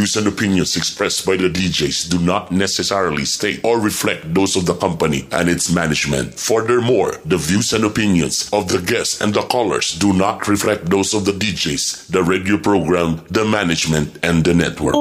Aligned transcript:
Views 0.00 0.16
and 0.16 0.32
opinions 0.32 0.80
expressed 0.80 1.28
by 1.28 1.36
the 1.36 1.52
DJs 1.52 2.08
do 2.08 2.16
not 2.16 2.48
necessarily 2.48 3.28
state 3.28 3.60
or 3.60 3.76
reflect 3.76 4.32
those 4.32 4.56
of 4.56 4.64
the 4.64 4.72
company 4.72 5.28
and 5.28 5.44
its 5.44 5.68
management. 5.68 6.40
Furthermore, 6.40 7.20
the 7.28 7.36
views 7.36 7.76
and 7.76 7.84
opinions 7.84 8.48
of 8.48 8.72
the 8.72 8.80
guests 8.80 9.20
and 9.20 9.36
the 9.36 9.44
callers 9.44 9.92
do 10.00 10.16
not 10.16 10.48
reflect 10.48 10.88
those 10.88 11.12
of 11.12 11.28
the 11.28 11.36
DJs, 11.36 12.08
the 12.08 12.24
radio 12.24 12.56
program, 12.56 13.20
the 13.28 13.44
management, 13.44 14.16
and 14.24 14.40
the 14.40 14.56
network. 14.56 14.96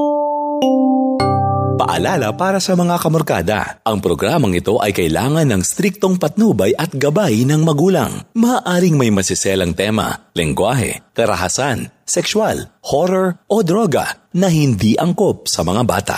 Paalala 1.79 2.35
para 2.35 2.59
sa 2.59 2.75
mga 2.75 2.99
kamorkada, 2.99 3.79
ang 3.87 4.03
programang 4.03 4.51
ito 4.51 4.83
ay 4.83 4.91
kailangan 4.91 5.47
ng 5.47 5.63
striktong 5.63 6.19
patnubay 6.19 6.75
at 6.75 6.91
gabay 6.91 7.47
ng 7.47 7.63
magulang. 7.63 8.27
Maaring 8.35 8.99
may 8.99 9.15
masiselang 9.15 9.71
tema, 9.71 10.27
lengguwahe, 10.35 11.15
karahasan, 11.15 11.87
sexual, 12.03 12.67
horror 12.83 13.39
o 13.47 13.63
droga 13.63 14.18
na 14.37 14.47
hindi 14.51 14.93
angkop 14.93 15.49
sa 15.49 15.65
mga 15.65 15.81
bata. 15.87 16.17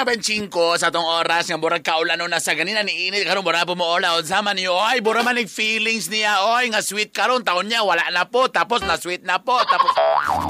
Alauna 0.00 0.16
ben 0.16 0.24
5 0.24 0.80
sa 0.80 0.88
tong 0.88 1.04
oras? 1.04 1.44
Nga 1.52 1.60
burag 1.60 1.84
kaulan 1.84 2.16
na 2.24 2.40
sa 2.40 2.56
ganina 2.56 2.80
ni 2.80 3.12
init. 3.12 3.20
Karon 3.20 3.44
burag 3.44 3.68
po 3.68 3.76
mo 3.76 3.84
ola. 3.84 4.16
Sama 4.24 4.56
niyo. 4.56 4.72
Oy 4.72 5.04
burag 5.04 5.28
man 5.28 5.36
feelings 5.44 6.08
niya. 6.08 6.40
Oy 6.56 6.72
nga 6.72 6.80
sweet 6.80 7.12
karon. 7.12 7.44
Taon 7.44 7.68
niya 7.68 7.84
wala 7.84 8.08
na 8.08 8.24
po. 8.24 8.48
Tapos 8.48 8.80
na 8.80 8.96
sweet 8.96 9.28
na 9.28 9.44
po. 9.44 9.60
Tapos 9.60 9.92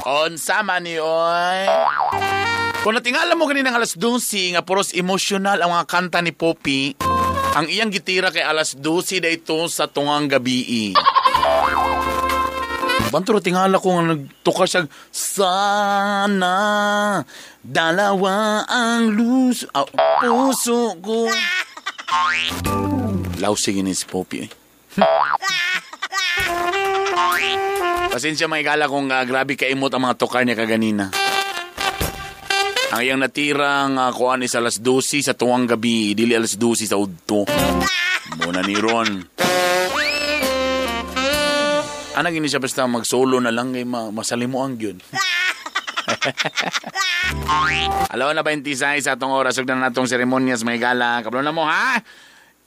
on 0.06 0.38
sama 0.38 0.78
ni 0.78 1.02
oy. 1.02 1.66
Kung 2.86 2.94
natingala 2.94 3.34
mo 3.34 3.50
ganina 3.50 3.74
alas 3.74 3.98
12 3.98 4.54
nga 4.54 4.62
puros 4.62 4.94
emotional 4.94 5.58
ang 5.58 5.74
mga 5.74 5.86
kanta 5.90 6.22
ni 6.22 6.30
Poppy 6.30 6.94
ang 7.58 7.66
iyang 7.66 7.90
gitira 7.90 8.30
kay 8.30 8.46
alas 8.46 8.78
12 8.78 9.18
dayto 9.18 9.66
sa 9.66 9.90
tungang 9.90 10.30
gabi. 10.30 10.94
Banturo 13.10 13.42
tingala 13.42 13.82
ko 13.82 13.98
nga 13.98 14.14
nagtuka 14.14 14.70
siya, 14.70 14.86
sana 15.10 16.54
dalawa 17.60 18.64
ang 18.64 19.12
luso, 19.12 19.68
ah, 19.76 19.84
puso 20.20 20.96
ko. 21.00 21.28
Lausig 23.40 23.80
ni 23.80 23.92
si 23.94 24.04
Poppy 24.08 24.44
eh. 24.44 24.50
Pasensya 28.10 28.50
mga 28.50 28.62
igala 28.66 28.90
kung 28.90 29.06
uh, 29.06 29.22
grabe 29.22 29.54
kaimot 29.54 29.94
ang 29.94 30.10
mga 30.10 30.18
tukar 30.18 30.42
niya 30.42 30.58
kaganina. 30.58 31.14
Ang 32.90 33.00
iyang 33.06 33.22
natirang 33.22 33.94
uh, 33.94 34.10
kuhan 34.10 34.42
is 34.42 34.58
alas 34.58 34.82
12 34.82 35.30
sa 35.30 35.38
tuwang 35.38 35.70
gabi, 35.70 36.18
dili 36.18 36.34
alas 36.34 36.58
12 36.58 36.90
sa 36.90 36.98
udto. 36.98 37.46
Muna 38.42 38.66
ni 38.66 38.74
Ron. 38.74 39.10
Anak 42.18 42.34
ini 42.34 42.50
siya 42.50 42.58
basta 42.60 42.90
mag-solo 42.90 43.38
na 43.38 43.54
lang 43.54 43.70
kay 43.72 43.86
ma 43.86 44.10
masalimuang 44.10 44.74
yun. 44.76 44.98
Alaw 48.10 48.34
na 48.34 48.42
26 48.42 49.06
sa 49.06 49.12
atong 49.16 49.32
oras 49.32 49.58
ug 49.58 49.66
na 49.68 49.88
natong 49.88 50.06
seremonyas 50.10 50.64
may 50.66 50.78
gala. 50.82 51.22
Kablo 51.24 51.40
na 51.40 51.52
mo 51.54 51.64
ha. 51.64 52.02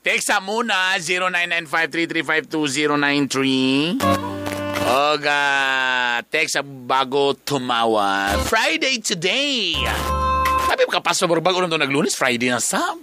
Text 0.04 0.28
sa 0.28 0.40
muna 0.40 0.96
0995335293. 1.00 3.96
Og 4.84 5.24
text 6.28 6.52
sa 6.60 6.62
bago 6.64 7.32
tumawa. 7.40 8.36
Friday 8.44 9.00
today. 9.00 9.72
Sabi 10.64 10.84
ka 10.88 11.00
paso 11.00 11.26
bago 11.28 11.60
na 11.60 11.68
to 11.72 11.78
naglunes 11.80 12.16
Friday 12.16 12.48
na 12.52 12.60
sab. 12.60 13.00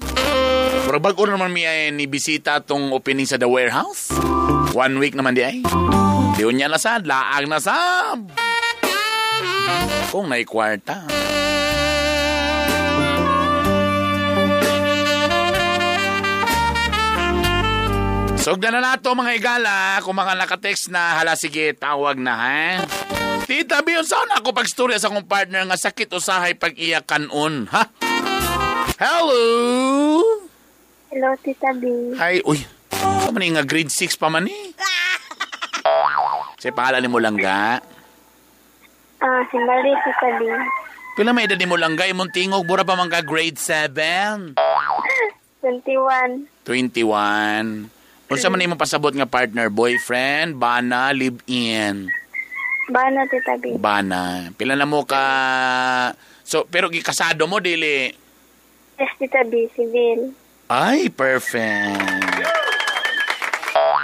Bago 0.91 1.23
naman 1.25 1.51
mi 1.55 1.63
ay 1.65 1.89
ni 1.95 2.05
bisita 2.05 2.59
tong 2.61 2.91
opening 2.93 3.25
sa 3.25 3.37
The 3.39 3.47
Warehouse. 3.47 4.11
One 4.75 4.99
week 4.99 5.15
naman 5.15 5.33
di 5.33 5.41
ay. 5.41 5.63
Diyon 6.35 6.55
niya 6.59 6.67
na 6.69 6.77
sad, 6.79 7.07
laang 7.07 7.47
na 7.47 7.59
sab. 7.63 8.40
Kung 10.11 10.27
na'y 10.27 10.43
kwarta. 10.43 11.07
Sugda 18.41 18.73
na 18.73 18.81
nato 18.81 19.13
mga 19.13 19.37
igala, 19.37 20.01
kung 20.01 20.17
mga 20.17 20.33
nakatext 20.33 20.89
na 20.89 21.13
hala 21.21 21.37
sige, 21.37 21.77
tawag 21.77 22.17
na 22.17 22.33
ha. 22.33 22.61
Tita 23.45 23.85
Bion, 23.85 24.01
saan 24.01 24.33
ako 24.33 24.49
pagstorya 24.49 24.97
sa 24.97 25.13
akong 25.13 25.29
partner 25.29 25.61
nga 25.69 25.77
sakit 25.77 26.09
usahay 26.09 26.57
pag 26.57 26.73
iya 26.73 27.05
kanon, 27.05 27.69
ha? 27.69 27.85
Hello? 28.97 29.37
Hello, 31.13 31.29
Tita 31.37 31.69
B. 31.77 32.17
Hi, 32.17 32.41
uy. 32.41 32.65
Ano 32.97 33.29
man 33.29 33.45
nga 33.61 33.61
grade 33.61 33.93
6 33.93 34.17
pa 34.17 34.33
man 34.33 34.49
eh. 34.49 34.73
Say, 36.61 36.73
pangalan 36.73 37.13
mo 37.13 37.21
lang 37.21 37.37
ga. 37.37 37.77
Ah, 39.21 39.45
si 39.53 39.57
Marie, 39.61 39.93
Tita 40.01 40.29
B. 40.41 40.49
Pila 41.13 41.29
may 41.29 41.45
edad 41.45 41.59
ni 41.59 41.69
mo 41.69 41.77
lang 41.77 41.93
ga, 41.93 42.09
imong 42.09 42.33
tingog, 42.33 42.65
bura 42.65 42.81
pa 42.81 42.97
man 42.97 43.05
ka 43.11 43.21
grade 43.21 43.61
7. 43.61 44.57
21. 45.61 46.49
21. 46.65 47.85
Unsa 48.31 48.49
man 48.49 48.65
imong 48.65 48.81
pasabot 48.81 49.13
nga 49.13 49.29
partner, 49.29 49.69
boyfriend, 49.69 50.57
bana, 50.57 51.13
live-in? 51.13 52.09
Bana, 52.89 53.29
Tita 53.29 53.61
B. 53.61 53.77
Bana. 53.77 54.49
Pila 54.57 54.73
na 54.73 54.89
mo 54.89 55.05
ka... 55.05 55.21
So, 56.41 56.65
pero 56.65 56.89
gikasado 56.89 57.45
mo, 57.45 57.61
dili? 57.61 58.09
Yes, 58.97 59.13
Tita 59.21 59.45
B. 59.45 59.69
Civil. 59.77 60.33
Ay, 60.65 61.13
perfect. 61.13 62.41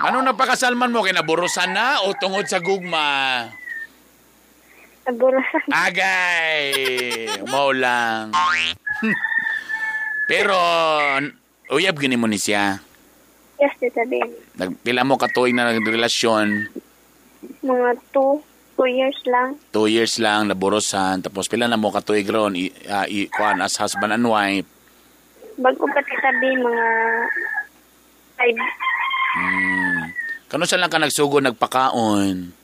Ano 0.05 0.21
na 0.21 0.37
pakasalman 0.37 0.93
mo? 0.93 1.01
Kinaburusan 1.01 1.73
na 1.73 2.05
o 2.05 2.13
tungod 2.13 2.45
sa 2.45 2.61
gugma? 2.61 3.49
Naburasan. 5.07 5.71
Agay! 5.71 6.67
Umaw 7.47 7.71
lang. 7.71 8.35
Pero, 10.27 10.59
uyab 11.71 11.95
gini 11.95 12.19
mo 12.19 12.27
ni 12.27 12.35
siya. 12.35 12.83
Yes, 13.55 13.71
Tita 13.79 14.03
B. 14.03 14.19
Nagpila 14.59 15.07
mo 15.07 15.15
katuig 15.15 15.55
na 15.55 15.71
nagrelasyon. 15.71 16.67
Mga 17.63 17.89
2, 18.11 18.75
2 18.75 18.99
years 18.99 19.19
lang. 19.31 19.55
Two 19.71 19.87
years 19.87 20.19
lang, 20.19 20.51
naburusan. 20.51 21.23
Tapos 21.23 21.47
pila 21.47 21.71
na 21.71 21.79
mo 21.79 21.87
katuig 21.95 22.27
ron, 22.27 22.59
i, 22.59 22.67
uh, 22.91 23.07
i, 23.07 23.31
as 23.63 23.79
husband 23.79 24.11
and 24.11 24.27
wife. 24.27 24.67
Bago 25.55 25.87
pa, 25.87 26.03
Tita 26.03 26.35
B, 26.43 26.51
mga 26.51 26.87
5. 28.43 28.59
Hmm. 29.39 30.01
Kano 30.51 30.67
sa 30.67 30.75
lang 30.75 30.91
ka 30.91 30.99
nagsugo, 30.99 31.39
nagpakaon? 31.39 32.56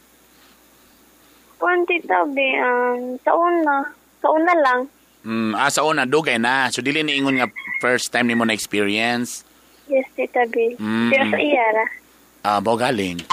Kuan, 1.64 1.88
Tita 1.88 2.28
B, 2.28 2.44
um, 2.60 3.16
sa 3.24 3.32
una. 3.40 3.88
Sa 4.20 4.28
una 4.36 4.52
lang. 4.52 4.84
Hmm, 5.24 5.56
ah, 5.56 5.72
sa 5.72 5.88
una, 5.88 6.04
dugay 6.04 6.36
na. 6.36 6.68
So, 6.68 6.84
dili 6.84 7.00
ni 7.08 7.16
ingon 7.16 7.40
nga 7.40 7.48
first 7.80 8.12
time 8.12 8.28
ni 8.28 8.36
mo 8.36 8.44
na 8.44 8.52
experience. 8.52 9.48
Yes, 9.88 10.04
Tita 10.12 10.44
B. 10.52 10.76
Mm. 10.76 11.08
Pero 11.08 11.24
sa 11.32 11.40
iyara. 11.40 11.86
Ah, 12.44 12.60
bao 12.60 12.76
galing. 12.76 13.24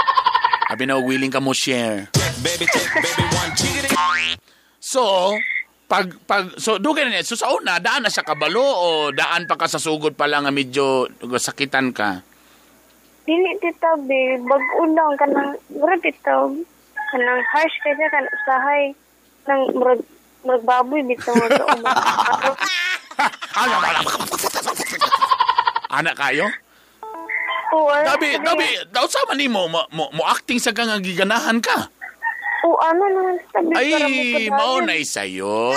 Abi 0.72 0.88
na 0.88 0.96
willing 0.96 1.28
ka 1.28 1.36
mo 1.36 1.52
share. 1.52 2.08
So, 4.80 5.36
pag 5.84 6.16
pag 6.24 6.56
so 6.56 6.80
dugay 6.80 7.04
na 7.04 7.20
niya. 7.20 7.28
So 7.28 7.36
sa 7.36 7.52
una 7.52 7.76
daan 7.76 8.08
na 8.08 8.10
siya 8.10 8.24
kabalo 8.24 8.64
o 8.64 9.12
daan 9.12 9.44
pa 9.44 9.60
ka 9.60 9.68
sa 9.68 9.76
sugod 9.76 10.16
pa 10.16 10.24
lang 10.24 10.48
nga 10.48 10.50
medyo 10.56 11.12
sakitan 11.36 11.92
ka. 11.92 12.24
Dili, 13.28 13.52
Tita 13.60 14.00
B. 14.00 14.40
Bago 14.40 14.86
lang 14.86 15.12
ka 15.20 15.26
ng... 15.28 15.76
Murag, 15.76 16.00
Tita 16.00 16.46
B. 16.46 16.64
Kanang 17.16 17.40
harsh 17.48 17.76
ka 17.80 17.96
siya, 17.96 18.12
kanang 18.12 18.28
usahay. 18.28 18.82
Nang 19.48 19.60
murag, 19.72 20.04
murag 20.44 20.64
baboy, 20.68 21.00
bitaw 21.00 21.32
mo 21.32 21.48
doon. 21.48 21.80
Anak 25.96 26.12
kayo? 26.20 26.44
Oo, 27.72 27.88
ano, 27.88 28.04
Dabi, 28.04 28.36
dabi, 28.36 28.68
daw 28.92 29.08
sama 29.08 29.32
ni 29.32 29.48
mo, 29.48 29.64
mo, 29.64 29.88
mo, 29.96 30.12
mo 30.12 30.28
acting 30.28 30.60
sa 30.60 30.76
kang 30.76 30.92
giganahan 31.00 31.56
ka. 31.64 31.88
Oo, 32.68 32.76
ano 32.84 33.08
naman 33.08 33.36
sabi 33.48 33.72
Ay, 33.72 34.52
maunay 34.52 35.00
sa'yo. 35.00 35.72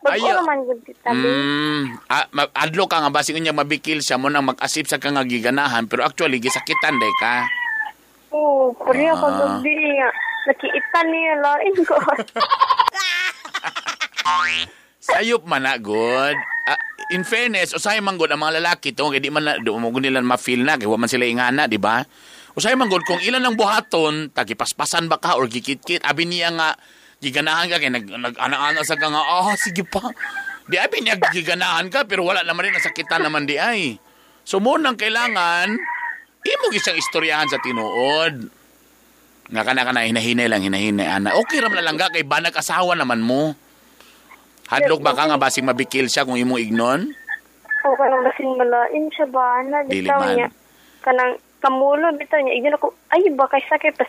Bago 0.00 0.24
naman 0.24 0.56
gud 0.64 0.80
tabi. 1.04 1.20
Mm, 1.20 1.80
ma- 2.32 2.52
adlo 2.56 2.88
ka 2.88 2.96
nga, 2.96 3.12
basing 3.12 3.44
niya 3.44 3.52
mabikil 3.52 4.00
siya 4.00 4.16
mo 4.16 4.32
nang 4.32 4.48
mag-asip 4.48 4.88
sa 4.88 4.96
kang 4.96 5.20
giganahan, 5.28 5.84
pero 5.84 6.08
actually, 6.08 6.40
gisakitan 6.40 6.96
day 6.96 7.12
ka. 7.20 7.44
Kuriya 8.32 9.12
ko 9.14 9.26
Ah. 9.28 9.36
gabi 9.60 9.76
nga. 10.00 10.08
Nakiitan 10.42 11.06
niya 11.06 11.34
lain 11.38 11.74
ko. 11.84 11.94
Sayop 15.02 15.44
man 15.44 15.66
na, 15.66 15.76
good. 15.76 16.38
Ah, 16.64 16.78
in 17.10 17.26
fairness, 17.26 17.74
usay 17.74 17.98
man 17.98 18.14
good 18.14 18.30
ang 18.30 18.38
mga 18.40 18.62
lalaki 18.62 18.94
to, 18.94 19.10
kaya 19.10 19.18
di 19.18 19.34
man 19.34 19.42
na, 19.42 19.58
di 19.58 19.66
mo 19.68 19.90
nila 19.98 20.22
ma-feel 20.22 20.62
na, 20.62 20.78
kaya 20.78 20.94
man 20.94 21.10
sila 21.10 21.26
ingana, 21.26 21.66
di 21.66 21.76
ba? 21.76 22.06
Usay 22.54 22.78
man 22.78 22.86
good, 22.86 23.02
kung 23.02 23.18
ilan 23.18 23.42
ang 23.42 23.58
buhaton, 23.58 24.30
tagipaspasan 24.30 25.10
ba 25.10 25.18
ka 25.18 25.34
or 25.34 25.50
gikit-kit, 25.50 26.06
abi 26.06 26.22
niya 26.22 26.54
nga, 26.54 26.78
giganahan 27.18 27.66
ka, 27.66 27.76
kaya 27.82 27.92
nag, 27.98 28.06
nag-ana-ana 28.06 28.86
sa 28.86 28.94
ka 28.94 29.10
nga, 29.10 29.22
ah, 29.22 29.52
sige 29.58 29.82
pa. 29.82 30.06
Di 30.70 30.78
abi 30.78 31.02
niya 31.02 31.18
giganahan 31.18 31.90
ka, 31.90 32.06
pero 32.06 32.22
wala 32.22 32.46
naman 32.46 32.70
rin, 32.70 32.74
nasakitan 32.78 33.26
naman 33.26 33.42
di 33.42 33.58
ay. 33.58 33.98
So, 34.46 34.62
munang 34.62 34.94
kailangan, 34.94 35.74
imo 36.42 36.66
gisang 36.74 36.98
istoryahan 36.98 37.48
sa 37.50 37.62
tinuod. 37.62 38.50
Nga 39.52 39.62
ka 39.62 39.72
na 39.76 39.84
ka 39.84 39.92
na, 39.92 40.06
hinahinay 40.08 40.48
lang, 40.48 40.64
hinahinay, 40.64 41.04
ana. 41.04 41.36
Okay 41.44 41.60
ram 41.60 41.74
na 41.76 41.84
lang 41.84 42.00
ka, 42.00 42.08
kay 42.08 42.24
banag 42.24 42.56
asawa 42.56 42.96
naman 42.96 43.20
mo. 43.20 43.52
Hadlok 44.72 45.04
ba 45.04 45.12
ka 45.12 45.28
nga 45.28 45.36
basing 45.36 45.68
mabikil 45.68 46.08
siya 46.08 46.24
kung 46.24 46.40
imong 46.40 46.62
ignon? 46.62 47.12
O 47.84 47.92
kanang 47.98 48.24
basing 48.24 48.56
malain 48.56 49.04
siya 49.12 49.26
ba 49.28 49.60
na 49.66 49.84
Dili 49.84 50.08
bitaw 50.08 50.20
man. 50.24 50.32
niya. 50.38 50.48
Kanang 51.04 51.32
kamulo 51.60 52.08
bitaw 52.16 52.40
niya. 52.40 52.56
Igyan 52.56 52.78
ako, 52.80 52.96
ay 53.12 53.28
ba 53.36 53.44
kay 53.52 53.60
sakit 53.68 53.92
pas 53.98 54.08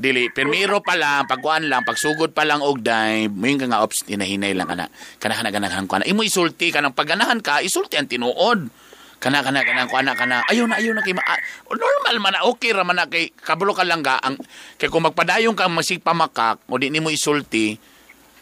Dili, 0.00 0.32
permiro 0.32 0.80
pa 0.80 0.96
lang, 0.96 1.28
pagkuan 1.28 1.68
lang, 1.68 1.84
pagsugod 1.84 2.32
pa 2.32 2.48
lang 2.48 2.64
og 2.64 2.80
day, 2.80 3.28
mayon 3.28 3.60
ka 3.60 3.68
nga 3.68 3.84
ops, 3.84 4.08
hinahinay 4.08 4.56
lang 4.56 4.66
kana. 4.66 4.88
Kana 5.20 5.36
kana 5.36 5.52
ganahan 5.52 5.84
ko 5.84 6.00
na. 6.00 6.08
Imo 6.08 6.24
isulti 6.24 6.72
kanang 6.72 6.96
pagganahan 6.96 7.38
ka, 7.44 7.60
isulti 7.60 8.00
ang 8.00 8.08
tinuod. 8.08 8.89
Kana 9.20 9.44
kana 9.44 9.60
kana 9.60 9.84
ko 9.84 10.00
ana 10.00 10.16
kana. 10.16 10.40
Ayaw 10.48 10.64
na 10.64 10.80
ayaw 10.80 10.96
na 10.96 11.04
kay 11.04 11.12
ma- 11.12 11.28
ah, 11.28 11.36
normal 11.68 12.16
man 12.24 12.32
na 12.32 12.48
okay 12.48 12.72
ra 12.72 12.88
man 12.88 12.96
na 12.96 13.04
kay 13.04 13.28
kabalo 13.36 13.76
ka 13.76 13.84
lang 13.84 14.00
ga 14.00 14.16
ang 14.16 14.40
kay 14.80 14.88
kung 14.88 15.04
magpadayong 15.04 15.52
ka 15.52 15.68
magsipamakak 15.68 16.64
o 16.64 16.80
di 16.80 16.88
nimo 16.88 17.12
isulti. 17.12 17.76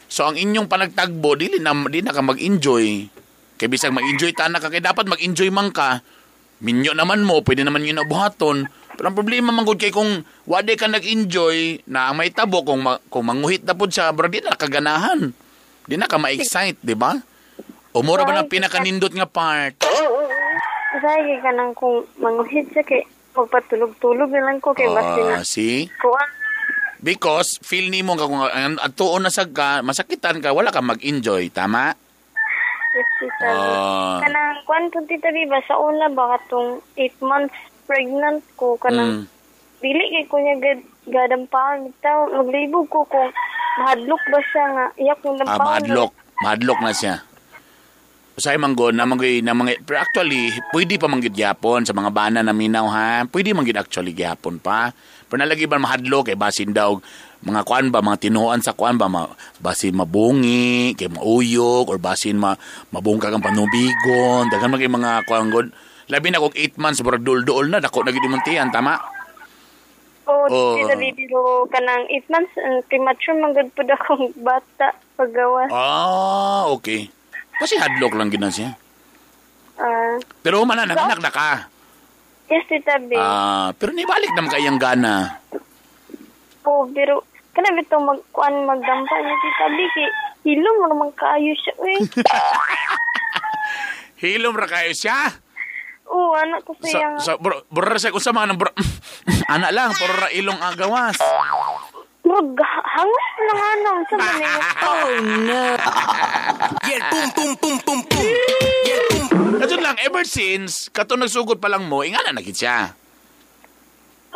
So 0.07 0.31
ang 0.31 0.39
inyong 0.39 0.71
panagtagbo 0.71 1.35
dili 1.35 1.59
na 1.59 1.75
di 1.91 1.99
na 1.99 2.15
ka 2.15 2.23
mag-enjoy. 2.23 3.11
Kay 3.59 3.67
bisag 3.67 3.91
mag-enjoy 3.91 4.31
ta 4.39 4.47
na 4.47 4.63
ka 4.63 4.71
kay 4.71 4.79
dapat 4.79 5.11
mag-enjoy 5.11 5.51
man 5.51 5.75
ka. 5.75 5.99
Minyo 6.63 6.95
naman 6.95 7.27
mo, 7.27 7.43
pwede 7.43 7.67
naman 7.67 7.83
yun 7.83 7.99
nabuhaton. 7.99 8.67
Pero 8.99 9.07
ang 9.11 9.19
problema 9.19 9.51
man 9.51 9.67
gud 9.67 9.83
kay 9.83 9.91
kung 9.91 10.23
wade 10.47 10.79
ka 10.79 10.87
nag-enjoy 10.87 11.91
na 11.91 12.11
ang 12.11 12.23
may 12.23 12.31
tabo 12.31 12.63
kung 12.63 12.87
ma- 12.87 13.03
kung 13.11 13.27
manguhit 13.27 13.67
na 13.67 13.75
pud 13.75 13.91
sa 13.91 14.15
bro 14.15 14.31
di 14.31 14.39
na 14.43 14.55
kaganahan. 14.55 15.35
Di 15.91 15.99
na 15.99 16.07
ka 16.07 16.23
ma-excite, 16.23 16.79
di 16.87 16.95
ba? 16.95 17.19
O 17.95 18.03
mura 18.07 18.23
ba 18.23 18.31
ng 18.39 18.47
pinakanindot 18.47 19.11
nga 19.11 19.27
part? 19.27 19.75
Say 20.91 21.37
ka 21.39 21.51
nang 21.53 21.77
kung 21.77 22.09
manguhit 22.17 22.73
siya 22.73 22.83
kay 22.83 23.05
magpatulog-tulog 23.37 24.31
na 24.31 24.41
lang 24.43 24.59
ko 24.59 24.73
kay. 24.73 24.89
Ah, 24.89 25.45
see? 25.45 25.87
Kuan, 26.01 26.31
Because 26.99 27.63
feel 27.63 27.87
nimo 27.87 28.19
ka 28.19 28.27
kung 28.27 28.43
atuon 28.77 29.23
na 29.23 29.31
sag 29.31 29.55
ka, 29.55 29.87
masakitan 29.87 30.43
ka, 30.43 30.51
wala 30.51 30.75
ka 30.75 30.83
mag-enjoy, 30.83 31.47
tama? 31.49 31.95
yes, 32.91 33.07
tita. 33.21 33.47
Ah. 33.47 34.19
kanang 34.19 34.59
kuan 34.67 34.91
po 34.91 34.99
tita 35.07 35.31
Biba, 35.31 35.63
sa 35.63 35.79
una 35.79 36.11
ba 36.11 36.35
katong 36.35 36.83
8 36.97 37.23
months 37.23 37.55
pregnant 37.87 38.43
ko, 38.59 38.75
Mm. 38.75 38.83
kanang 38.83 39.13
dili 39.79 40.05
kay 40.11 40.25
ko 40.27 40.43
niya 40.43 40.57
gad, 40.59 40.81
gadampahan. 41.07 41.87
Bitaw, 41.87 42.35
maglibog 42.35 42.91
ko 42.91 43.07
kung 43.07 43.31
mahadlok 43.79 44.23
ba 44.27 44.41
siya 44.43 44.65
nga, 44.67 44.87
iyak 44.99 45.19
kong 45.23 45.37
Ah, 45.37 45.41
dampahan. 45.47 45.63
mahadlok. 45.63 46.11
Mahadlok 46.39 46.79
na 46.83 46.93
siya. 46.93 47.15
Usay 48.39 48.55
manggo 48.55 48.95
na 48.95 49.03
manggoy 49.03 49.43
na 49.43 49.51
mga 49.51 49.83
pero 49.83 49.99
actually 49.99 50.55
pwede 50.71 50.95
pa 50.95 51.11
manggid 51.11 51.35
gyapon 51.35 51.83
sa 51.83 51.91
mga 51.91 52.15
bana 52.15 52.39
na 52.39 52.55
minaw 52.55 52.87
ha. 52.87 53.27
Pwede 53.27 53.51
manggid 53.51 53.75
actually 53.75 54.15
gyapon 54.15 54.63
pa. 54.63 54.95
Pero 55.27 55.43
nalagi 55.43 55.67
ba 55.67 55.83
mahadlok 55.83 56.31
kay 56.31 56.39
basin 56.39 56.71
daw 56.71 57.03
mga 57.43 57.67
kuan 57.67 57.91
ba 57.91 57.99
mga 57.99 58.31
tinuan 58.31 58.63
sa 58.63 58.79
kuan 58.79 58.95
ba 58.95 59.11
ma, 59.11 59.27
basin 59.59 59.99
mabungi 59.99 60.95
kay 60.95 61.11
mauyok 61.11 61.91
or 61.91 61.99
basin 61.99 62.39
ma 62.39 62.55
mabungka 62.95 63.31
kang 63.31 63.43
panubigon 63.43 64.47
daghan 64.55 64.75
kay 64.79 64.87
mga 64.87 65.27
kuan 65.27 65.51
god 65.51 65.75
labi 66.07 66.31
na 66.31 66.39
kog 66.39 66.55
8 66.55 66.79
months 66.79 67.03
murag 67.03 67.27
dul-duol 67.27 67.67
na 67.71 67.83
dako 67.83 68.07
na 68.07 68.15
gid 68.15 68.23
imontihan 68.23 68.71
tama 68.71 68.99
Oo, 70.29 70.45
Oh. 70.45 70.77
tita 70.77 70.93
Bibi, 70.93 71.25
pero 71.25 71.65
kanang 71.73 72.05
8 72.05 72.29
months, 72.29 72.53
uh, 72.61 72.85
premature 72.93 73.33
man 73.33 73.57
gud 73.57 73.73
po 73.73 73.81
akong 73.81 74.29
bata 74.47 74.93
paggawas. 75.17 75.73
ah 75.73 76.69
okay 76.69 77.09
kasi 77.59 77.75
hadlok 77.77 78.15
lang 78.15 78.31
gid 78.31 78.41
na 78.41 78.51
siya 78.51 78.75
Ah, 79.79 80.19
pero 80.43 80.67
man 80.67 80.75
na 80.75 80.91
anak 80.91 81.23
na 81.23 81.31
ka 81.31 81.71
yes, 82.51 82.67
tita 82.67 82.99
Bibi. 82.99 83.15
ah 83.15 83.71
pero 83.79 83.95
nibalik 83.95 84.35
naman 84.35 84.51
kayang 84.51 84.79
gana 84.79 85.39
Oo, 86.67 86.85
pero 86.91 87.23
kana 87.55 87.71
bitong 87.73 88.03
magkuan 88.03 88.67
magdampa 88.67 89.17
niya 89.19 89.37
tita 89.39 89.67
Bibi, 89.71 89.87
kay 89.95 90.09
hilo 90.51 90.71
mo 90.79 90.85
naman 90.87 91.11
kaayo 91.15 91.55
siya, 91.55 91.75
eh. 91.79 92.01
hilom 94.23 94.59
ra 94.59 94.67
kayo 94.67 94.91
siya 94.91 95.31
Oo, 96.09 96.33
anak 96.35 96.65
ko 96.65 96.73
Sa, 96.81 96.89
siya. 96.89 97.09
sa, 97.21 97.33
bro, 97.37 97.63
bro, 97.69 97.85
sa 98.01 98.09
kung 98.09 98.19
sa 98.19 98.33
mga 98.33 98.57
bro, 98.57 98.73
anak 99.55 99.71
lang, 99.77 99.93
puro 99.93 100.17
ra 100.17 100.33
ilong 100.33 100.57
agawas. 100.57 101.21
Murag, 102.29 102.61
hangos 102.61 103.29
lang 103.49 103.61
ano, 103.65 103.91
sa 104.05 104.15
manay 104.21 104.61
Oh 104.85 105.09
no! 105.49 105.61
yeah, 106.85 107.01
boom, 107.09 107.29
boom, 107.33 107.53
boom, 107.57 107.77
boom, 107.81 108.01
boom! 108.05 108.27
Yeah, 108.85 109.01
boom, 109.09 109.25
Kadto 109.57 109.81
lang, 109.81 109.97
ever 110.05 110.29
since, 110.29 110.93
kato 110.93 111.17
nagsugod 111.17 111.57
pa 111.57 111.73
lang 111.73 111.89
mo, 111.89 112.05
ingana 112.05 112.37
na 112.37 112.45
gid 112.45 112.61
siya. 112.61 112.93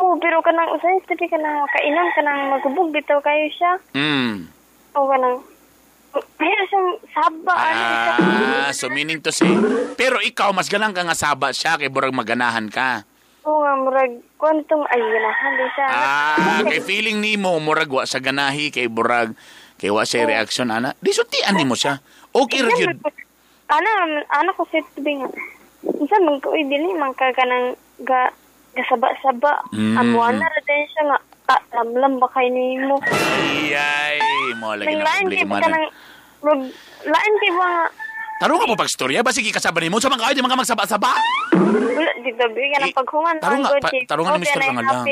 Oo, 0.01 0.17
pero 0.17 0.41
kanang 0.41 0.73
usay, 0.73 0.97
sabi 1.05 1.29
ka 1.29 1.37
na 1.37 1.69
kainan, 1.69 2.09
kanang 2.17 2.49
magubog, 2.49 2.89
bitaw 2.89 3.21
kayo 3.21 3.45
siya. 3.53 3.71
Hmm. 3.93 4.49
O 4.97 5.05
kanang, 5.05 5.45
mayroon 6.41 6.67
siyang 6.73 6.89
saba, 7.13 7.53
ano. 7.53 7.83
Ah, 8.65 8.71
so 8.73 8.89
meaning 8.89 9.21
to 9.21 9.29
say, 9.29 9.45
pero 9.93 10.17
ikaw, 10.17 10.49
mas 10.49 10.65
ganang 10.65 10.97
ka 10.97 11.05
nga 11.05 11.13
saba 11.13 11.53
siya, 11.53 11.77
kay 11.77 11.93
burag 11.93 12.09
maganahan 12.09 12.73
ka. 12.73 13.05
Oo 13.43 13.59
nga, 13.59 13.73
murag, 13.75 14.13
kwantong, 14.39 14.87
ay, 14.87 15.03
ganahan 15.03 15.53
siya. 15.75 15.87
Ah, 15.91 16.61
kay 16.63 16.79
feeling 16.79 17.19
ni 17.19 17.35
mo, 17.35 17.59
murag 17.59 17.91
wa 17.91 18.07
sa 18.07 18.23
ganahi, 18.23 18.71
kay 18.71 18.87
burag, 18.87 19.35
kay 19.75 19.91
wa 19.91 20.07
siya 20.07 20.23
reaction, 20.23 20.71
ana. 20.71 20.95
Di 21.03 21.11
sutian 21.11 21.59
ni 21.59 21.67
mo 21.67 21.75
siya. 21.75 21.99
Okay 22.31 22.63
ra 22.63 22.71
yun. 22.71 22.95
Ano, 23.67 23.89
ano 24.31 24.49
ko 24.55 24.63
sa 24.71 24.79
tubig 24.95 25.19
nga. 25.19 25.27
Minsan, 25.83 26.23
man 26.23 26.39
ko, 26.39 26.55
dili, 26.55 26.95
man 26.95 27.11
ka 27.11 27.35
ng 27.35 27.75
ga, 28.07 28.31
gasaba-saba. 28.79 29.67
Mm. 29.75 29.95
Amuan 29.99 30.39
na 30.39 30.47
rin 30.47 30.87
siya 30.95 31.03
nga, 31.11 31.19
ka, 31.43 31.55
lamlam 31.75 32.23
ba 32.23 32.27
kayo 32.31 32.47
ni 32.47 32.79
mo. 32.79 32.95
Iyay, 33.59 34.55
mo 34.55 34.71
lagi 34.71 34.87
na 34.87 35.03
problema 35.03 35.59
na. 35.67 35.79
lain 37.03 37.33
kayo 37.43 37.53
ba 37.59 37.67
nga, 37.67 37.85
Tarong 38.43 38.59
ka 38.59 38.67
po 38.67 38.75
pagstorya, 38.75 39.23
ba 39.23 39.31
sige 39.31 39.55
kasaba 39.55 39.79
ni 39.79 39.87
mo, 39.87 40.03
sa 40.03 40.11
mga 40.11 40.27
kayo, 40.27 40.35
di 40.35 40.43
mga 40.43 40.59
magsaba-saba. 40.59 41.15
di 42.19 42.31
tabi 42.35 42.75
ka 42.75 42.83
Eh, 42.83 42.91
ng 42.91 42.95
paghuman. 42.99 43.39
tarong 43.39 43.63
pa, 43.79 43.87
tarong 44.03 44.25
nga 44.27 44.35
ni 44.35 44.43
Mr. 44.43 44.59
Pangalang. 44.67 45.07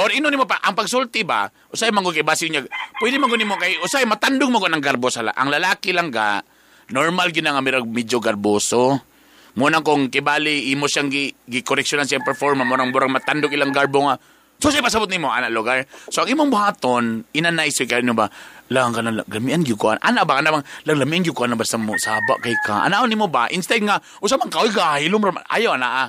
Or 0.00 0.08
ino 0.08 0.32
ni 0.32 0.40
mo 0.40 0.48
pa, 0.48 0.56
ang 0.64 0.72
pagsulti 0.72 1.20
ba, 1.20 1.52
usay 1.68 1.92
man 1.92 2.00
kay 2.08 2.24
basi 2.24 2.48
niya, 2.48 2.64
pwede 2.96 3.20
man 3.20 3.28
ni 3.36 3.44
mo 3.44 3.60
kay, 3.60 3.76
usay 3.84 4.08
matandong 4.08 4.48
mo 4.48 4.56
ng 4.56 4.80
garbo 4.80 5.12
sa 5.12 5.20
la. 5.20 5.36
Ang 5.36 5.52
lalaki 5.52 5.92
lang 5.92 6.08
ga, 6.08 6.40
normal 6.88 7.28
gina 7.28 7.52
nga 7.52 7.60
mirag 7.60 7.84
medyo 7.84 8.16
garboso. 8.24 9.04
Muna 9.52 9.84
kung 9.84 10.08
kibali 10.08 10.72
imo 10.72 10.88
siyang 10.88 11.12
gi, 11.12 11.28
gi 11.44 11.60
correctionan 11.60 12.08
siyang 12.08 12.24
performa 12.24 12.64
mo 12.64 12.72
nang 12.72 12.88
burang 12.88 13.12
matandog 13.12 13.52
ilang 13.52 13.68
garbo 13.68 14.08
nga. 14.08 14.16
So 14.62 14.72
siya 14.72 14.80
pasabot 14.80 15.12
nimo 15.12 15.28
ana 15.28 15.52
lugar. 15.52 15.84
So 16.08 16.24
ang 16.24 16.32
imong 16.32 16.48
buhaton, 16.48 17.28
inanice 17.36 17.84
kay 17.84 18.00
ano 18.00 18.16
ba? 18.16 18.32
Lang 18.72 18.96
ka 18.96 19.04
na 19.04 19.12
lang, 19.12 19.28
gamian 19.28 19.60
gyud 19.60 19.76
ko. 19.76 19.92
Ana 19.92 20.24
ba 20.24 20.40
kana 20.40 20.48
bang 20.48 20.64
lamian 20.88 21.20
gyud 21.20 21.36
ko 21.36 21.44
na 21.44 21.60
basta 21.60 21.76
mo 21.76 21.92
saba 22.00 22.40
kay 22.40 22.56
ka. 22.64 22.88
Ana 22.88 23.04
nimo 23.04 23.28
ba? 23.28 23.52
Instead 23.52 23.84
nga 23.84 24.00
usa 24.24 24.40
man 24.40 24.48
ka 24.48 24.64
oy 24.64 24.72
gahilom 24.72 25.20
ra- 25.28 25.44
ayo 25.52 25.76
na 25.76 26.08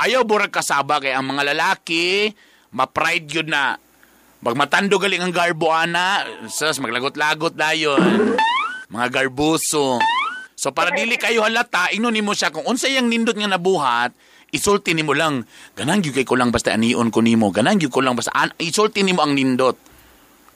Ayaw 0.00 0.26
burag 0.26 0.50
kasaba 0.50 0.98
kay 0.98 1.14
ang 1.14 1.30
mga 1.30 1.54
lalaki, 1.54 2.34
ma-pride 2.74 3.28
yun 3.30 3.52
na 3.52 3.78
pag 4.40 4.56
matando 4.56 4.96
galing 4.96 5.20
ang 5.20 5.36
garbo 5.36 5.68
ana, 5.68 6.24
sas 6.48 6.80
maglagot-lagot 6.80 7.52
dayon. 7.52 8.00
Mga 8.88 9.06
garbuso. 9.12 10.00
So 10.56 10.72
para 10.72 10.88
dili 10.96 11.20
kayo 11.20 11.44
halata, 11.44 11.92
ingnon 11.92 12.16
nimo 12.16 12.32
siya 12.32 12.48
kung 12.48 12.64
unsa 12.64 12.88
yang 12.88 13.12
nindot 13.12 13.36
nga 13.36 13.52
nabuhat, 13.52 14.16
isulti 14.48 14.96
nimo 14.96 15.12
lang. 15.12 15.44
Ganang 15.76 16.00
gyud 16.00 16.16
kay 16.16 16.24
ko 16.24 16.40
lang 16.40 16.48
basta 16.48 16.72
anion 16.72 17.12
ko 17.12 17.20
nimo. 17.20 17.52
Ganang 17.52 17.76
gyud 17.76 17.92
ko 17.92 18.00
lang 18.00 18.16
basta 18.16 18.32
an, 18.32 18.56
isulti 18.56 19.04
nimo 19.04 19.20
ang 19.20 19.36
nindot. 19.36 19.89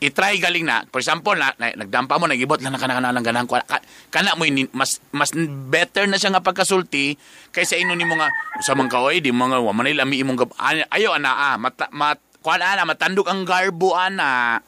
I-try 0.05 0.37
galing 0.37 0.69
na. 0.69 0.85
For 0.93 1.01
example, 1.01 1.33
na, 1.35 1.57
na 1.57 1.73
nagdampa 1.73 2.21
mo, 2.21 2.29
nagibot 2.29 2.61
lang 2.61 2.77
na 2.77 2.81
kana 2.81 3.01
kana 3.01 3.15
lang 3.17 3.25
ganang 3.25 3.49
ko. 3.49 3.57
Ka, 3.65 3.81
kana 4.13 4.37
mo 4.37 4.45
mas 4.77 5.01
mas 5.11 5.33
better 5.73 6.05
na 6.05 6.21
siya 6.21 6.37
nga 6.37 6.45
pagkasulti 6.45 7.17
kaysa 7.51 7.81
ino 7.81 7.97
nimo 7.97 8.15
nga 8.21 8.29
sa 8.61 8.77
man 8.77 8.93
ka 8.93 9.01
oy 9.01 9.25
di 9.25 9.33
mo 9.33 9.49
nga 9.49 9.59
wa 9.59 9.73
man 9.73 9.89
lami 9.89 10.21
imong 10.21 10.39
gab 10.39 10.53
Ay- 10.61 10.87
ayo 11.01 11.17
ana 11.17 11.55
ah 11.55 11.57
mat, 11.57 11.77
mat 11.91 12.21
kuan 12.45 12.61
ana 12.61 12.85
matandog 12.85 13.27
ang 13.27 13.49
garbo 13.49 13.97
ana. 13.97 14.61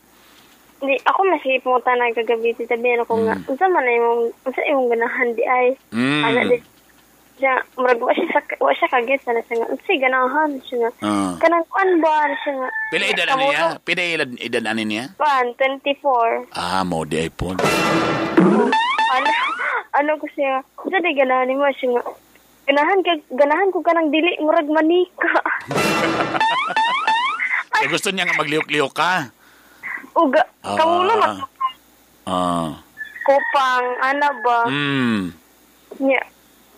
Di, 0.77 0.93
ako 1.05 1.21
masih 1.33 1.61
mo 1.65 1.81
tanay 1.81 2.13
kagabi 2.13 2.53
ti 2.57 2.69
tabi 2.69 2.97
ano 2.97 3.05
ko 3.05 3.21
nga. 3.21 3.37
Unsa 3.49 3.69
man 3.69 3.85
na 3.85 3.93
imong 3.93 4.23
unsa 4.45 4.61
imong 4.65 4.89
ganahan 4.93 5.29
di 5.37 5.43
ay. 5.45 5.69
Mm. 5.93 6.23
Ana 6.25 6.43
di 6.49 6.76
siya 7.37 7.53
murag 7.75 7.99
wa 7.99 8.13
siya 8.13 8.27
sa- 8.31 8.59
wa 8.59 8.73
siya 8.73 8.89
kaget 8.89 9.21
na 9.27 9.43
siya 9.43 9.57
nga. 9.59 9.69
Unsa 9.69 9.93
ganahan 9.95 10.51
siya 10.63 10.77
nga. 10.79 10.91
Ah. 11.01 11.33
Kanang 11.37 11.65
kuan 11.67 11.91
ba 12.01 12.15
siya 12.39 12.53
nga. 12.55 12.69
Pila 12.89 13.05
edad 13.07 13.29
ani 13.29 13.45
niya? 13.47 13.67
Pila 13.79 14.03
edad 14.03 14.31
edad 14.39 14.65
ani 14.65 14.85
niya? 14.85 15.05
Pan 15.15 15.47
24. 15.53 16.49
Ah, 16.51 16.81
mo 16.83 17.03
di 17.03 17.21
iPhone. 17.23 17.61
ano 19.07 19.29
ano 19.93 20.11
ko 20.17 20.27
siya. 20.29 20.65
Unsa 20.81 20.99
di 20.99 21.13
ganahan 21.13 21.53
mo 21.53 21.69
siya 21.71 21.89
nga. 21.93 22.03
Ganahan 22.67 22.99
ka 23.01 23.13
ganahan 23.31 23.71
ko 23.71 23.79
kanang 23.81 24.09
dili 24.09 24.33
murag 24.39 24.67
manika. 24.67 25.33
Eh, 27.77 27.93
gusto 27.93 28.09
niya 28.09 28.25
nga 28.25 28.41
magliyok-liyok 28.41 28.89
ka. 28.91 29.29
Uga 30.17 30.41
Ah. 30.65 30.75
kamulo 30.75 31.13
man 31.15 31.33
Ah. 32.25 32.73
kupang 33.23 33.85
ana 34.01 34.33
ba. 34.41 34.59
Hmm. 34.65 35.29
Nya. 36.01 36.17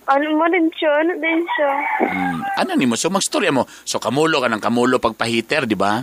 Ano 0.09 0.41
mo 0.41 0.49
din 0.49 0.73
siya? 0.73 1.05
Ano 1.05 1.13
din 1.21 1.45
siya? 1.45 1.71
Mm. 2.01 2.39
Ano 2.65 2.71
ni 2.81 2.89
mo? 2.89 2.97
So, 2.97 3.13
magstorya 3.13 3.53
mo. 3.53 3.69
So, 3.85 4.01
kamulo 4.01 4.41
ka 4.41 4.49
ng 4.49 4.65
kamulo 4.65 4.97
pagpahiter, 4.97 5.69
di 5.69 5.77
ba? 5.77 6.01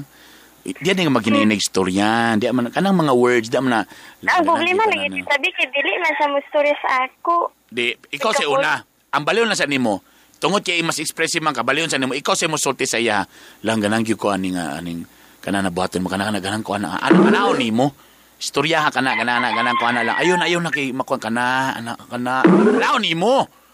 Di 0.62 0.82
yan 0.82 1.10
nga 1.10 1.18
maghinainig 1.18 1.62
storya. 1.62 2.38
Di 2.38 2.46
man, 2.54 2.70
kanang 2.70 3.02
mga 3.02 3.14
words, 3.18 3.50
di 3.50 3.58
man 3.58 3.70
na... 3.70 3.82
Ang 4.30 4.46
problema 4.46 4.86
lagi 4.86 5.10
na- 5.10 5.26
sabi 5.26 5.50
kay 5.54 5.70
dili 5.74 5.94
man 5.98 6.14
sa 6.18 6.26
mo 6.30 6.38
storya 6.50 6.74
sa 6.82 7.06
ako. 7.06 7.54
Di, 7.70 7.98
ikaw 8.14 8.34
sa 8.34 8.46
una. 8.46 8.82
Ang 9.14 9.24
baliw 9.26 9.46
na 9.46 9.58
sa 9.58 9.66
nimo. 9.66 10.02
Tungod 10.38 10.62
kay 10.62 10.82
mas 10.86 11.02
expressive 11.02 11.42
man 11.42 11.54
ka, 11.54 11.66
baliw 11.66 11.86
sa 11.90 11.98
nimo. 11.98 12.14
Ikaw 12.18 12.34
sa 12.34 12.50
mo 12.50 12.58
sulti 12.58 12.86
sa 12.86 13.02
iya. 13.02 13.26
Lang 13.66 13.82
ganang 13.82 14.06
ko 14.06 14.30
aning 14.34 14.58
ah, 14.58 14.78
aning 14.82 15.06
kana 15.42 15.62
na 15.62 15.70
buhaton 15.70 16.02
mo 16.02 16.10
kana 16.10 16.30
kana 16.30 16.42
ganang 16.42 16.66
ko 16.66 16.78
ana. 16.78 16.98
Ano 16.98 17.30
ano 17.30 17.54
nimo? 17.54 17.94
Istorya 18.42 18.90
ka 18.90 19.02
na 19.06 19.14
kana 19.14 19.38
na 19.38 19.54
ganang 19.54 19.78
ko 19.78 19.86
ana 19.86 20.02
lang. 20.02 20.18
Ayun 20.18 20.42
ayun 20.42 20.66
na 20.66 20.74
kay 20.74 20.94
makuha 20.94 21.22
kana 21.22 21.78
ana 21.78 21.94
kana. 22.10 22.42
Ano 22.42 22.98
nimo? 22.98 23.65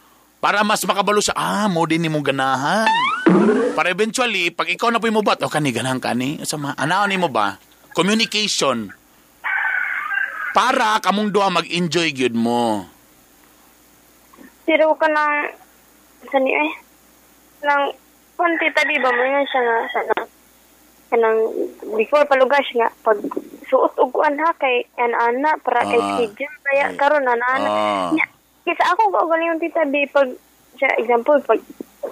Para 0.41 0.65
mas 0.65 0.81
makabalo 0.89 1.21
sa 1.21 1.38
ah 1.38 1.69
mo 1.69 1.86
din 1.86 2.01
nimo 2.01 2.17
ganahan. 2.25 2.89
Para 3.77 3.93
eventually 3.93 4.50
pag 4.50 4.74
ikaw 4.74 4.89
na 4.89 4.98
po 4.98 5.05
mo 5.13 5.21
bat 5.21 5.38
o 5.45 5.48
kani 5.48 5.69
ganang 5.69 6.01
kani 6.01 6.41
sa 6.41 6.57
mga 6.57 6.81
ano 6.81 7.05
nimo 7.05 7.29
ba? 7.29 7.62
Communication. 7.93 8.89
Para 10.51 10.98
kamong 11.00 11.29
duha 11.29 11.53
mag-enjoy 11.53 12.10
gyud 12.12 12.33
mo. 12.33 12.89
Pero 14.65 14.98
ka 14.98 15.05
nang 15.05 15.53
sani 16.27 16.51
eh. 16.51 16.71
Nang 17.62 17.93
konti 18.33 18.65
tabi 18.74 18.98
ba 18.98 19.13
mo 19.13 19.21
nga 19.21 19.45
siya 19.45 19.62
nga 19.62 19.77
sana. 19.93 20.15
Kanang 21.13 21.39
before 21.93 22.25
palugas 22.25 22.65
nga 22.74 22.89
pag 23.05 23.21
suot 23.69 23.93
og 24.01 24.10
kuan 24.10 24.41
ha 24.41 24.51
kay 24.57 24.89
an 24.98 25.13
ana 25.13 25.53
para 25.62 25.86
kay 25.86 26.01
Ah. 26.01 26.17
schedule 26.17 26.57
kaya 26.65 26.86
karon 26.98 27.29
na 27.29 27.38
ana. 27.38 27.48
Ah. 27.62 28.10
Kisa 28.61 28.83
ako 28.93 29.09
ko 29.09 29.19
galing 29.25 29.57
yung 29.57 29.61
tita 29.61 29.83
bi 29.89 30.05
pag 30.09 30.29
sa 30.77 30.87
example 30.97 31.41
pag 31.45 31.61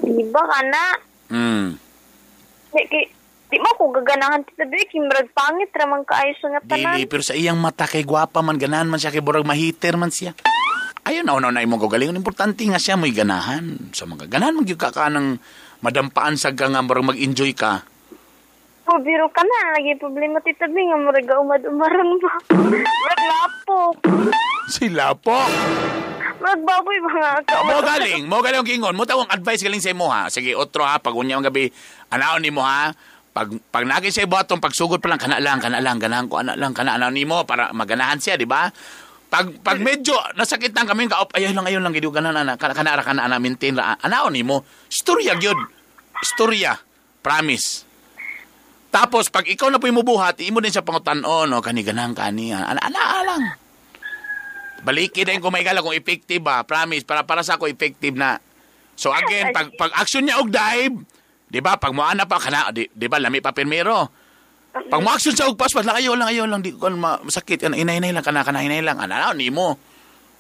iba 0.06 0.42
ka 0.42 0.60
na 0.66 0.84
Mm. 1.30 1.78
Di, 2.74 2.82
kay, 2.90 3.06
di 3.50 3.58
mo 3.62 3.70
ko 3.78 3.94
gaganahan 3.94 4.42
tita 4.46 4.66
bi 4.66 4.82
kay 4.86 5.02
murag 5.02 5.30
pangit 5.34 5.70
ramang 5.74 6.06
kaayo 6.06 6.34
sa 6.42 6.50
nga 6.58 6.62
tanan. 6.66 6.98
Dili, 6.98 7.06
pero 7.06 7.22
sa 7.22 7.38
iyang 7.38 7.58
mata 7.58 7.86
kay 7.86 8.02
gwapa 8.02 8.42
man, 8.42 8.58
ganahan 8.58 8.90
man 8.90 8.98
siya, 8.98 9.14
kay 9.14 9.22
burag 9.22 9.46
mahiter 9.46 9.96
man 9.96 10.10
siya. 10.10 10.34
Ayun 11.06 11.26
na, 11.26 11.38
una 11.38 11.50
na 11.50 11.66
imong 11.66 11.82
kagaling. 11.82 12.14
Importante 12.14 12.62
nga 12.66 12.78
siya 12.78 13.00
mo'y 13.00 13.14
ganahan. 13.16 13.94
Sa 13.96 14.06
mga 14.06 14.30
ganahan, 14.30 14.58
mag 14.58 14.70
ka 14.70 14.90
ka 14.94 15.10
ng 15.10 15.42
madampaan 15.82 16.38
sa 16.38 16.54
ka 16.54 16.70
nga, 16.70 16.86
burag 16.86 17.08
mag-enjoy 17.16 17.54
ka. 17.54 17.82
Po, 18.86 18.98
biro 19.02 19.30
ka 19.30 19.42
na. 19.46 19.78
Lagi 19.78 19.98
problema 19.98 20.42
tita 20.42 20.66
bi 20.66 20.82
nga 20.86 20.98
murag 20.98 21.30
umad-umaron 21.30 22.10
ba. 22.22 22.34
Murag 23.06 23.22
lapo. 23.26 23.78
Sila 24.70 25.14
po. 25.14 25.38
Murag 26.40 26.62
baboy 26.64 26.98
ba 27.04 27.10
nga 27.12 27.32
ka 27.44 27.60
Mo 27.68 27.78
galing, 27.84 28.24
mo 28.24 28.40
galing 28.40 28.64
ang. 28.64 28.96
Mo 28.96 29.04
tawang 29.04 29.28
advice 29.28 29.60
galing 29.60 29.84
sa 29.84 29.92
imo 29.92 30.08
ha. 30.08 30.32
Sige, 30.32 30.56
otro 30.56 30.88
ha, 30.88 30.98
pag 31.04 31.12
unya 31.12 31.36
gabi, 31.44 31.68
anaon 32.16 32.40
ni 32.40 32.50
mo 32.50 32.64
ha. 32.64 32.96
Pag 33.36 33.60
pag 33.70 33.84
naging 33.86 34.16
sa 34.16 34.24
ibatong 34.26 34.64
pagsugod 34.64 35.04
pa 35.04 35.12
lang 35.12 35.22
kana 35.22 35.38
lang 35.38 35.62
kana 35.62 35.84
lang 35.84 36.02
ganahan 36.02 36.26
ko 36.26 36.42
ana 36.42 36.58
lang 36.58 36.74
kana 36.74 36.98
ana 36.98 37.14
nimo 37.14 37.46
para 37.46 37.70
maganahan 37.76 38.18
siya, 38.18 38.40
di 38.40 38.50
ba? 38.50 38.72
Pag 39.30 39.62
pag 39.62 39.78
medyo 39.78 40.18
nasakit 40.34 40.74
lang 40.74 40.90
kami 40.90 41.06
ka 41.06 41.30
ayaw 41.38 41.54
lang 41.54 41.70
ayaw 41.70 41.78
lang 41.84 41.94
gid 41.94 42.10
ganan 42.10 42.34
ana 42.34 42.58
kana 42.58 42.74
kana 42.74 42.98
ra 42.98 43.06
kana 43.06 43.30
ana 43.30 43.38
maintain 43.38 43.78
ra 43.78 44.00
anaon 44.02 44.34
nimo. 44.34 44.66
Storya 44.90 45.38
gyud. 45.38 45.60
Storya. 46.24 46.74
Promise. 47.20 47.86
Tapos 48.90 49.30
pag 49.30 49.46
ikaw 49.46 49.70
na 49.70 49.78
po 49.78 49.86
mubuhat, 49.92 50.42
imo 50.42 50.58
din 50.66 50.74
sa 50.74 50.82
pangutan-on, 50.82 51.46
no, 51.46 51.62
kani 51.62 51.86
ganang 51.86 52.18
kani. 52.18 52.50
Ana 52.58 52.82
ana 52.82 53.22
lang. 53.22 53.44
Baliki 54.84 55.28
din 55.28 55.44
kung 55.44 55.52
may 55.52 55.64
gala 55.64 55.84
kung 55.84 55.96
effective 55.96 56.44
ba. 56.44 56.64
Promise, 56.64 57.04
para 57.04 57.24
para 57.28 57.44
sa 57.44 57.60
ako 57.60 57.68
effective 57.68 58.16
na. 58.16 58.40
So 59.00 59.16
again, 59.16 59.56
pag 59.56 59.72
pag 59.80 59.96
action 59.96 60.28
niya 60.28 60.44
og 60.44 60.52
dive, 60.52 60.96
'di 61.48 61.60
ba? 61.64 61.80
Pag 61.80 61.96
moana 61.96 62.28
pa 62.28 62.40
kana, 62.40 62.72
'di, 62.72 62.92
'di 62.92 63.08
ba? 63.08 63.20
Lami 63.20 63.40
pa 63.40 63.56
pirmero. 63.56 64.12
Pag 64.70 65.02
mo 65.02 65.10
action 65.10 65.34
sa 65.34 65.48
og 65.48 65.58
paspas, 65.58 65.88
lang 65.88 65.98
ayo 65.98 66.14
lang 66.14 66.30
ayo 66.30 66.46
lang 66.46 66.62
di 66.62 66.76
ko 66.76 66.92
ma- 66.94 67.20
masakit 67.24 67.64
yan. 67.64 67.76
Inay-inay 67.76 68.12
lang 68.12 68.24
kana 68.24 68.44
kana 68.44 68.60
inay 68.62 68.84
lang. 68.84 69.00
Ano 69.00 69.34
ni 69.34 69.50
mo? 69.50 69.80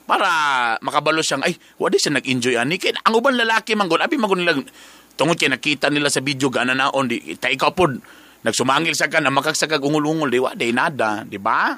Para 0.10 0.30
makabalo 0.82 1.22
siyang 1.22 1.46
ay, 1.46 1.54
wa 1.78 1.86
di 1.86 2.02
siya 2.02 2.18
nag-enjoy 2.18 2.58
ani 2.58 2.82
kay 2.82 2.98
ang 2.98 3.14
uban 3.14 3.38
lalaki 3.38 3.78
man 3.78 3.86
gon, 3.86 4.02
abi 4.02 4.18
man 4.18 4.26
gon 4.26 4.42
nilang 4.42 4.66
tungod 5.14 5.38
kay 5.38 5.54
nakita 5.54 5.94
nila 5.94 6.10
sa 6.10 6.18
video 6.18 6.50
gana 6.50 6.74
naon 6.74 7.06
di 7.06 7.38
ta 7.38 7.46
ikaw 7.46 7.78
pod 7.78 7.94
nagsumangil 8.42 8.98
sa 8.98 9.06
ka 9.06 9.22
na 9.22 9.30
makagsagag 9.30 9.78
ungol-ungol 9.78 10.34
di 10.34 10.42
wa 10.42 10.58
di 10.58 10.74
nada, 10.74 11.22
di 11.30 11.38
ba? 11.38 11.78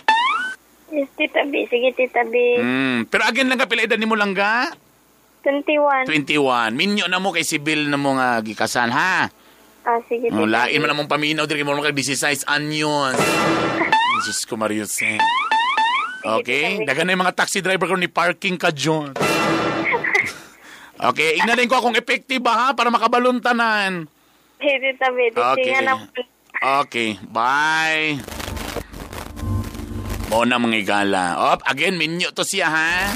Yes, 0.91 1.07
tita 1.15 1.47
B. 1.47 1.63
Sige, 1.71 1.95
tita 1.95 2.27
B. 2.27 2.35
Mm, 2.59 3.07
pero 3.07 3.23
again 3.23 3.47
lang 3.47 3.59
ka 3.59 3.67
pila 3.71 3.87
edad 3.87 3.95
nimo 3.95 4.19
lang 4.19 4.35
ga? 4.35 4.67
21. 5.47 6.05
21. 6.05 6.75
Minyo 6.75 7.07
na 7.07 7.17
mo 7.17 7.33
kay 7.33 7.47
Sibil 7.47 7.87
na 7.89 7.97
mo 7.97 8.13
nga 8.19 8.37
gikasan, 8.43 8.91
ha? 8.93 9.31
Ah, 9.81 9.99
sige, 10.05 10.29
tita 10.29 10.37
Oh, 10.37 10.45
lain 10.45 10.77
man 10.83 10.93
namong 10.93 11.09
paminaw 11.09 11.47
diri 11.47 11.65
mo 11.65 11.79
kay 11.79 11.95
16 11.95 12.45
anyos. 12.45 13.15
Jesus 14.21 14.45
ko 14.45 14.59
Marius 14.59 14.99
eh. 15.01 15.17
Okay, 16.21 16.85
dagan 16.85 17.09
na 17.09 17.17
yung 17.17 17.25
mga 17.25 17.33
taxi 17.33 17.65
driver 17.65 17.89
ko 17.89 17.97
ni 17.97 18.05
parking 18.05 18.53
ka 18.53 18.69
John. 18.69 19.17
okay, 21.09 21.41
ignarin 21.41 21.65
ko 21.65 21.81
akong 21.81 21.97
effective 21.97 22.43
ba 22.43 22.53
ha 22.53 22.67
para 22.77 22.93
makabaluntanan. 22.93 24.05
Tita 24.61 25.07
B. 25.09 25.33
Okay. 25.33 25.73
Okay, 26.61 27.17
bye. 27.33 28.40
Mo 30.31 30.47
na 30.47 30.55
mga 30.55 30.79
igala. 30.79 31.35
Op, 31.51 31.59
again, 31.67 31.99
minyo 31.99 32.31
to 32.31 32.47
siya, 32.47 32.71
ha? 32.71 33.11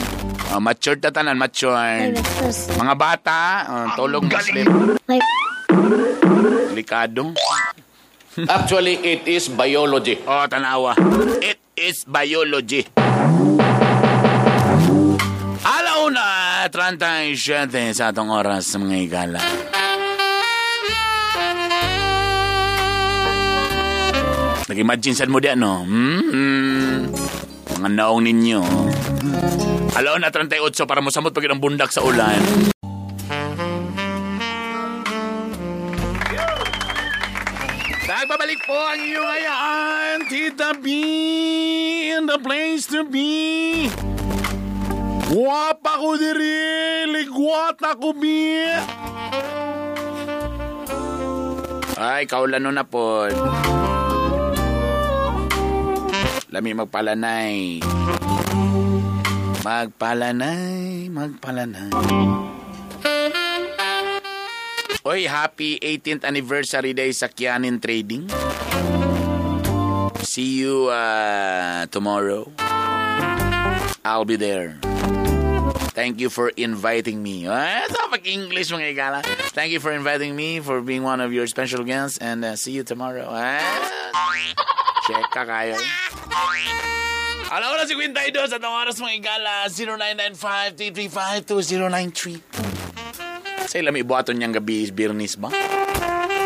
Oh, 0.51 0.59
matured 0.59 0.99
na 0.99 1.15
tanan, 1.15 1.39
matured. 1.39 2.11
Mga 2.75 2.93
bata, 2.99 3.39
oh, 3.71 3.87
tulog 3.95 4.27
Muslim. 4.27 4.67
Delikado. 6.75 7.31
Actually, 8.51 8.99
it 8.99 9.23
is 9.31 9.47
biology. 9.47 10.19
Oh, 10.27 10.43
tanawa. 10.51 10.91
It 11.39 11.63
is 11.79 12.03
biology. 12.03 12.83
Alaw 15.63 16.11
na, 16.11 16.67
37 16.67 17.95
sa 17.95 18.11
atong 18.11 18.27
oras 18.27 18.75
mga 18.75 18.95
igala. 18.99 19.39
Nag-imagine 24.65 25.13
saan 25.13 25.29
mo 25.29 25.37
di 25.37 25.45
ano? 25.45 25.85
Hmm? 25.85 27.13
Mga 27.77 27.89
naong 28.01 28.25
ninyo. 28.25 28.61
Alaw 29.93 30.17
na, 30.17 30.33
38 30.33 30.89
para 30.89 31.05
mo 31.05 31.13
samot 31.13 31.29
pag 31.29 31.45
ang 31.45 31.61
bundak 31.61 31.93
sa 31.93 32.01
ulan. 32.01 32.41
Nagbabalik 38.09 38.57
po 38.65 38.73
ang 38.73 39.01
iyong 39.05 39.29
ayaan, 39.37 40.17
Tita 40.33 40.73
B, 40.81 40.85
in 42.09 42.25
the 42.25 42.41
place 42.41 42.89
to 42.89 43.05
be. 43.05 43.85
Guwapa 45.29 46.01
ko 46.01 46.17
diri, 46.17 47.05
ligwat 47.13 47.77
ako, 47.85 48.17
B. 48.17 48.23
Ay, 52.01 52.25
kaulan 52.25 52.65
na 52.65 52.81
po. 52.81 53.29
Lami 56.55 56.71
magpalanay. 56.71 57.83
Magpalanay, 59.59 61.11
magpalanay. 61.11 61.91
Oy, 65.03 65.27
happy 65.27 65.75
18th 65.83 66.23
anniversary 66.23 66.95
day 66.95 67.11
sa 67.11 67.27
Kianin 67.27 67.83
Trading. 67.83 68.31
See 70.23 70.63
you 70.63 70.87
uh, 70.87 71.91
tomorrow. 71.91 72.47
I'll 74.07 74.23
be 74.23 74.39
there. 74.39 74.79
Thank 75.95 76.19
you 76.19 76.27
for 76.27 76.51
inviting 76.59 77.23
me. 77.23 77.47
Ah, 77.47 77.87
sa 77.87 78.11
pag-English 78.11 78.67
mga 78.69 78.91
igala. 78.91 79.19
Thank 79.55 79.71
you 79.71 79.79
for 79.79 79.95
inviting 79.95 80.35
me, 80.35 80.59
for 80.59 80.83
being 80.83 81.07
one 81.07 81.23
of 81.23 81.31
your 81.31 81.47
special 81.47 81.87
guests, 81.87 82.19
and 82.19 82.43
uh, 82.43 82.59
see 82.59 82.75
you 82.75 82.83
tomorrow. 82.83 83.31
Ah, 83.31 83.63
check 85.07 85.23
ka 85.31 85.47
kayo. 85.47 85.79
Na 87.85 87.93
si 87.93 88.01
Quintay 88.01 88.33
doon 88.33 88.49
sa 88.49 88.57
itong 88.57 88.81
oras 88.81 88.97
mga 88.97 89.21
igala. 89.21 89.69
0995-335-2093. 90.73 92.41
Sa 93.69 93.75
ilang 93.77 93.93
ibuhaton 93.93 94.41
niyang 94.41 94.57
gabi 94.57 94.81
is 94.81 94.89
Birnis 94.89 95.37
ba? 95.37 95.53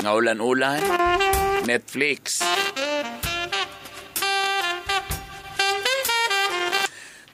Nga 0.03 0.12
ulan-ulan. 0.20 0.84
Netflix. 1.63 2.44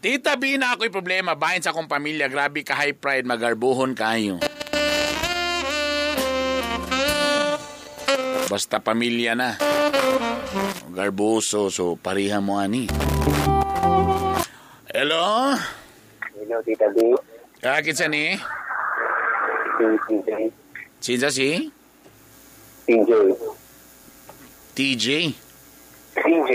Tita 0.06 0.38
B 0.38 0.62
na 0.62 0.78
ako'y 0.78 0.94
problema. 0.94 1.34
Bahin 1.34 1.66
sa 1.66 1.74
akong 1.74 1.90
pamilya. 1.90 2.30
Grabe 2.30 2.62
ka 2.62 2.78
high 2.78 2.94
pride. 2.94 3.26
Magarbuhon 3.26 3.98
kayo. 3.98 4.38
Basta 8.46 8.78
pamilya 8.78 9.34
na. 9.34 9.58
Garboso. 10.94 11.74
So, 11.74 11.98
pariha 11.98 12.38
mo 12.38 12.62
ani. 12.62 12.86
Hello? 14.94 15.58
Hello, 16.38 16.58
Tita 16.62 16.86
B. 16.94 17.18
Kakit 17.66 17.98
sa 17.98 18.06
ni? 18.06 18.38
TJ. 19.82 20.54
Sinsa 21.02 21.34
si? 21.34 21.74
TJ. 22.86 23.10
TJ. 24.78 25.06
TJ. 26.16 26.52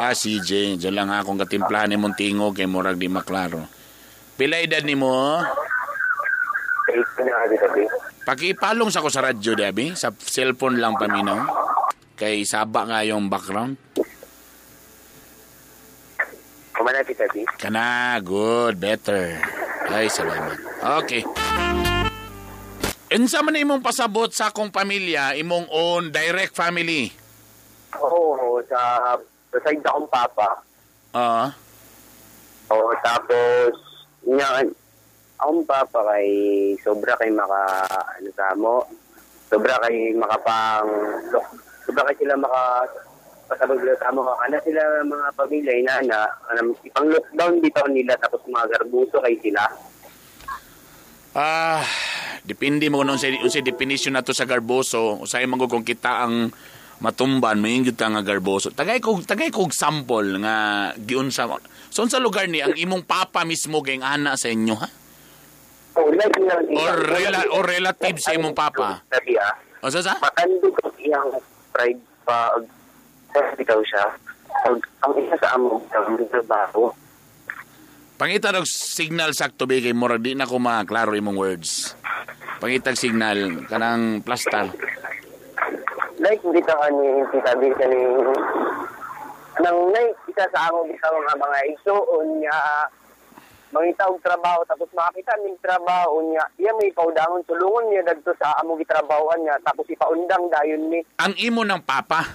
Ah, 0.00 0.16
CJ. 0.16 0.80
Diyan 0.80 0.94
lang 0.96 1.10
akong 1.12 1.36
katimplahan 1.36 1.92
ni 1.92 2.00
mong 2.00 2.16
tingog 2.16 2.56
kay 2.56 2.64
Murag 2.64 2.96
di 2.96 3.12
maklaro. 3.12 3.68
Pila 4.40 4.56
edad 4.58 4.80
ni 4.82 4.96
mo? 4.96 5.38
Eight 6.88 7.08
na, 7.20 8.90
sa 8.90 9.04
ko 9.04 9.08
sa 9.12 9.22
radyo, 9.22 9.52
Debbie. 9.54 9.92
Sa 9.94 10.10
cellphone 10.16 10.80
lang 10.80 10.96
paminaw. 10.96 11.44
Kay 12.16 12.42
saba 12.48 12.88
nga 12.88 13.04
yung 13.04 13.28
background. 13.28 13.76
Kumana, 16.72 17.04
Tita 17.04 17.28
B. 17.30 17.44
Kana, 17.60 18.16
good, 18.24 18.80
better. 18.80 19.36
Ay, 19.92 20.08
salamat. 20.08 20.56
Okay. 21.04 21.22
Unsa 23.12 23.44
man 23.44 23.60
imong 23.60 23.84
pasabot 23.84 24.32
sa 24.32 24.48
akong 24.48 24.72
pamilya, 24.72 25.36
imong 25.36 25.68
own 25.68 26.08
direct 26.08 26.56
family. 26.56 27.12
Oo, 28.00 28.60
sa, 28.64 28.80
sa 29.52 29.58
side 29.60 29.84
akong 29.84 30.08
papa. 30.08 30.48
Ah, 31.12 31.52
Oo, 32.72 32.88
tapos, 33.04 33.76
niya, 34.24 34.64
akong 35.36 35.64
papa 35.68 36.00
kay 36.08 36.28
sobra 36.80 37.12
kay 37.20 37.28
maka, 37.28 37.84
ano 38.16 38.30
sa 38.32 38.56
mo, 38.56 38.80
sobra 39.52 39.76
kay 39.84 40.16
makapang, 40.16 40.88
sobra 41.84 42.08
kay 42.08 42.24
sila 42.24 42.40
maka, 42.40 42.88
pasabag 43.44 43.76
sila 43.84 43.96
sa 44.00 44.08
mo, 44.08 44.24
kana 44.24 44.56
sila 44.64 45.04
mga 45.04 45.28
pamilya, 45.36 45.72
inana, 45.76 46.24
anam, 46.48 46.72
ipang 46.80 47.12
lockdown 47.12 47.60
dito 47.60 47.82
nila, 47.92 48.16
tapos 48.16 48.40
mga 48.48 48.80
garbuso 48.80 49.20
kay 49.20 49.36
sila. 49.44 49.68
ah, 51.36 51.84
depende 52.44 52.88
mo 52.88 53.04
kung 53.04 53.12
unsay 53.12 53.36
unsay 53.40 53.60
definition 53.60 54.16
nato 54.16 54.32
sa 54.32 54.48
garboso. 54.48 55.20
Usay 55.20 55.44
kung 55.68 55.84
kita 55.84 56.24
ang 56.24 56.48
matumban 57.02 57.58
mayingyud 57.58 57.98
ta 57.98 58.06
nga 58.08 58.22
garboso. 58.22 58.70
Tagay 58.70 59.02
kog 59.02 59.26
tagay 59.26 59.50
kog 59.50 59.74
sample 59.74 60.38
nga 60.38 60.56
giunsa 60.94 61.50
mo. 61.50 61.58
So 61.90 62.06
sa 62.06 62.22
lugar 62.22 62.46
ni 62.46 62.62
ang 62.62 62.78
imong 62.78 63.02
papa 63.04 63.42
mismo 63.42 63.82
kay 63.82 63.98
ana 63.98 64.38
sa 64.38 64.48
inyo 64.48 64.74
ha? 64.78 64.88
Oh, 65.92 66.08
like 66.08 66.32
na, 66.40 66.56
Or 66.72 66.94
rela- 67.04 67.50
or 67.52 67.68
relative 67.68 68.16
sa 68.22 68.32
imong 68.32 68.56
papa? 68.56 69.04
Sabi 69.12 69.36
ah, 69.36 69.52
O 69.84 69.90
sa 69.90 70.00
sa? 70.00 70.14
matandog 70.22 70.72
ang 70.80 70.94
iyang 70.96 71.30
pride 71.74 72.00
pag 72.24 72.64
ikaw 73.58 73.82
siya. 73.82 74.06
Ang 75.02 75.12
isa 75.18 75.36
sa 75.42 75.58
amo, 75.58 75.82
ang 75.90 76.16
trabaho. 76.30 76.94
Pangita 78.14 78.54
og 78.54 78.68
signal 78.70 79.34
sakto 79.34 79.66
kay 79.66 79.90
murag 79.90 80.22
di 80.22 80.38
na 80.38 80.46
ko 80.46 80.62
maklaro 80.62 81.10
imong 81.18 81.34
words. 81.34 81.98
Pangitag 82.62 82.94
signal 82.94 83.66
kanang 83.66 84.22
plastar. 84.22 84.70
Like, 86.22 86.38
hindi 86.46 86.62
ka 86.62 86.86
ni 86.94 87.26
sinabi 87.34 87.68
ka 87.74 87.84
ni 87.90 87.98
nang 89.60 89.78
nay 89.92 90.08
isa 90.30 90.48
sa 90.48 90.72
amo 90.72 90.88
bisa 90.88 91.12
mga 91.12 91.34
mga 91.36 91.58
igsoon 91.76 92.40
niya 92.40 92.56
mangita 93.72 94.08
og 94.08 94.20
trabaho 94.24 94.64
tapos 94.64 94.88
makakita 94.96 95.36
ning 95.44 95.56
trabaho 95.60 96.24
niya. 96.24 96.44
Iya 96.56 96.72
may 96.76 96.88
paudangon 96.92 97.44
tulungon 97.44 97.88
niya 97.92 98.04
dagto 98.04 98.32
sa 98.40 98.56
amo 98.60 98.80
gitrabahoan 98.80 99.44
niya 99.44 99.60
tapos 99.60 99.84
ipaundang 99.92 100.48
dayon 100.48 100.88
ni 100.88 101.00
Ang 101.20 101.36
imo 101.36 101.64
ng 101.64 101.84
papa? 101.84 102.32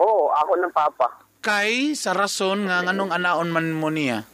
Oo 0.00 0.32
ako 0.32 0.52
ng 0.60 0.72
papa. 0.72 1.08
Kay 1.44 1.92
sa 1.96 2.16
rason 2.16 2.68
nga 2.68 2.84
nganong 2.84 3.12
anaon 3.12 3.48
man 3.52 3.68
mo 3.72 3.88
niya. 3.88 4.24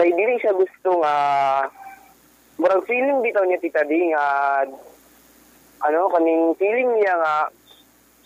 kay 0.00 0.16
dili 0.16 0.40
siya 0.40 0.56
gusto 0.56 0.96
nga 1.04 1.14
murag 2.56 2.88
feeling 2.88 3.20
bitaw 3.20 3.44
niya 3.44 3.60
tita 3.60 3.84
di 3.84 4.08
nga 4.08 4.24
ano 5.80 6.08
kaning 6.12 6.54
feeling 6.56 6.90
niya 6.96 7.14
nga 7.16 7.34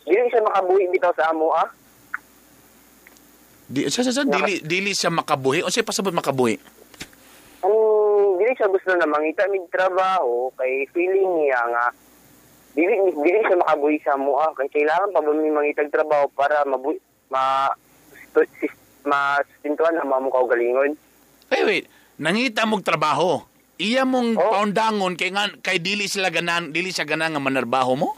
dili 0.04 0.28
siya 0.28 0.44
makabuhi 0.44 0.84
bitaw 0.90 1.14
sa 1.14 1.30
amo 1.30 1.50
ah 1.54 1.68
Di 3.64 3.88
sa 3.88 4.04
sa, 4.04 4.12
sa 4.12 4.28
dili 4.28 4.60
dili 4.60 4.92
siya 4.92 5.08
makabuhi. 5.08 5.64
Unsay 5.64 5.80
pasabot 5.80 6.12
makabuhi? 6.12 6.60
ang 7.64 7.76
dili 8.36 8.52
siya 8.52 8.68
gusto 8.68 8.92
na 8.92 9.08
mangita 9.08 9.48
mig 9.48 9.64
trabaho 9.72 10.52
kay 10.60 10.84
feeling 10.92 11.40
niya 11.40 11.64
nga 11.72 11.84
dili 12.76 12.92
dili 13.24 13.40
siya 13.40 13.56
makabuhi 13.56 13.96
sa 14.04 14.20
amo 14.20 14.36
ah 14.36 14.52
kay 14.52 14.68
kailangan 14.68 15.16
pa 15.16 15.24
ba 15.24 15.32
may 15.32 15.48
mangitag 15.48 15.88
trabaho 15.88 16.28
para 16.36 16.60
mabuhi 16.68 17.00
ma 17.32 17.72
ma 19.08 19.40
sustintuan 19.48 19.96
ang 19.96 20.12
mga 20.12 20.24
mukha 20.28 20.44
galingon 20.44 20.92
Wait, 21.48 21.64
wait. 21.64 21.86
Nangita 22.18 22.66
mong 22.66 22.82
trabaho. 22.82 23.42
Iya 23.74 24.06
mong 24.06 24.38
Oh. 24.38 24.50
paundangon 24.54 25.18
kay 25.18 25.34
nga 25.34 25.50
kay 25.58 25.82
dili 25.82 26.06
sila 26.06 26.30
ganan 26.30 26.70
dili 26.70 26.94
siya 26.94 27.02
ganan 27.02 27.34
nga 27.34 27.42
manarbaho 27.42 27.98
mo? 27.98 28.14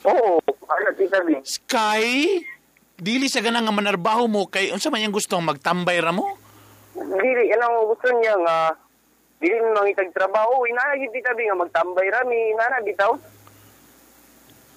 oo 0.00 0.40
ano 0.40 0.88
tita 0.96 1.20
B 1.20 1.36
Sky 1.44 2.40
dili 2.96 3.28
siya 3.28 3.44
ganan 3.44 3.68
nga 3.68 3.76
manarbaho 3.76 4.24
mo 4.24 4.48
kay 4.48 4.72
unsa 4.72 4.88
man 4.88 5.04
yang 5.04 5.12
gusto 5.12 5.36
magtambay 5.36 6.00
ra 6.00 6.16
mo? 6.16 6.24
dili 6.96 7.52
ano 7.52 7.92
gusto 7.92 8.08
niya 8.16 8.32
nga 8.40 8.56
dili 9.36 9.56
man 9.60 9.84
mangitag 9.84 10.16
trabaho 10.16 10.64
inana 10.64 10.96
gid 10.96 11.12
B 11.12 11.20
nga 11.20 11.56
magtambay 11.56 12.06
rami 12.08 12.56
inana 12.56 12.80
bitaw 12.80 13.12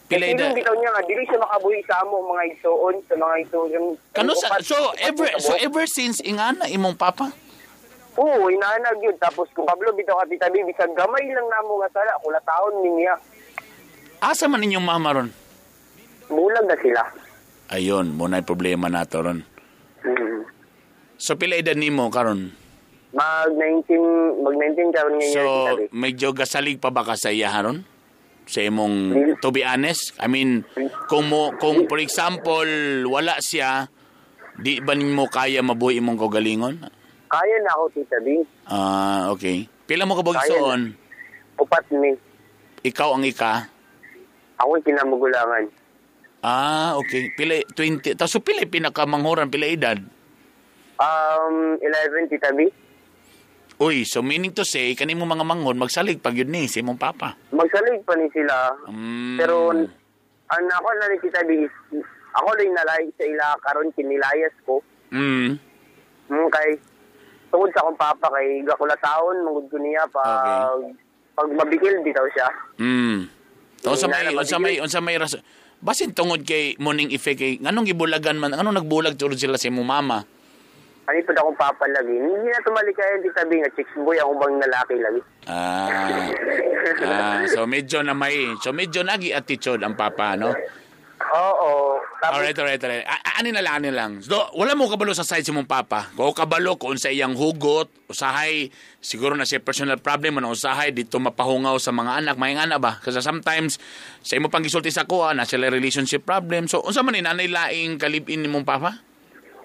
Pila 0.03 0.19
Kay 0.19 0.35
edad? 0.35 0.51
feeling 0.51 0.57
bitaw 0.59 0.75
niya 0.75 0.91
nga 0.91 1.03
dili 1.03 1.23
siya 1.23 1.39
makabuhi 1.39 1.79
sa 1.87 2.03
amo 2.03 2.19
mga 2.27 2.43
igsoon 2.51 2.95
sa 3.07 3.13
mga 3.15 3.35
igsoon 3.47 3.95
Kano 4.11 4.35
sa 4.35 4.59
so 4.59 4.75
ever 4.99 5.31
so 5.39 5.55
ever 5.55 5.87
since 5.87 6.19
ingana 6.19 6.67
imong 6.67 6.99
papa? 6.99 7.31
Oo, 8.13 8.49
inaanag 8.49 9.01
yun. 9.01 9.17
Tapos 9.17 9.49
kung 9.57 9.65
Pablo, 9.65 9.93
bitaw 9.93 10.21
ka 10.21 10.29
tita 10.29 10.47
baby, 10.53 10.73
sa 10.77 10.85
gamay 10.85 11.25
lang 11.33 11.47
na 11.49 11.65
mo 11.65 11.81
nga 11.81 11.89
sala, 11.89 12.19
kula 12.21 12.41
taon 12.45 12.75
ni 12.85 13.01
niya. 13.01 13.15
Asa 14.21 14.45
man 14.45 14.61
inyong 14.63 14.85
mama 14.85 15.09
ron? 15.11 15.29
Bulag 16.29 16.65
na 16.69 16.77
sila. 16.79 17.01
Ayon, 17.73 18.13
mo 18.13 18.29
na 18.29 18.45
problema 18.45 18.87
nato 18.87 19.19
ron. 19.19 19.41
Mm. 20.05 20.45
So 21.23 21.39
pila 21.39 21.55
edad 21.55 21.79
nimo 21.79 22.11
karon? 22.11 22.51
Mag 23.15 23.55
19, 23.55 24.43
mag 24.43 24.55
19 24.59 24.91
karon 24.91 25.15
ngayon 25.15 25.35
So 25.35 25.43
medyo 25.95 26.35
gasalig 26.35 26.83
pa 26.83 26.91
ba 26.91 27.07
ka 27.07 27.15
sa 27.15 27.31
iya 27.31 27.47
haron? 27.47 27.87
Sa 28.43 28.59
imong 28.59 29.15
to 29.39 29.55
be 29.55 29.63
honest, 29.63 30.11
I 30.19 30.27
mean 30.27 30.67
kung 31.07 31.31
mo 31.31 31.55
kung 31.55 31.87
for 31.87 32.03
example 32.03 32.67
wala 33.07 33.39
siya 33.39 33.87
di 34.59 34.83
ba 34.83 34.91
nimo 34.99 35.31
kaya 35.31 35.63
mabuhi 35.63 36.03
imong 36.03 36.19
kaugalingon? 36.19 36.75
Kaya 37.33 37.57
na 37.65 37.71
ako 37.73 37.83
tita 37.97 38.17
B. 38.21 38.27
Ah, 38.69 39.33
okay. 39.33 39.65
Pila 39.89 40.05
mo 40.05 40.13
ka 40.13 40.21
bagsoon? 40.21 40.93
Upat 41.57 41.89
ni. 41.89 42.13
Ikaw 42.85 43.09
ang 43.17 43.25
ika? 43.25 43.65
Ako 44.61 44.77
yung 44.77 44.85
kinamugulangan. 44.85 45.65
Ah, 46.45 46.93
okay. 47.01 47.33
Pila 47.33 47.57
20. 47.73 48.13
Tapos 48.13 48.37
so, 48.37 48.45
pila 48.45 48.61
pinakamanghuran 48.69 49.49
pila 49.49 49.65
edad? 49.65 49.97
Um, 51.01 51.81
11 51.81 52.29
tita 52.29 52.53
B. 52.53 52.69
Uy, 53.81 54.05
so 54.05 54.21
meaning 54.21 54.53
to 54.53 54.61
say, 54.61 54.93
kani 54.93 55.17
mo 55.17 55.25
mga 55.25 55.41
manghon, 55.41 55.81
magsalig 55.81 56.21
pag 56.21 56.37
yun 56.37 56.53
ni, 56.53 56.69
si 56.69 56.85
mong 56.85 57.01
papa. 57.01 57.33
Magsalig 57.49 58.05
pa 58.05 58.13
ni 58.13 58.29
sila. 58.29 58.77
Mm. 58.85 59.41
Pero, 59.41 59.73
ang 60.53 60.65
ako 60.69 60.87
na 61.01 61.05
ni 61.09 61.17
tita 61.17 61.41
B, 61.41 61.65
ako 62.37 62.49
lang 62.61 62.77
nalay 62.77 63.09
sa 63.17 63.25
ila 63.25 63.57
karon 63.65 63.89
kinilayas 63.97 64.53
ko. 64.69 64.85
Mm. 65.09 65.57
Mm, 66.29 66.47
kay 66.53 66.77
tungod 67.53 67.69
sa 67.69 67.85
akong 67.85 68.01
papa 68.01 68.27
kay 68.33 68.65
gakula 68.65 68.97
taon 68.97 69.45
mangud 69.45 69.69
ko 69.69 69.77
niya 69.77 70.01
pag 70.09 70.81
pag 71.37 71.47
mabigil 71.53 72.01
bitaw 72.01 72.25
siya. 72.33 72.49
Mm. 72.81 73.29
Unsa 73.85 74.09
may 74.09 74.25
Wala 74.25 74.31
na 74.33 74.41
unsa 74.41 74.57
may 74.57 74.75
unsa 74.81 74.99
may 75.03 75.17
rason 75.21 75.43
Basin 75.83 76.15
tungod 76.15 76.47
kay 76.47 76.79
morning 76.79 77.11
effect 77.11 77.43
kay 77.43 77.59
nganong 77.59 77.85
gibulagan 77.85 78.39
man 78.39 78.55
anong 78.55 78.81
nagbulag 78.81 79.19
tulad 79.19 79.35
sila 79.35 79.59
sa 79.59 79.67
imong 79.69 79.85
mama. 79.85 80.23
Ano 81.03 81.19
ito 81.19 81.35
akong 81.35 81.59
papalagi? 81.59 82.15
Hindi 82.15 82.47
na 82.47 82.63
tumalikayan, 82.63 83.19
di 83.19 83.27
sabi 83.35 83.59
nga, 83.59 83.67
chicks 83.75 83.91
boy, 83.99 84.15
ako 84.15 84.39
bang 84.39 84.55
lalaki 84.63 84.95
lagi. 85.03 85.21
Ah. 85.51 86.31
ah, 87.11 87.39
so 87.51 87.67
medyo 87.67 87.99
na 87.99 88.15
may 88.15 88.55
so 88.63 88.71
medyo 88.71 89.03
nagi 89.03 89.35
attitude 89.35 89.83
ang 89.83 89.99
papa 89.99 90.39
no. 90.39 90.55
Oo. 91.21 91.97
Tapos, 92.19 92.35
Alright, 92.35 92.57
alright, 92.57 92.77
alright. 92.77 93.05
A- 93.05 93.41
ani 93.41 93.49
na 93.49 93.61
lang, 93.61 93.73
ani 93.79 93.89
na 93.89 93.97
lang. 94.05 94.11
So, 94.21 94.37
wala 94.53 94.73
mo 94.73 94.85
kabalo 94.85 95.13
sa 95.13 95.25
side 95.25 95.41
si 95.41 95.49
mong 95.49 95.65
papa. 95.65 96.13
Kung 96.13 96.29
kabalo 96.31 96.77
kung 96.77 96.93
sa 96.95 97.09
iyang 97.09 97.33
hugot, 97.33 97.89
usahay, 98.05 98.69
siguro 98.99 99.33
na 99.33 99.47
siya 99.47 99.57
personal 99.57 99.97
problem, 99.97 100.37
ano, 100.37 100.53
usahay, 100.53 100.91
dito 100.91 101.17
mapahungaw 101.17 101.77
sa 101.77 101.89
mga 101.89 102.21
anak, 102.21 102.35
may 102.37 102.53
anak 102.53 102.77
ba? 102.77 102.99
Kasi 102.99 103.17
sometimes, 103.19 103.81
sa 104.19 104.37
imo 104.37 104.47
pang 104.47 104.61
gisulti 104.61 104.89
sa 104.89 105.07
kuha, 105.07 105.33
na 105.33 105.47
sila 105.47 105.69
relationship 105.69 106.21
problem. 106.21 106.69
So, 106.69 106.83
unsa 106.83 107.01
man 107.01 107.17
ni 107.17 107.23
nanay 107.23 107.49
laing 107.49 107.97
kalibin 107.97 108.43
ni 108.43 108.49
mong 108.49 108.67
papa? 108.67 108.91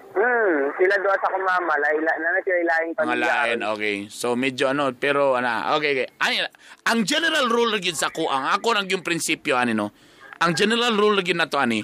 hmm, 0.09 0.73
sila 0.75 0.95
doon 0.99 1.19
sa 1.21 1.29
kumama, 1.29 1.73
laila, 1.77 2.11
na 2.17 2.41
sila 2.41 2.57
ilaing 2.59 2.91
Mga 2.91 2.97
pamilya. 2.97 3.29
lain, 3.29 3.59
okay. 3.61 3.95
So, 4.09 4.33
medyo 4.33 4.67
ano, 4.67 4.89
pero, 4.91 5.37
ana, 5.37 5.77
okay, 5.77 5.93
okay. 5.93 6.07
Ani, 6.17 6.41
ang 6.89 7.05
general 7.05 7.45
rule 7.45 7.77
lagi 7.77 7.93
sa 7.93 8.09
kuha, 8.09 8.51
ako 8.57 8.73
lang 8.73 8.89
yung 8.89 9.05
prinsipyo, 9.05 9.53
ani, 9.55 9.77
no? 9.77 9.93
Ang 10.39 10.51
general 10.55 10.95
rule 10.95 11.19
lagi 11.19 11.35
na 11.35 11.47
to, 11.47 11.59
ani, 11.59 11.83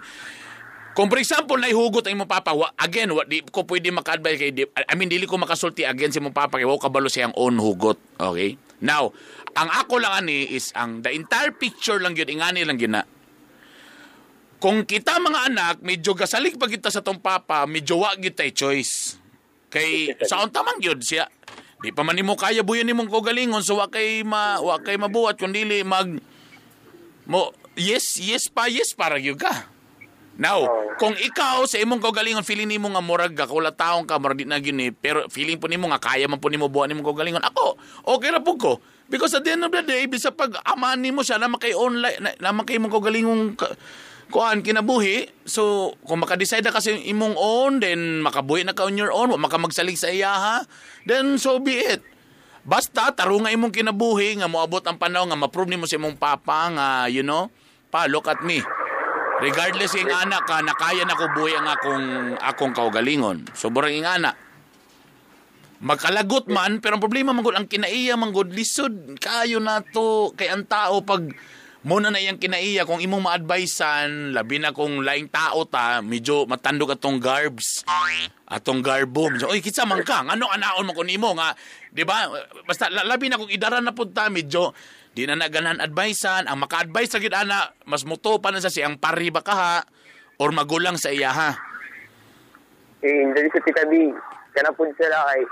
Kung 0.96 1.12
for 1.12 1.20
example, 1.20 1.60
naihugot 1.60 2.08
ang 2.08 2.24
imong 2.24 2.32
papa, 2.32 2.56
wa, 2.56 2.72
again, 2.80 3.12
wa, 3.12 3.28
di 3.28 3.44
ko 3.44 3.68
pwede 3.68 3.92
maka-advise 3.92 4.40
kay, 4.40 4.52
di, 4.56 4.64
I 4.64 4.96
mean, 4.96 5.12
dili 5.12 5.28
ko 5.28 5.36
makasulti 5.36 5.84
again 5.84 6.08
sa 6.08 6.24
imong 6.24 6.32
papa 6.32 6.56
kay 6.56 6.64
wa 6.64 6.80
kabalo 6.80 7.12
siyang 7.12 7.36
own 7.36 7.60
hugot. 7.60 8.00
Okay? 8.16 8.56
Now, 8.80 9.12
ang 9.60 9.70
ako 9.76 10.00
lang 10.00 10.24
ani 10.24 10.56
is, 10.56 10.72
ang 10.72 11.04
the 11.04 11.12
entire 11.12 11.52
picture 11.52 12.00
lang 12.00 12.16
yun, 12.16 12.32
ingani 12.32 12.64
lang 12.64 12.80
na, 12.88 13.04
kung 14.56 14.88
kita 14.88 15.20
mga 15.20 15.52
anak, 15.52 15.76
medyo 15.84 16.16
gasalig 16.16 16.56
pa 16.56 16.72
kita 16.72 16.88
sa 16.88 17.04
tong 17.04 17.20
papa, 17.20 17.68
medyo 17.68 18.00
wa 18.00 18.16
kita 18.16 18.48
choice. 18.56 19.20
Kay, 19.68 20.16
sa 20.32 20.48
tamang 20.48 20.80
yun 20.80 21.04
siya, 21.04 21.28
di 21.84 21.92
pa 21.92 22.08
man 22.08 22.16
nimo 22.16 22.40
kaya 22.40 22.64
buyan 22.64 22.88
nimong 22.88 23.12
kogalingon, 23.12 23.60
so 23.60 23.84
wa 23.84 23.92
kay, 23.92 24.24
ma, 24.24 24.64
wa 24.64 24.80
kay 24.80 24.96
mabuhat, 24.96 25.36
kundi 25.36 25.68
mag, 25.84 26.08
mo, 27.28 27.52
yes, 27.76 28.20
yes 28.20 28.48
pa, 28.52 28.68
yes 28.72 28.92
para 28.92 29.20
yun 29.20 29.40
ka. 29.40 29.70
Now, 30.36 30.68
kung 31.00 31.16
ikaw 31.16 31.64
sa 31.64 31.80
imong 31.80 32.04
kaugalingon 32.04 32.44
feeling 32.44 32.68
nimo 32.68 32.92
nga 32.92 33.00
murag 33.00 33.40
ka 33.40 33.48
kula 33.48 33.72
taong 33.72 34.04
ka 34.04 34.20
murag 34.20 34.44
di 34.44 34.44
na 34.44 34.60
gyud 34.60 34.76
ni 34.76 34.92
pero 34.92 35.32
feeling 35.32 35.56
po 35.56 35.72
nimo 35.72 35.88
nga 35.88 36.00
kaya 36.00 36.28
man 36.28 36.44
po 36.44 36.52
nimo 36.52 36.68
buwan 36.68 36.92
nimo 36.92 37.08
kaugalingon. 37.08 37.40
Ako, 37.40 37.80
okay 38.04 38.36
ra 38.36 38.44
pud 38.44 38.60
ko. 38.60 38.74
Because 39.08 39.32
at 39.38 39.48
the 39.48 39.56
end 39.56 39.64
of 39.64 39.72
the 39.72 39.80
day, 39.86 40.04
bisa 40.12 40.36
pag 40.36 40.60
amahan 40.68 41.00
nimo 41.00 41.24
siya 41.24 41.40
na 41.40 41.48
makay 41.48 41.72
online 41.72 42.20
na, 42.20 42.30
na 42.36 42.52
makay 42.52 42.76
imong 42.76 42.92
kaugalingong 42.92 43.56
ka, 43.56 43.80
kuan 44.34 44.60
kinabuhi. 44.66 45.30
So, 45.48 45.94
kung 46.04 46.20
maka-decide 46.26 46.66
na 46.66 46.74
kasi 46.76 46.98
imong 47.08 47.38
own, 47.38 47.80
then 47.80 48.20
makabuhi 48.26 48.66
na 48.66 48.76
ka 48.76 48.84
on 48.84 48.98
your 48.98 49.14
own, 49.14 49.32
wa 49.32 49.40
maka 49.40 49.56
magsalig 49.56 49.96
sa 49.96 50.12
iya 50.12 50.34
ha, 50.34 50.58
then 51.08 51.38
so 51.38 51.62
be 51.62 51.80
it. 51.80 52.02
Basta 52.66 53.14
tarunga 53.14 53.54
imong 53.54 53.70
kinabuhi 53.70 54.42
nga 54.42 54.50
moabot 54.50 54.82
ang 54.84 54.98
panahon 54.98 55.30
nga 55.30 55.38
ma-prove 55.38 55.70
nimo 55.70 55.86
sa 55.86 56.02
imong 56.02 56.18
papa 56.18 56.74
nga 56.74 56.88
you 57.08 57.22
know, 57.22 57.54
pa 57.96 58.12
look 58.12 58.28
at 58.28 58.44
me. 58.44 58.60
Regardless 59.40 59.96
ing 59.96 60.12
anak 60.12 60.44
ka, 60.44 60.60
nakaya 60.60 61.08
na 61.08 61.16
ko 61.16 61.32
buhay 61.32 61.56
ang 61.56 61.68
akong, 61.72 62.08
akong 62.44 62.74
kaugalingon. 62.76 63.48
Sobrang 63.56 63.92
ing 63.96 64.04
anak. 64.04 64.36
Magkalagot 65.80 66.52
man, 66.52 66.80
pero 66.84 67.00
ang 67.00 67.04
problema 67.04 67.32
manggod 67.36 67.56
ang 67.56 67.68
kinaiya 67.68 68.16
manggod 68.16 68.52
lisod 68.52 69.16
kayo 69.20 69.60
na 69.60 69.84
to 69.84 70.32
kay 70.36 70.48
ang 70.48 70.64
tao 70.68 71.04
pag 71.04 71.28
muna 71.86 72.10
na 72.10 72.18
iyang 72.18 72.42
kinaiya 72.42 72.88
kung 72.88 72.98
imong 72.98 73.22
ma-advisean 73.22 74.34
labi 74.34 74.58
na 74.58 74.74
kung 74.74 75.06
laing 75.06 75.30
tao 75.30 75.70
ta 75.70 76.02
medyo 76.02 76.50
matandog 76.50 76.98
atong 76.98 77.22
garbs 77.22 77.86
atong 78.50 78.82
garbo 78.82 79.30
medyo 79.30 79.54
oy 79.54 79.62
kitsa 79.62 79.86
man 79.86 80.02
ka 80.02 80.26
ngano 80.26 80.50
anaon 80.50 80.90
mo 80.90 80.98
kun 80.98 81.14
imo 81.14 81.38
nga 81.38 81.54
di 81.94 82.02
ba 82.02 82.26
basta 82.66 82.90
la- 82.90 83.06
labi 83.06 83.30
na 83.30 83.38
kung 83.38 83.54
idara 83.54 83.78
na 83.86 83.94
pud 83.94 84.18
ta 84.18 84.34
medyo 84.34 84.74
di 85.16 85.24
na 85.24 85.40
naganan 85.40 85.80
advisean 85.80 86.52
ang 86.52 86.60
maka-advise 86.60 87.16
sa 87.16 87.24
ana 87.24 87.72
mas 87.88 88.04
muto 88.04 88.38
pa 88.44 88.52
na 88.52 88.60
sa 88.60 88.68
siyang 88.68 89.00
pari 89.00 89.32
ba 89.32 89.40
kaha 89.40 89.88
or 90.44 90.52
magulang 90.52 91.00
sa 91.00 91.10
iya 91.10 91.32
ha 91.32 91.52
Eh, 93.06 93.22
hindi 93.22 93.54
sa 93.54 93.62
Tita 93.62 93.86
B, 93.86 94.10
kana 94.50 94.74
po 94.74 94.82
sila 94.98 95.30
kay, 95.30 95.46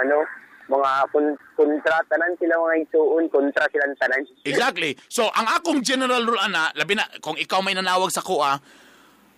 ano, 0.00 0.24
mga 0.64 0.90
kon- 1.12 1.36
kontra, 1.52 2.00
tanan 2.08 2.32
sila 2.40 2.56
mga 2.56 2.88
isuon, 2.88 3.28
kontra 3.28 3.68
silang 3.68 3.92
tanan. 4.00 4.24
Exactly. 4.48 4.96
So, 5.12 5.28
ang 5.28 5.44
akong 5.44 5.84
general 5.84 6.24
rule, 6.24 6.40
ana, 6.40 6.72
labi 6.72 6.96
na, 6.96 7.04
kung 7.20 7.36
ikaw 7.36 7.60
may 7.60 7.76
nanawag 7.76 8.08
sa 8.08 8.24
kuha, 8.24 8.56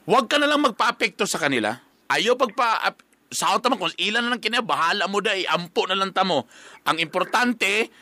huwag 0.06 0.30
ka 0.30 0.38
na 0.38 0.46
lang 0.46 0.62
magpa-apekto 0.62 1.26
sa 1.26 1.42
kanila. 1.42 1.74
Ayaw 2.06 2.38
pagpa... 2.38 2.94
Sa 3.28 3.60
tama 3.60 3.76
kung 3.76 3.92
ilan 4.00 4.24
na 4.24 4.32
lang 4.32 4.40
kina, 4.40 4.64
bahala 4.64 5.04
mo 5.04 5.20
da, 5.20 5.36
ampo 5.52 5.84
na 5.84 5.92
lang 5.92 6.16
tamo. 6.16 6.48
Ang 6.88 6.96
importante, 6.96 7.92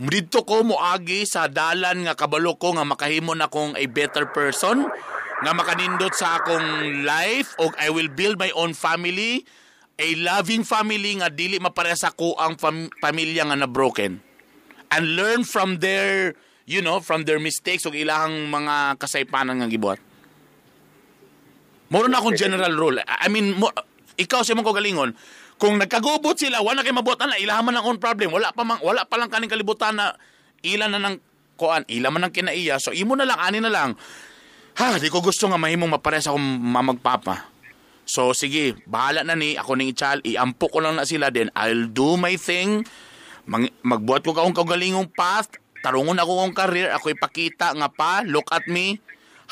dito 0.00 0.42
ko 0.46 0.64
moagi 0.64 1.28
sa 1.28 1.46
dalan 1.46 2.08
nga 2.08 2.14
kabalo 2.16 2.56
ko 2.56 2.76
nga 2.76 2.84
makahimo 2.86 3.36
na 3.36 3.50
kong 3.50 3.76
a 3.76 3.84
better 3.90 4.28
person 4.30 4.88
nga 5.42 5.52
makanindot 5.52 6.14
sa 6.14 6.40
akong 6.40 7.02
life 7.02 7.52
o 7.58 7.70
I 7.76 7.90
will 7.90 8.08
build 8.08 8.38
my 8.38 8.54
own 8.54 8.72
family 8.72 9.42
a 10.00 10.08
loving 10.18 10.64
family 10.64 11.20
nga 11.20 11.28
dili 11.28 11.60
mapareha 11.60 11.98
sa 11.98 12.14
ko 12.14 12.34
ang 12.40 12.56
fam- 12.56 12.90
pamilya 13.02 13.46
nga 13.46 13.58
na 13.58 13.68
broken 13.68 14.22
and 14.92 15.04
learn 15.16 15.42
from 15.44 15.80
their 15.80 16.36
you 16.68 16.80
know 16.80 17.00
from 17.00 17.24
their 17.24 17.40
mistakes 17.40 17.84
ug 17.88 17.96
ilang 17.96 18.48
mga 18.52 18.96
kasaypanan 19.00 19.60
nga 19.60 19.68
gibuhat. 19.68 20.00
Moro 21.92 22.08
na 22.08 22.24
akong 22.24 22.36
general 22.36 22.72
rule. 22.72 22.96
I 23.04 23.28
I 23.28 23.28
mean, 23.28 23.60
mo, 23.60 23.68
ikaw 24.16 24.40
sa 24.40 24.56
mong 24.56 24.64
kagalingon, 24.64 25.12
kung 25.62 25.78
nagkagubot 25.78 26.34
sila, 26.34 26.58
wala 26.58 26.82
kay 26.82 26.90
mabutan 26.90 27.30
na, 27.30 27.38
ilahan 27.38 27.62
man 27.62 27.78
ang 27.78 27.94
own 27.94 28.02
problem. 28.02 28.34
Wala 28.34 28.50
pa, 28.50 28.66
mang, 28.66 28.82
wala 28.82 29.06
pa 29.06 29.14
lang 29.14 29.30
kaning 29.30 29.46
kalibutan 29.46 29.94
na 29.94 30.10
ilan 30.66 30.90
na 30.90 30.98
ng 30.98 31.22
kuan, 31.54 31.86
ilan 31.86 32.10
man 32.10 32.26
ang 32.26 32.34
kinaiya. 32.34 32.82
So, 32.82 32.90
imo 32.90 33.14
na 33.14 33.30
lang, 33.30 33.38
ani 33.38 33.62
na 33.62 33.70
lang. 33.70 33.94
Ha, 34.82 34.98
di 34.98 35.06
ko 35.06 35.22
gusto 35.22 35.46
nga 35.46 35.54
mahimong 35.54 36.02
mapares 36.02 36.26
akong 36.26 36.42
mamagpapa. 36.42 37.46
So, 38.02 38.34
sige, 38.34 38.74
bahala 38.90 39.22
na 39.22 39.38
ni, 39.38 39.54
ako 39.54 39.78
ning 39.78 39.94
ichal, 39.94 40.18
iampo 40.26 40.66
ko 40.66 40.82
lang 40.82 40.98
na 40.98 41.06
sila, 41.06 41.30
then 41.30 41.54
I'll 41.54 41.86
do 41.86 42.18
my 42.18 42.34
thing, 42.34 42.82
Mang, 43.46 43.70
magbuhat 43.86 44.26
ko 44.26 44.34
kaong 44.34 44.54
kaugalingong 44.54 45.14
path, 45.14 45.54
tarungon 45.82 46.18
ako 46.18 46.42
kong 46.42 46.54
career, 46.58 46.90
ako 46.90 47.14
ipakita 47.14 47.70
nga 47.78 47.86
pa, 47.86 48.26
look 48.26 48.50
at 48.50 48.66
me, 48.66 48.98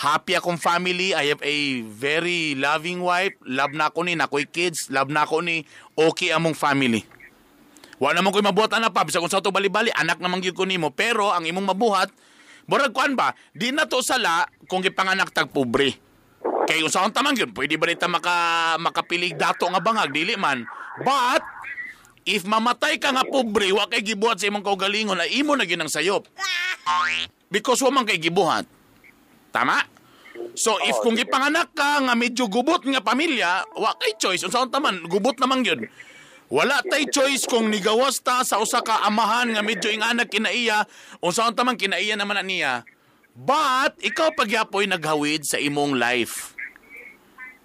happy 0.00 0.32
akong 0.32 0.56
family, 0.56 1.12
I 1.12 1.28
have 1.28 1.44
a 1.44 1.84
very 1.84 2.56
loving 2.56 3.04
wife, 3.04 3.36
love 3.44 3.76
na 3.76 3.92
ako 3.92 4.08
ni, 4.08 4.16
nako'y 4.16 4.48
kids, 4.48 4.88
love 4.88 5.12
na 5.12 5.28
ako 5.28 5.44
ni, 5.44 5.68
okay 5.92 6.32
among 6.32 6.56
family. 6.56 7.04
Wa 8.00 8.16
naman 8.16 8.32
ko'y 8.32 8.40
mabuhat 8.40 8.72
na 8.80 8.88
pa, 8.88 9.04
bisa 9.04 9.20
kung 9.20 9.28
sa 9.28 9.44
ito 9.44 9.52
bali-bali, 9.52 9.92
anak 9.92 10.16
naman 10.16 10.40
yun 10.40 10.56
ko 10.56 10.64
nimo, 10.64 10.88
pero 10.88 11.28
ang 11.28 11.44
imong 11.44 11.76
mabuhat, 11.76 12.08
Borag 12.70 12.94
kuan 12.94 13.18
ba, 13.18 13.34
di 13.50 13.74
na 13.74 13.90
to 13.90 13.98
sala 13.98 14.46
kung 14.70 14.78
gipanganak 14.78 15.34
tag 15.34 15.50
pobre. 15.50 15.90
Kay 16.70 16.86
usa 16.86 17.02
ang 17.02 17.10
tamang 17.10 17.34
yun, 17.34 17.50
pwede 17.50 17.74
ba 17.74 17.90
rita 17.90 18.06
maka, 18.06 18.78
makapilig 18.78 19.34
dato 19.34 19.66
nga 19.66 19.82
bangag, 19.82 20.14
dili 20.14 20.38
man. 20.38 20.62
But, 21.02 21.42
if 22.22 22.46
mamatay 22.46 23.02
ka 23.02 23.10
nga 23.10 23.26
pobre, 23.26 23.74
wa 23.74 23.90
kay 23.90 24.06
gibuhat 24.06 24.38
sa 24.38 24.46
imong 24.46 24.62
kaugalingon, 24.62 25.18
na 25.18 25.26
imo 25.26 25.58
na 25.58 25.66
ginang 25.66 25.90
sayop. 25.90 26.30
Because 27.50 27.82
wa 27.82 27.90
man 27.90 28.06
kay 28.06 28.22
gibuhat. 28.22 28.70
Tama? 29.50 29.82
So, 30.54 30.78
if 30.86 30.98
kung 31.04 31.14
gipanganak 31.14 31.74
ka 31.74 32.00
nga 32.02 32.14
medyo 32.16 32.50
gubot 32.50 32.82
nga 32.82 33.02
pamilya, 33.02 33.66
wa 33.76 33.92
kay 33.98 34.16
choice. 34.18 34.42
Unsa 34.46 34.64
ang 34.64 34.72
taman, 34.72 35.06
gubot 35.06 35.36
namang 35.38 35.62
yun. 35.66 35.86
Wala 36.50 36.82
tay 36.82 37.06
choice 37.06 37.46
kung 37.46 37.70
nigawas 37.70 38.18
ta 38.26 38.42
sa 38.42 38.58
usa 38.58 38.82
ka 38.82 39.06
amahan 39.06 39.54
nga 39.54 39.62
medyo 39.62 39.86
inganak 39.86 40.26
kinaiya, 40.26 40.82
unsa 41.22 41.46
ang 41.46 41.54
taman 41.54 41.78
kinaiya 41.78 42.18
naman 42.18 42.34
na 42.34 42.42
niya. 42.42 42.72
But, 43.38 44.02
ikaw 44.02 44.34
pagyapoy 44.34 44.90
naghawid 44.90 45.46
sa 45.46 45.62
imong 45.62 45.94
life. 45.94 46.58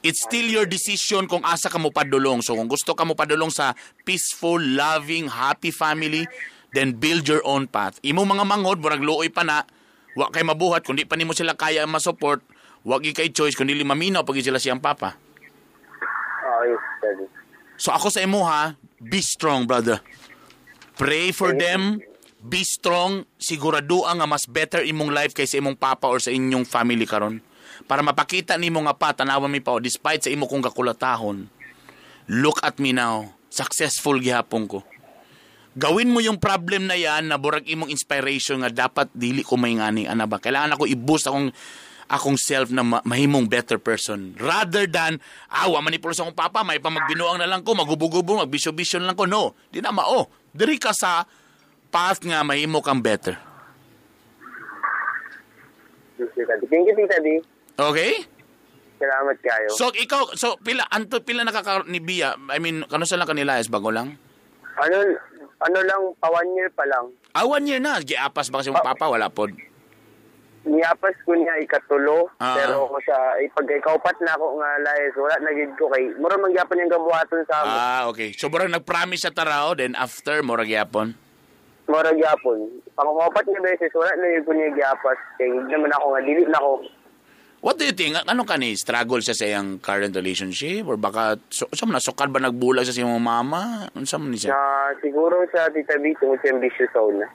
It's 0.06 0.22
still 0.22 0.46
your 0.46 0.70
decision 0.70 1.26
kung 1.26 1.42
asa 1.42 1.66
ka 1.66 1.82
mo 1.82 1.90
padulong. 1.90 2.46
So 2.46 2.54
kung 2.54 2.70
gusto 2.70 2.94
ka 2.94 3.02
mo 3.02 3.18
padulong 3.18 3.50
sa 3.50 3.74
peaceful, 4.06 4.62
loving, 4.62 5.34
happy 5.34 5.74
family, 5.74 6.30
then 6.78 6.94
build 6.94 7.26
your 7.26 7.42
own 7.42 7.66
path. 7.66 7.98
Imo 8.06 8.22
mga 8.22 8.46
mangod, 8.46 8.78
murag 8.78 9.02
luoy 9.02 9.34
pa 9.34 9.42
na, 9.42 9.66
wa 10.16 10.32
kay 10.32 10.42
mabuhat, 10.48 10.88
kundi 10.88 11.04
pa 11.04 11.20
nimo 11.20 11.36
sila 11.36 11.54
kaya 11.54 11.84
ma-support, 11.84 12.40
wa 12.88 12.96
gi 13.04 13.12
kay 13.12 13.30
choice, 13.30 13.54
kundi 13.54 13.76
limaminaw 13.76 14.24
pag 14.24 14.40
sila 14.40 14.58
siyang 14.58 14.80
papa. 14.80 15.20
Okay, 16.56 16.74
Daddy. 17.04 17.26
So 17.76 17.92
ako 17.92 18.08
sa 18.08 18.24
imo 18.24 18.48
ha, 18.48 18.80
be 19.04 19.20
strong, 19.20 19.68
brother. 19.68 20.00
Pray 20.96 21.36
for 21.36 21.52
them, 21.52 22.00
be 22.40 22.64
strong, 22.64 23.28
sigurado 23.36 24.08
nga 24.08 24.24
mas 24.24 24.48
better 24.48 24.80
imong 24.88 25.12
life 25.12 25.36
kaysa 25.36 25.60
imong 25.60 25.76
papa 25.76 26.08
or 26.08 26.24
sa 26.24 26.32
inyong 26.32 26.64
family 26.64 27.04
karon. 27.04 27.44
Para 27.84 28.00
mapakita 28.00 28.56
nimo 28.56 28.80
nga 28.88 28.96
pa 28.96 29.12
tanawa 29.12 29.52
mi 29.52 29.60
pa 29.60 29.76
despite 29.84 30.24
sa 30.24 30.32
imo 30.32 30.48
kong 30.48 30.64
kakulatahon. 30.64 31.52
Look 32.32 32.64
at 32.64 32.80
me 32.80 32.96
now. 32.96 33.36
Successful 33.52 34.24
gihapon 34.24 34.66
ko. 34.72 34.80
Gawin 35.76 36.08
mo 36.08 36.24
yung 36.24 36.40
problem 36.40 36.88
na 36.88 36.96
yan 36.96 37.28
na 37.28 37.36
burag 37.36 37.68
imong 37.68 37.92
inspiration 37.92 38.64
nga 38.64 38.88
dapat 38.88 39.12
dili 39.12 39.44
ko 39.44 39.60
may 39.60 39.76
ngani 39.76 40.08
ana 40.08 40.24
ba. 40.24 40.40
Kailangan 40.40 40.80
ako 40.80 40.88
i-boost 40.88 41.28
akong 41.28 41.52
akong 42.08 42.40
self 42.40 42.72
na 42.72 42.80
ma- 42.80 43.04
mahimong 43.04 43.52
better 43.52 43.76
person. 43.76 44.40
Rather 44.40 44.88
than, 44.88 45.20
ah, 45.52 45.68
wa 45.68 45.84
man 45.84 45.92
ni 45.92 46.00
sa 46.00 46.24
akong 46.24 46.38
papa, 46.38 46.64
may 46.64 46.80
pa 46.80 46.88
magbinuang 46.88 47.44
na 47.44 47.50
lang 47.50 47.60
ko, 47.66 47.76
magubo-gubo, 47.76 48.40
magbisyo-bisyo 48.40 49.04
lang 49.04 49.20
ko. 49.20 49.28
No, 49.28 49.58
di 49.68 49.84
na 49.84 49.92
mao. 49.92 50.32
Diri 50.56 50.80
ka 50.80 50.96
sa 50.96 51.28
path 51.92 52.24
nga 52.24 52.40
mahimo 52.48 52.80
kang 52.80 53.04
better. 53.04 53.36
Thank 56.16 56.88
you, 56.88 56.96
Tita. 56.96 57.20
Okay? 57.76 58.24
Salamat 58.96 59.38
kayo. 59.44 59.68
So 59.76 59.92
ikaw, 59.92 60.40
so 60.40 60.56
pila 60.64 60.88
anto 60.88 61.20
pila 61.20 61.44
nakaka 61.44 61.84
ni 61.84 62.00
Bia? 62.00 62.40
I 62.48 62.64
mean, 62.64 62.88
kano 62.88 63.04
sa 63.04 63.20
lang 63.20 63.28
kanila 63.28 63.60
is 63.60 63.68
bago 63.68 63.92
lang? 63.92 64.16
ano, 64.76 64.96
ano 65.62 65.80
lang, 65.82 66.02
pa 66.18 66.28
one 66.30 66.50
year 66.54 66.70
pa 66.70 66.84
lang. 66.84 67.12
Ah, 67.32 67.44
one 67.44 67.64
year 67.64 67.80
na. 67.80 68.00
Giapas 68.00 68.52
ba 68.52 68.60
kasi 68.60 68.70
mong 68.70 68.84
papa? 68.84 69.08
Wala 69.08 69.30
pod. 69.30 69.52
Niyapas 70.66 71.14
ko 71.22 71.38
niya 71.38 71.62
ikatulo, 71.62 72.26
Ah. 72.42 72.58
pero 72.58 72.90
ko 72.90 72.98
sa 73.06 73.38
ipag 73.38 73.70
ikaupat 73.70 74.18
na 74.26 74.34
ako 74.34 74.58
nga 74.58 74.70
layas, 74.82 75.14
wala 75.14 75.36
na 75.38 75.54
gid 75.54 75.70
ko 75.78 75.86
kay 75.94 76.10
mura 76.18 76.42
man 76.42 76.50
gyapon 76.50 76.82
yung 76.82 76.90
gabuhaton 76.90 77.46
sa 77.46 77.62
amo. 77.62 77.70
Ah, 77.70 78.02
okay. 78.10 78.34
So 78.34 78.50
murag 78.50 78.74
nag-promise 78.74 79.30
sa 79.30 79.36
tarao, 79.36 79.78
then 79.78 79.94
after 79.94 80.42
murag 80.42 80.74
yapon. 80.74 81.14
Mura 81.86 82.10
gyapon. 82.18 82.66
Pangumapat 82.98 83.46
nga 83.46 83.62
beses 83.62 83.94
wala 83.94 84.10
na 84.18 84.26
yun 84.26 84.42
ko 84.42 84.52
niya 84.58 84.74
giyapas. 84.74 85.20
Kay 85.38 85.54
hindi 85.54 85.70
naman 85.70 85.94
ako 85.94 86.06
nga 86.10 86.22
dili 86.26 86.42
na 86.50 86.58
ako. 86.58 86.74
What 87.66 87.82
do 87.82 87.90
you 87.90 87.98
think? 87.98 88.14
Ano 88.14 88.46
ka 88.46 88.62
ni? 88.62 88.78
Struggle 88.78 89.26
siya 89.26 89.34
sa 89.34 89.46
iyang 89.50 89.82
current 89.82 90.14
relationship? 90.14 90.86
Or 90.86 91.02
baka, 91.02 91.42
so, 91.50 91.66
sa 91.74 91.90
na, 91.90 91.98
sukad 91.98 92.30
ba 92.30 92.38
nagbulag 92.38 92.86
sa 92.86 92.94
iyong 92.94 93.18
mama? 93.18 93.90
Ano 93.90 94.06
sa 94.06 94.22
ni 94.22 94.38
siya? 94.38 94.54
Na 94.54 94.94
siguro 95.02 95.42
sa 95.50 95.66
Tita 95.74 95.98
B 95.98 96.14
tungkol 96.14 96.38
sa 96.46 96.54
ambitious 96.54 96.94
na. 97.18 97.26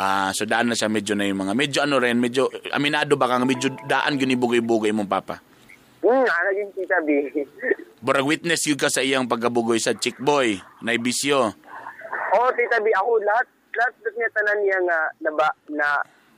Ah, 0.00 0.32
so 0.32 0.48
daan 0.48 0.72
na 0.72 0.74
siya 0.74 0.88
medyo 0.88 1.12
na 1.12 1.28
yung 1.28 1.44
mga, 1.44 1.52
medyo 1.52 1.78
ano 1.84 2.00
rin, 2.00 2.16
medyo, 2.16 2.48
aminado 2.72 3.20
ba 3.20 3.28
kang 3.28 3.44
medyo 3.44 3.76
daan 3.84 4.16
ginibugay-bugay 4.16 4.88
mong 4.96 5.06
papa? 5.06 5.44
Hmm, 6.00 6.24
ana 6.24 6.50
gid 6.56 6.72
Tita 6.72 7.04
B. 7.04 7.28
Barag 8.08 8.24
witness 8.24 8.64
yun 8.64 8.80
ka 8.80 8.88
sa 8.88 9.04
iyang 9.04 9.28
pagkabugoy 9.28 9.76
sa 9.76 9.92
chick 9.92 10.16
boy, 10.16 10.64
na 10.80 10.96
ibisyo. 10.96 11.52
oh, 12.32 12.50
Tita 12.56 12.80
B, 12.80 12.88
ako 12.88 13.20
lahat 13.20 13.46
lahat 13.76 13.92
niya 14.16 14.28
tanan 14.32 14.58
niya 14.64 14.78
nga 14.80 14.98
na 15.20 15.30
ba, 15.36 15.48
na 15.68 15.88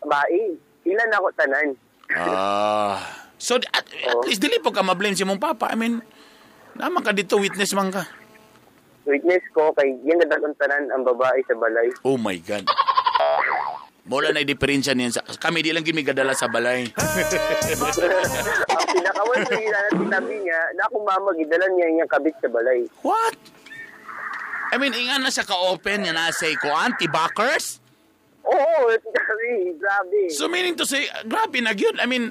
bae. 0.03 0.51
Ilan 0.83 1.15
ako 1.15 1.31
tanan. 1.39 1.69
Ah. 2.11 3.26
So, 3.47 3.63
at, 3.63 3.87
at 3.87 3.87
Oh. 4.11 4.27
least 4.27 4.43
dili 4.43 4.59
po 4.59 4.75
ka 4.75 4.83
ma-blame 4.83 5.15
si 5.15 5.23
mong 5.23 5.39
papa. 5.39 5.71
I 5.71 5.79
mean, 5.79 6.03
naman 6.75 7.07
ka 7.07 7.15
dito, 7.15 7.39
witness 7.39 7.71
man 7.79 7.95
ka. 7.95 8.03
Witness 9.07 9.47
ko 9.55 9.71
kay 9.73 9.95
yung 10.03 10.19
gadagon 10.19 10.51
tanan 10.59 10.91
ang 10.91 11.07
babae 11.07 11.39
sa 11.47 11.55
balay. 11.55 11.87
Oh 12.03 12.19
my 12.19 12.35
God. 12.43 12.67
Mula 14.07 14.31
na 14.31 14.43
diferensya 14.43 14.95
niyan 14.95 15.11
sa... 15.11 15.23
Kami 15.23 15.63
di 15.63 15.75
lang 15.75 15.83
gimigadala 15.83 16.31
sa 16.31 16.47
balay. 16.47 16.87
ang 18.71 18.87
pinakawan 18.87 19.43
sa 19.43 19.55
gila 19.55 19.79
na 19.79 19.91
titabi 19.99 20.35
niya, 20.43 20.61
na 20.79 20.87
akong 20.87 21.03
mama, 21.03 21.35
gidalan 21.35 21.71
niya 21.75 21.87
yung 22.03 22.11
kabit 22.11 22.39
sa 22.39 22.47
balay. 22.47 22.87
What? 23.03 23.35
I 24.71 24.79
mean, 24.79 24.95
ingan 24.95 25.23
na 25.23 25.31
siya 25.31 25.43
ka-open 25.43 26.07
nga 26.07 26.15
nasa 26.15 26.47
ko, 26.55 26.71
anti-backers? 26.71 27.83
Oo, 28.47 28.95
titabi, 29.03 29.75
grabe. 29.75 30.31
So 30.31 30.47
meaning 30.47 30.79
to 30.79 30.87
say, 30.87 31.11
grabe 31.27 31.59
na 31.59 31.75
yun. 31.75 31.99
I 31.99 32.07
mean, 32.07 32.31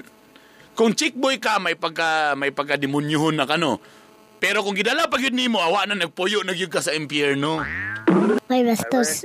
kung 0.76 0.92
chick 0.92 1.16
boy 1.16 1.40
ka, 1.40 1.56
may 1.56 1.74
pagka, 1.74 2.36
may 2.36 2.52
pagka-demonyohon 2.52 3.34
na 3.34 3.48
kano. 3.48 3.80
Pero 4.36 4.60
kung 4.60 4.76
gidala 4.76 5.08
pag 5.08 5.24
yun 5.24 5.32
nimo, 5.32 5.56
awa 5.56 5.88
na 5.88 5.96
nagpuyo 5.96 6.44
na 6.44 6.52
yun 6.52 6.68
ka 6.68 6.84
sa 6.84 6.92
impyerno. 6.92 7.64
May 8.52 8.60
bastos. 8.62 9.24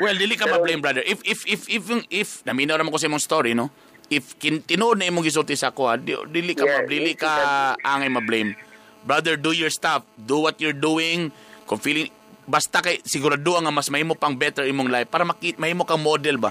Well, 0.00 0.16
dili 0.16 0.34
ka 0.34 0.48
ma-blame, 0.48 0.80
brother. 0.80 1.04
If, 1.04 1.20
if, 1.22 1.44
if, 1.46 1.68
if, 1.68 1.84
if, 1.86 2.02
if 2.08 2.28
naminaw 2.42 2.80
naman 2.80 2.90
ko 2.90 2.98
sa 2.98 3.06
imong 3.06 3.22
story, 3.22 3.52
no? 3.52 3.70
If 4.08 4.40
kin, 4.40 4.64
tinuod 4.64 4.98
na 4.98 5.06
imong 5.06 5.22
gisulti 5.22 5.54
sa 5.54 5.70
ko, 5.70 5.92
di, 6.00 6.16
dili 6.32 6.56
ka, 6.56 6.64
Yeah, 6.66 6.82
ma- 6.82 6.88
dili 6.88 7.12
ka 7.14 7.32
angay 7.78 8.10
ma-blame. 8.10 8.56
Brother, 9.04 9.36
do 9.36 9.52
your 9.52 9.70
stuff. 9.70 10.02
Do 10.16 10.48
what 10.48 10.58
you're 10.58 10.74
doing. 10.74 11.30
Kung 11.68 11.78
feeling, 11.78 12.08
basta 12.48 12.80
kay, 12.82 12.98
sigurado 13.04 13.54
nga 13.60 13.70
mas 13.70 13.92
mahimo 13.92 14.16
pang 14.18 14.34
better 14.34 14.64
imong 14.66 14.90
life 14.90 15.06
para 15.12 15.22
makit, 15.22 15.60
mahimo 15.60 15.84
kang 15.86 16.02
model 16.02 16.40
ba? 16.40 16.50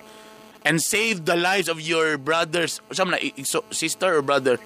And 0.62 0.78
save 0.78 1.26
the 1.26 1.34
lives 1.34 1.66
of 1.66 1.82
your 1.82 2.22
brothers. 2.22 2.86
Saan 2.94 3.10
na, 3.10 3.20
sister 3.74 4.14
or 4.18 4.22
brother? 4.22 4.62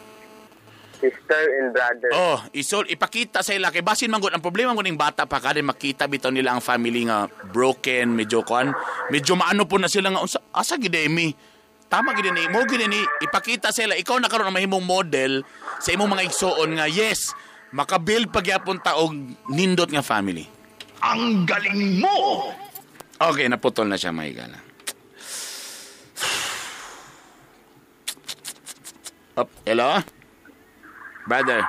Sister 0.99 1.41
and 1.60 1.75
brother. 1.75 2.10
Oh, 2.15 2.39
isol 2.55 2.88
ipakita 2.88 3.43
sa 3.43 3.51
ila 3.51 3.67
kay 3.69 3.84
basin 3.84 4.08
man 4.08 4.23
gud 4.23 4.31
ang 4.31 4.43
problema 4.43 4.71
gud 4.71 4.88
ning 4.88 4.97
bata 4.97 5.27
pa 5.27 5.43
kada 5.43 5.60
makita 5.60 6.08
bitaw 6.08 6.31
nila 6.31 6.55
ang 6.55 6.63
family 6.63 7.03
nga 7.05 7.27
broken, 7.51 8.15
medyo 8.15 8.41
kuan, 8.47 8.71
medyo 9.12 9.36
maano 9.36 9.67
po 9.67 9.75
na 9.75 9.91
sila 9.91 10.10
nga 10.10 10.23
unsa 10.23 10.39
asa 10.55 10.79
gid 10.79 10.95
mi. 11.12 11.36
Tama 11.91 12.15
gid 12.17 12.31
ni 12.31 12.47
mo 12.47 12.63
gid 12.63 12.81
ni 12.88 12.99
ipakita 13.21 13.75
sa 13.75 13.84
ila 13.86 13.99
ikaw 13.99 14.17
na 14.17 14.31
karon 14.31 14.49
ang 14.49 14.55
mahimong 14.55 14.88
model 14.88 15.43
sa 15.84 15.91
imong 15.91 16.15
mga 16.15 16.25
igsoon 16.31 16.79
nga 16.79 16.88
yes, 16.88 17.36
makabuild 17.75 18.31
pagyapon 18.31 18.79
ta 18.79 18.95
og 18.95 19.13
nindot 19.51 19.91
nga 19.91 20.01
family. 20.01 20.47
Ang 21.03 21.43
galing 21.43 22.01
mo! 22.01 22.49
Okay, 23.19 23.45
naputol 23.51 23.86
na 23.86 23.99
siya 23.99 24.15
may 24.15 24.34
Up, 29.36 29.52
hello? 29.67 30.00
Brother. 31.28 31.60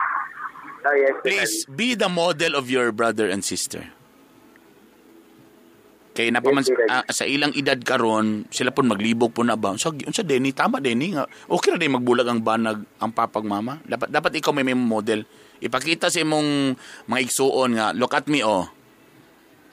Ah, 0.87 0.95
yes, 0.95 1.15
Please 1.27 1.55
be 1.67 1.99
the 1.99 2.07
model 2.07 2.55
of 2.55 2.71
your 2.71 2.95
brother 2.95 3.27
and 3.27 3.43
sister. 3.43 3.91
Kay 6.15 6.31
napaman 6.31 6.63
Yes, 6.63 6.71
sir. 6.73 6.87
ah, 6.89 7.05
sa 7.11 7.27
ilang 7.27 7.51
edad 7.53 7.77
karon, 7.83 8.47
sila 8.49 8.71
pun 8.71 8.87
maglibog 8.87 9.35
po 9.35 9.43
na 9.43 9.59
ba? 9.59 9.75
Unsa 9.75 9.91
unsa 9.91 10.23
Denny, 10.23 10.55
tama 10.55 10.79
Denny 10.79 11.13
nga. 11.13 11.27
Okay 11.51 11.75
ra 11.75 11.77
din 11.77 11.93
magbulag 11.93 12.31
ang 12.31 12.41
banag 12.41 12.87
ang 13.03 13.11
papag 13.13 13.45
mama. 13.45 13.83
Dapat 13.83 14.09
dapat 14.15 14.33
ikaw 14.39 14.55
may, 14.55 14.65
may 14.65 14.79
model. 14.79 15.27
Ipakita 15.59 16.07
sa 16.09 16.23
imong 16.23 16.79
mga 17.11 17.21
igsuon 17.21 17.71
nga, 17.77 17.87
look 17.93 18.15
at 18.15 18.31
me 18.31 18.47
oh. 18.47 18.65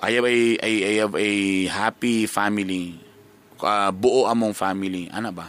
I 0.04 0.20
have 0.20 0.28
a, 0.28 0.38
I, 0.60 0.72
I 0.84 0.94
have 1.00 1.16
a 1.16 1.32
happy 1.72 2.26
family. 2.28 3.00
Ah, 3.64 3.94
buo 3.96 4.28
among 4.28 4.52
family. 4.52 5.08
Ano 5.14 5.32
ba? 5.32 5.48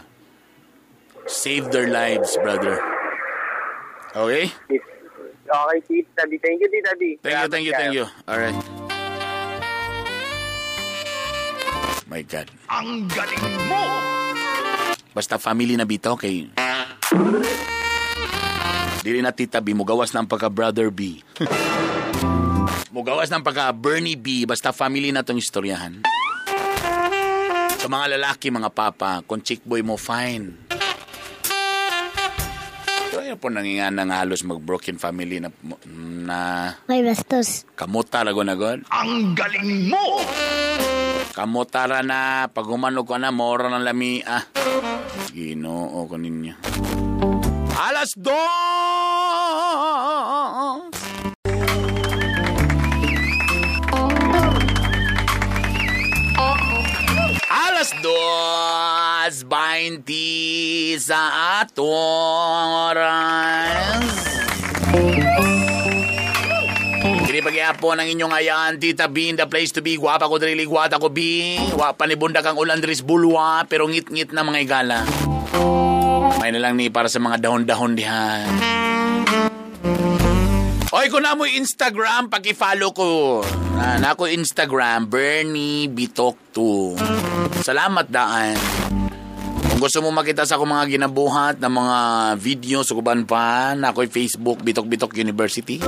Save 1.25 1.73
their 1.73 1.89
lives, 1.89 2.37
brother. 2.37 2.77
Okay? 4.13 4.53
Okay, 5.45 5.79
Tita 5.89 6.23
B. 6.29 6.37
Thank 6.37 6.61
you, 6.61 6.69
Tita 6.69 6.93
B. 6.97 7.17
Thank 7.21 7.37
you, 7.37 7.49
thank 7.49 7.65
you, 7.65 7.73
thank 7.73 7.93
you. 7.93 8.05
All 8.29 8.37
right. 8.37 8.57
My 12.05 12.21
God. 12.21 12.47
Ang 12.69 13.09
galing 13.09 13.41
mo! 13.65 13.81
Basta 15.17 15.41
family 15.41 15.73
na 15.73 15.89
bitaw 15.89 16.13
kay... 16.13 16.53
Dili 19.05 19.21
na 19.21 19.29
tita 19.29 19.61
B, 19.61 19.77
mugawas 19.77 20.13
ng 20.13 20.25
pagka-brother 20.25 20.89
B. 20.89 21.21
mugawas 22.95 23.29
ng 23.29 23.45
pagka-Bernie 23.45 24.17
B, 24.17 24.49
basta 24.49 24.73
family 24.73 25.13
na 25.13 25.21
tong 25.21 25.37
istoryahan. 25.37 26.01
Sa 27.77 27.85
mga 27.85 28.17
lalaki, 28.17 28.49
mga 28.49 28.73
papa, 28.73 29.21
kung 29.29 29.45
chick 29.45 29.61
boy 29.61 29.85
mo, 29.85 29.93
fine. 29.93 30.64
Yun 33.25 33.41
po 33.41 33.49
nangingan 33.49 33.97
ng 33.97 34.13
halos 34.13 34.45
mag-broken 34.45 35.01
family 35.01 35.41
na, 35.41 35.49
na 36.21 36.37
May 36.85 37.01
bastos. 37.01 37.65
kamuta 37.73 38.21
lago 38.21 38.45
na 38.45 38.53
god. 38.53 38.85
Ang 38.93 39.33
galing 39.33 39.89
mo! 39.89 40.21
Kamotara 41.33 42.05
na, 42.05 42.45
pag 42.47 42.69
humanog 42.69 43.09
ka 43.09 43.17
na, 43.17 43.33
mora 43.33 43.65
ng 43.67 43.81
lami, 43.81 44.21
ah. 44.23 44.45
Ginoo 45.33 46.05
ko 46.05 46.21
ninyo. 46.21 46.53
Alas 47.75 48.13
dos! 48.13 48.37
20 59.85 60.97
sa 60.97 61.21
atong 61.61 62.89
oras. 62.89 64.01
Kini 67.29 67.39
pagyapon 67.45 68.01
ang 68.01 68.09
inyong 68.09 68.33
ayan, 68.33 68.81
Tita 68.81 69.05
B, 69.05 69.37
the 69.37 69.45
place 69.45 69.69
to 69.77 69.85
be. 69.85 70.01
Guwapa 70.01 70.25
ko 70.25 70.41
dali 70.41 70.65
guwata 70.65 70.97
ko, 70.97 71.13
B. 71.13 71.21
Wa 71.77 71.93
panibunda 71.93 72.41
kang 72.41 72.57
ulan 72.57 72.81
dris 72.81 73.05
bulwa, 73.05 73.61
pero 73.69 73.85
ngit-ngit 73.85 74.33
na 74.33 74.41
mga 74.41 74.59
igala. 74.65 74.99
May 76.41 76.49
na 76.49 76.65
lang 76.65 76.73
ni 76.73 76.89
para 76.89 77.05
sa 77.05 77.21
mga 77.21 77.45
dahon-dahon 77.45 77.93
dihan. 77.93 78.49
Oy, 80.95 81.13
kung 81.13 81.21
na 81.21 81.37
mo 81.37 81.45
Instagram, 81.45 82.33
paki-follow 82.33 82.89
ko. 82.89 83.09
Na, 83.77 84.01
na 84.01 84.17
ako 84.17 84.33
Instagram, 84.33 85.05
Bernie 85.05 85.85
Bitok 85.93 86.39
2. 86.57 87.61
Salamat 87.61 88.09
daan. 88.09 88.94
Kung 89.75 89.91
gusto 89.91 89.99
mo 89.99 90.07
makita 90.07 90.47
sa 90.47 90.55
akong 90.55 90.71
mga 90.71 90.87
ginabuhat 90.87 91.59
na 91.59 91.67
mga 91.67 91.97
video, 92.39 92.79
sukuban 92.79 93.27
pa, 93.27 93.75
na 93.75 93.91
ako'y 93.91 94.07
Facebook, 94.07 94.63
Bitok 94.63 94.87
Bitok 94.87 95.19
University. 95.19 95.83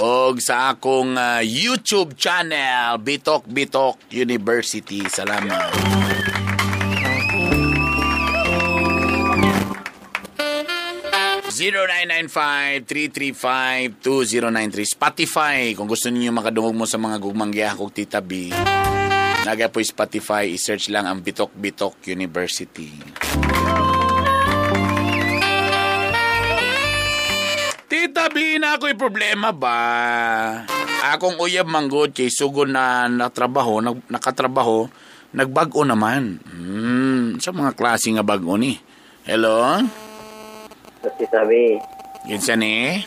O 0.00 0.32
sa 0.40 0.72
akong 0.72 1.12
ah, 1.20 1.44
YouTube 1.44 2.16
channel, 2.16 2.96
Bitok 2.96 3.44
Bitok 3.44 4.08
University. 4.08 5.04
Salamat. 5.04 5.68
0995-335-2093. 14.00 14.96
Spotify, 14.96 15.76
kung 15.76 15.92
gusto 15.92 16.08
niyo 16.08 16.32
makadungog 16.32 16.72
mo 16.72 16.88
sa 16.88 16.96
mga 16.96 17.20
gugmanggiya 17.20 17.76
kong 17.76 17.92
Tita 17.92 18.24
B. 18.24 18.48
Naga 19.48 19.72
po 19.72 19.80
Spotify, 19.80 20.44
i-search 20.52 20.92
lang 20.92 21.08
ang 21.08 21.24
Bitok 21.24 21.56
Bitok 21.56 22.04
University. 22.12 22.92
Tita 27.88 28.28
B, 28.28 28.60
na 28.60 28.76
ako'y 28.76 28.92
problema 28.92 29.48
ba? 29.56 29.80
Akong 31.08 31.40
uyab 31.40 31.64
manggod 31.64 32.12
kay 32.12 32.28
sugod 32.28 32.68
na 32.68 33.08
natrabaho, 33.08 33.80
nag, 33.80 34.04
nakatrabaho, 34.12 34.84
nagbago 35.32 35.80
naman. 35.80 36.44
Hmm, 36.44 37.40
sa 37.40 37.48
mga 37.48 37.72
klase 37.72 38.12
nga 38.12 38.20
bago 38.20 38.52
ni. 38.60 38.76
Hello? 39.24 39.80
Kasi 41.00 41.24
sabi, 41.32 41.80
Kinsa 42.28 42.52
ni? 42.52 43.00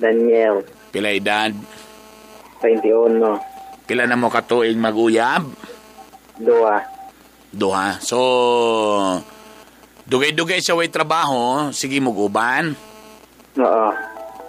Daniel, 0.00 0.64
Pila 0.88 1.12
edad? 1.12 1.52
21, 2.64 3.52
Pila 3.84 4.08
na 4.08 4.16
mo 4.16 4.32
katuig 4.32 4.80
maguyab? 4.80 5.44
Dua. 6.40 6.80
Duha. 7.54 8.02
So, 8.02 8.18
dugay-dugay 10.08 10.58
sa 10.58 10.74
way 10.74 10.90
trabaho, 10.90 11.70
sige 11.70 12.02
mo 12.02 12.10
guban. 12.10 12.74
Oo. 13.60 13.88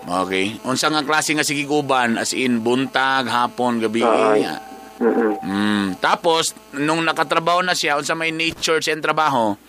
Okay. 0.05 0.57
Unsa 0.65 0.89
nga 0.89 1.05
klase 1.05 1.35
nga 1.37 1.45
sige 1.45 1.67
guban? 1.67 2.17
As 2.17 2.33
in, 2.33 2.63
buntag, 2.63 3.29
hapon, 3.29 3.83
gabi. 3.83 4.01
Oo. 4.01 4.33
Mm-mm. 4.95 5.33
Mm. 5.43 5.85
Tapos, 5.99 6.55
nung 6.71 7.03
nakatrabaho 7.03 7.59
na 7.59 7.75
siya, 7.75 7.99
unsa 7.99 8.15
may 8.15 8.31
nature 8.31 8.79
siya 8.79 8.95
trabaho? 9.03 9.59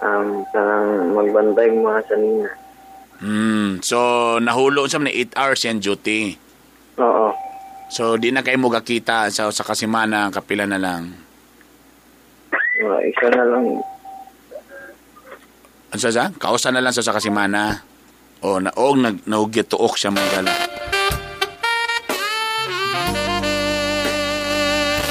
Um, 0.00 0.44
parang 0.48 1.12
magbantay 1.12 1.68
mga 1.72 2.00
sanina. 2.08 2.50
Hmm. 3.16 3.80
So, 3.80 3.96
nahulo 4.44 4.84
sa 4.92 5.00
na 5.00 5.08
8 5.08 5.36
hours 5.40 5.60
yan 5.64 5.80
duty. 5.80 6.36
Oo. 7.00 7.32
So, 7.86 8.18
di 8.18 8.34
na 8.34 8.42
kayo 8.42 8.58
mo 8.58 8.66
gakita 8.66 9.30
sa, 9.30 9.46
sa 9.54 9.62
kasimana, 9.62 10.34
kapila 10.34 10.66
na 10.66 10.78
lang. 10.78 11.14
Mga 12.82 12.98
isa 13.08 13.26
na 13.30 13.44
lang. 13.46 13.64
Ano 15.94 16.00
sa 16.02 16.10
sa? 16.10 16.34
Kausa 16.34 16.74
na 16.74 16.82
lang 16.82 16.90
sa 16.90 17.06
sa 17.06 17.14
kasimana. 17.14 17.80
O, 18.42 18.58
na, 18.58 18.74
o 18.74 18.92
nag, 18.92 19.24
nahugyatuok 19.24 19.94
siya 19.96 20.10
mga 20.12 20.30
gala. 20.34 20.52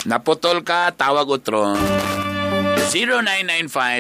Naputol 0.06 0.62
ka, 0.62 0.94
tawag 0.94 1.26
utro. 1.26 1.74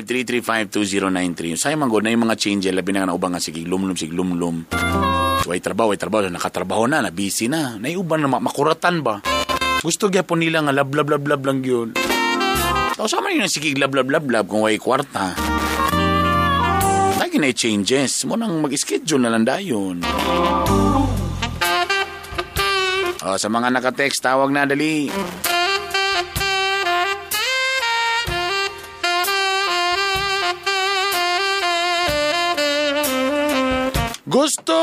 0995-335-2093. 0.05 1.57
Sa'yo 1.57 1.73
man 1.81 1.89
na 1.89 2.13
yung 2.13 2.29
mga 2.29 2.37
change, 2.37 2.69
labi 2.69 2.93
na 2.93 3.01
nga 3.01 3.09
na 3.09 3.17
ubang 3.17 3.33
nga, 3.33 3.41
sige, 3.41 3.65
lumlum, 3.65 3.97
sige, 3.97 4.13
lumlum. 4.13 4.69
Way 5.45 5.61
trabaho, 5.61 5.93
way 5.93 5.99
trabaho, 6.01 6.25
nakatrabaho 6.25 6.89
na, 6.89 7.05
na 7.05 7.13
busy 7.13 7.45
na. 7.45 7.77
Naiuban 7.77 8.17
na, 8.17 8.27
ma- 8.27 8.41
makuratan 8.41 9.05
ba? 9.05 9.21
Gusto 9.85 10.09
gya 10.09 10.25
po 10.25 10.33
nila 10.33 10.65
nga, 10.65 10.73
lab, 10.73 10.89
lab, 10.89 11.05
lab, 11.05 11.21
lab 11.21 11.41
lang 11.45 11.61
yun. 11.61 11.93
Tapos 12.97 13.13
sama 13.13 13.29
yun, 13.29 13.45
sige, 13.45 13.77
lab, 13.77 13.93
lab, 13.93 14.09
lab, 14.09 14.25
lab, 14.25 14.49
kung 14.49 14.65
way 14.65 14.81
kwarta. 14.81 15.37
Lagi 17.21 17.37
na 17.37 17.53
changes. 17.53 18.25
Mo 18.25 18.33
nang 18.33 18.57
mag-schedule 18.57 19.21
na 19.21 19.29
lang 19.29 19.45
dayon. 19.45 20.01
O, 23.21 23.37
sa 23.37 23.45
mga 23.45 23.69
naka-text, 23.69 24.25
tawag 24.25 24.49
na, 24.49 24.65
dali. 24.65 25.13
Gusto, 34.35 34.75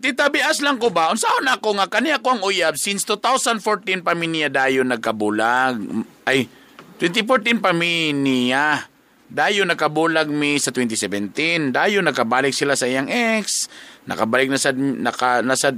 tita 0.00 0.32
bias 0.32 0.64
lang 0.64 0.80
ko 0.80 0.88
ba? 0.88 1.12
Unsaon 1.12 1.44
ako 1.44 1.76
nga 1.76 1.92
kani 1.92 2.16
ako 2.16 2.40
ang 2.40 2.42
uyab 2.48 2.80
since 2.80 3.04
2014 3.04 4.00
pa 4.00 4.16
mi 4.16 4.24
niya 4.32 4.48
dayon 4.48 4.88
nagkabulag. 4.88 5.76
Ay, 6.24 6.48
2014 6.96 7.60
pa 7.60 7.76
mi 7.76 8.16
niya. 8.16 8.88
Dayo 9.28 9.68
nakabulag 9.68 10.32
mi 10.32 10.56
sa 10.56 10.72
2017. 10.72 11.76
Dayo 11.76 12.00
nakabalik 12.00 12.56
sila 12.56 12.80
sa 12.80 12.88
iyang 12.88 13.12
ex. 13.12 13.68
Nakabalik 14.08 14.48
na 14.48 14.56
sad 14.56 14.80
naka 14.80 15.44
nasad 15.44 15.76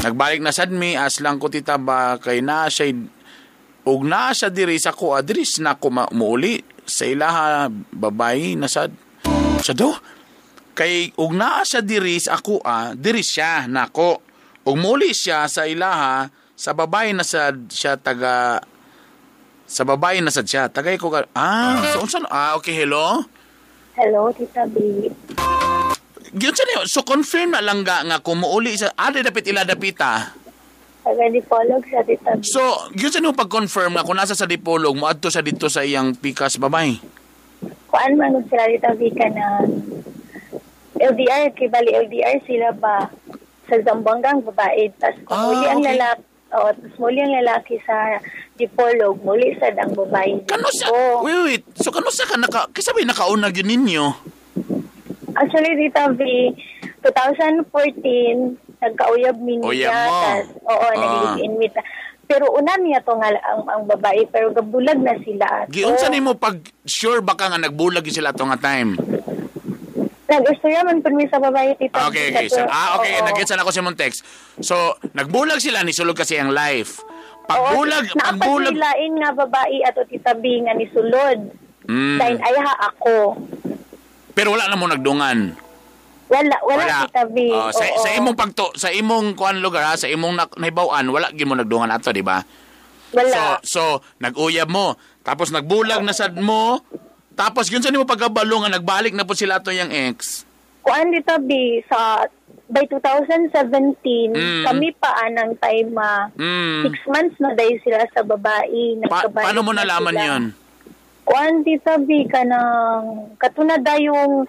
nagbalik 0.00 0.40
na 0.40 0.48
sad 0.48 0.72
mi 0.72 0.96
as 0.96 1.20
lang 1.20 1.36
ko 1.36 1.52
tita 1.52 1.76
ba 1.76 2.16
kay 2.16 2.40
na 2.40 2.72
siya 2.72 2.88
ug 3.84 4.00
na 4.08 4.32
siya 4.32 4.48
diri 4.48 4.80
sa 4.80 4.96
ko 4.96 5.12
adris 5.12 5.60
na 5.60 5.76
ko 5.76 5.92
muuli 5.92 6.56
sa 6.88 7.04
ilaha 7.04 7.68
babayi 7.92 8.56
na 8.56 8.64
sad 8.64 8.92
sa 9.60 9.76
do 9.76 9.92
kay 10.80 11.12
ug 11.12 11.36
naa 11.36 11.60
siya 11.60 11.84
diri 11.84 12.16
sa 12.16 12.40
ako 12.40 12.64
ah 12.64 12.96
diri 12.96 13.20
siya 13.20 13.68
nako. 13.68 14.24
Ug 14.64 14.76
muli 14.76 15.12
siya 15.12 15.44
sa 15.44 15.68
ilaha 15.68 16.24
sa 16.56 16.72
babae 16.72 17.12
na 17.12 17.20
sad 17.20 17.68
siya 17.68 18.00
taga 18.00 18.64
sa 19.68 19.84
babae 19.84 20.24
na 20.24 20.32
sad 20.32 20.48
siya. 20.48 20.72
Tagay 20.72 20.96
ko 20.96 21.12
ka- 21.12 21.28
ah 21.36 21.84
so 21.92 22.00
unsa 22.00 22.24
ah 22.26 22.56
okay 22.56 22.72
hello? 22.72 23.20
Hello, 23.92 24.32
Tita 24.32 24.64
B. 24.64 25.04
gyud 26.30 26.54
sa 26.54 26.64
niyo 26.64 26.86
so 26.86 27.02
confirm 27.02 27.52
na 27.52 27.60
lang 27.60 27.82
nga 27.82 28.00
nga 28.00 28.22
kung 28.22 28.40
muuli 28.40 28.72
sa 28.72 28.88
ade 28.94 29.20
dapit 29.20 29.44
ila 29.50 29.66
dapita 29.66 30.30
Taga 31.02 31.26
Dipolog 31.26 31.82
sa 31.90 32.00
Tita 32.06 32.38
B. 32.38 32.46
so 32.46 32.62
gyud 32.94 33.10
sa 33.10 33.18
niyo 33.18 33.34
pag-confirm 33.34 33.98
nga 33.98 34.06
kung 34.06 34.14
nasa 34.14 34.32
sa 34.32 34.46
dipolog 34.46 34.94
moadto 34.94 35.26
sa 35.26 35.42
dito 35.42 35.66
sa 35.66 35.82
iyang 35.82 36.14
pikas 36.14 36.54
babae 36.56 36.96
Kuan 37.90 38.14
man 38.14 38.38
sila 38.46 38.62
Tita 38.70 38.94
B 38.94 39.10
ka 39.10 39.26
na 39.26 39.66
LDR, 41.00 41.50
kay 41.50 41.66
bali 41.66 41.90
LDR 41.90 42.38
sila 42.44 42.70
ba 42.72 43.08
sa 43.64 43.74
Zamboangang 43.80 44.44
babae. 44.44 44.92
Tapos 44.94 45.24
Ah, 45.26 45.46
muli 45.46 45.64
ang 45.64 45.80
okay. 45.80 45.88
lalaki, 45.90 46.22
oh, 46.52 46.70
tapos 46.70 46.96
muli 46.98 47.18
ang 47.18 47.34
lalaki 47.34 47.74
sa 47.80 47.96
Dipolog, 48.54 49.16
muli 49.20 49.56
sa 49.56 49.72
ang 49.72 49.94
babae. 49.94 50.44
kano 50.44 50.68
sa 50.68 50.84
dito. 50.86 51.24
wait 51.24 51.40
wait 51.42 51.64
so 51.74 51.88
kano 51.88 52.08
sa 52.08 52.24
ka 52.24 52.36
naka 52.36 52.68
kisabi 52.70 53.02
nakauna 53.02 53.48
gyud 53.48 53.64
ninyo 53.64 54.04
Actually, 55.32 55.78
Tita 55.78 56.10
B, 56.10 56.20
2014, 57.00 58.58
nagkauyab 58.78 59.36
mi 59.38 59.56
Uyab 59.58 59.88
niya. 59.88 60.10
tas- 60.20 60.52
oo, 60.60 60.86
Ah. 60.90 61.38
mi. 61.38 61.66
ta- 61.68 61.86
Pero 62.26 62.46
una 62.52 62.76
niya 62.76 63.00
to 63.00 63.10
nga 63.12 63.26
ang, 63.42 63.62
ang 63.64 63.82
babae, 63.86 64.22
pero 64.26 64.50
gabulag 64.50 64.98
na 64.98 65.18
sila. 65.18 65.66
giunsa 65.66 66.06
So, 66.06 66.12
nimo 66.12 66.34
pag 66.34 66.58
sure 66.84 67.18
baka 67.20 67.48
nga 67.48 67.58
nagbulag 67.58 68.04
yun 68.04 68.14
sila 68.14 68.30
to 68.30 68.44
nga 68.44 68.54
time 68.56 68.94
Nag-istorya 70.30 70.86
man 70.86 71.02
po 71.02 71.10
mi 71.10 71.26
sa 71.26 71.42
babae, 71.42 71.74
Tita 71.74 72.06
Okay, 72.06 72.30
okay. 72.30 72.46
So, 72.46 72.62
ah, 72.62 73.02
okay. 73.02 73.18
oo. 73.18 73.26
Nag-gets 73.26 73.50
na 73.50 73.66
ako 73.66 73.74
si 73.74 73.82
text. 73.98 74.22
So, 74.62 74.94
nagbulag 75.10 75.58
sila, 75.58 75.82
nisulog 75.82 76.14
kasi 76.14 76.38
ang 76.38 76.54
life. 76.54 77.02
Pagbulag, 77.50 78.14
pagbulag... 78.14 78.78
Naapagbilain 78.78 79.12
nga 79.18 79.30
babae 79.34 79.76
ato 79.82 80.06
Tita 80.06 80.38
B 80.38 80.62
nga 80.62 80.78
ni 80.78 80.86
sulod. 80.94 81.50
Mm, 81.90 82.18
Dahil 82.22 82.38
ayaha 82.38 82.74
ako. 82.94 83.14
pero 84.30 84.54
wala 84.54 84.70
na 84.70 84.78
mo 84.78 84.86
nagdungan. 84.86 85.58
Wala, 86.30 86.56
wala, 86.62 87.10
Tita 87.10 87.26
B. 87.26 87.50
Oh, 87.50 87.74
sa, 87.74 87.82
Oo. 87.90 87.98
sa 88.06 88.14
imong 88.14 88.38
pagto, 88.38 88.70
sa 88.78 88.94
imong 88.94 89.34
kuan 89.34 89.58
lugar 89.58 89.82
ha, 89.82 89.98
sa 89.98 90.06
imong 90.06 90.38
na, 90.38 90.46
nahibawan, 90.46 91.10
wala 91.10 91.34
gid 91.34 91.50
mo 91.50 91.58
nagdungan 91.58 91.90
ato, 91.90 92.14
di 92.14 92.22
ba? 92.22 92.38
Wala. 93.10 93.34
So, 93.34 93.42
so 93.66 93.82
nag-uyab 94.22 94.70
mo, 94.70 94.94
tapos 95.26 95.50
nagbulag 95.50 96.06
na 96.06 96.14
sad 96.14 96.38
mo, 96.38 96.78
tapos 97.32 97.66
yun 97.66 97.80
sa 97.80 97.88
nimo 97.88 98.04
pagkabalo 98.04 98.60
nga 98.60 98.72
nagbalik 98.72 99.12
na 99.12 99.22
po 99.22 99.32
sila 99.32 99.58
to 99.58 99.70
yung 99.70 99.88
ex. 99.88 100.44
Kuan 100.80 101.10
Tita 101.10 101.36
B, 101.36 101.50
sa 101.84 102.24
by 102.66 102.86
2017, 102.86 104.30
Mm. 104.30 104.64
kami 104.64 104.88
pa 104.94 105.12
anang 105.20 105.52
time 105.56 105.90
ma 105.90 106.30
Mm. 106.32 106.82
six 106.84 106.94
months 107.06 107.36
na 107.36 107.52
dahil 107.52 107.76
sila 107.80 108.00
sa 108.08 108.22
babae. 108.22 108.96
Pa- 109.02 109.28
Nagkabalik 109.28 109.44
paano 109.44 109.60
mo 109.60 109.70
na 109.70 109.82
nalaman 109.82 110.14
sila. 110.14 110.26
yun? 110.26 110.42
Kuan 111.22 111.62
Tita 111.62 111.94
B, 111.96 112.24
kanang 112.26 113.06
katuna 113.36 113.76
da 113.76 113.94
yung 113.94 114.48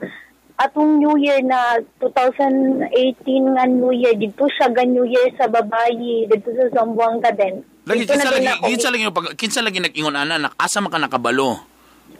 atong 0.55 0.97
New 0.97 1.15
Year 1.15 1.41
na 1.41 1.77
2018 1.97 3.17
nga 3.51 3.65
New 3.65 3.91
Year, 3.91 4.13
dito 4.13 4.45
siya 4.47 4.69
ga 4.69 4.83
New 4.83 5.03
Year 5.03 5.29
sa 5.33 5.45
babae, 5.45 5.91
dito 6.25 6.49
sa 6.49 6.65
Zamboanga 6.71 7.29
din. 7.31 7.61
Lagi 7.81 8.05
Dito 8.05 8.13
kinsa 8.13 8.23
na 8.23 8.31
din 8.31 8.37
lagi 8.39 8.53
ako- 8.55 8.67
kinsa 8.67 8.87
lagi 8.87 9.03
pag 9.09 9.27
kinsa 9.35 9.59
lagi 9.59 9.79
nag-ingon 9.79 10.13
ana 10.15 10.37
nak 10.39 10.53
asa 10.55 10.77
man 10.77 10.89
ka 10.89 10.97
nakabalo. 10.97 11.57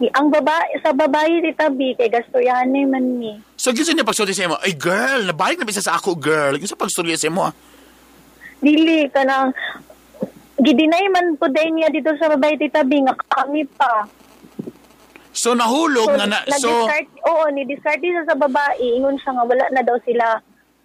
Ang 0.10 0.34
babae, 0.34 0.82
sa 0.82 0.96
babae 0.96 1.46
Tita 1.46 1.70
B, 1.70 1.94
kay 1.94 2.10
gastoryahan 2.10 2.74
man 2.90 3.22
ni. 3.22 3.38
So 3.54 3.70
kinsa 3.70 3.94
niya 3.94 4.08
pagsulti 4.08 4.34
sa 4.34 4.50
imo? 4.50 4.58
Ay 4.58 4.74
girl, 4.74 5.30
nabalik 5.30 5.62
na 5.62 5.70
bisa 5.70 5.86
sa 5.86 6.00
ako 6.00 6.18
girl. 6.18 6.58
Kinsa 6.58 6.74
pagstorya 6.74 7.14
sa 7.20 7.30
imo? 7.30 7.46
ah? 7.46 7.54
Dili, 8.62 9.06
kanang 9.14 9.54
gidinay 10.62 11.06
man 11.10 11.38
po 11.38 11.50
dahil 11.50 11.74
niya 11.78 11.90
dito 11.94 12.14
sa 12.18 12.30
babae 12.34 12.58
Tita 12.58 12.82
B, 12.82 13.06
nga 13.06 13.14
kami 13.14 13.70
pa. 13.78 14.10
So 15.32 15.56
nahulog 15.56 16.12
nga 16.12 16.28
na 16.28 16.44
so 16.60 16.86
oo, 17.26 17.44
ni-discard 17.56 18.04
siya 18.04 18.28
sa 18.28 18.36
babae, 18.36 18.84
ingon 19.00 19.16
siya 19.16 19.32
nga 19.32 19.46
wala 19.48 19.64
na 19.72 19.82
daw 19.82 19.96
sila. 20.04 20.42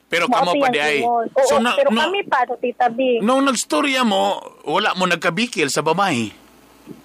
pero 0.07 0.31
kamo 0.31 0.55
pa 0.55 0.71
di 0.71 0.79
ay. 0.79 1.03
Oo, 1.03 1.27
So 1.51 1.59
na, 1.59 1.75
pero 1.75 1.91
no, 1.91 1.99
kami 1.99 2.23
pa, 2.31 2.47
Tita 2.47 2.87
B. 2.87 3.19
nung 3.27 3.43
nagstorya 3.43 4.07
mo, 4.07 4.39
wala 4.65 4.95
mo 4.95 5.05
nagkabikil 5.05 5.67
sa 5.67 5.83
babae. 5.83 6.46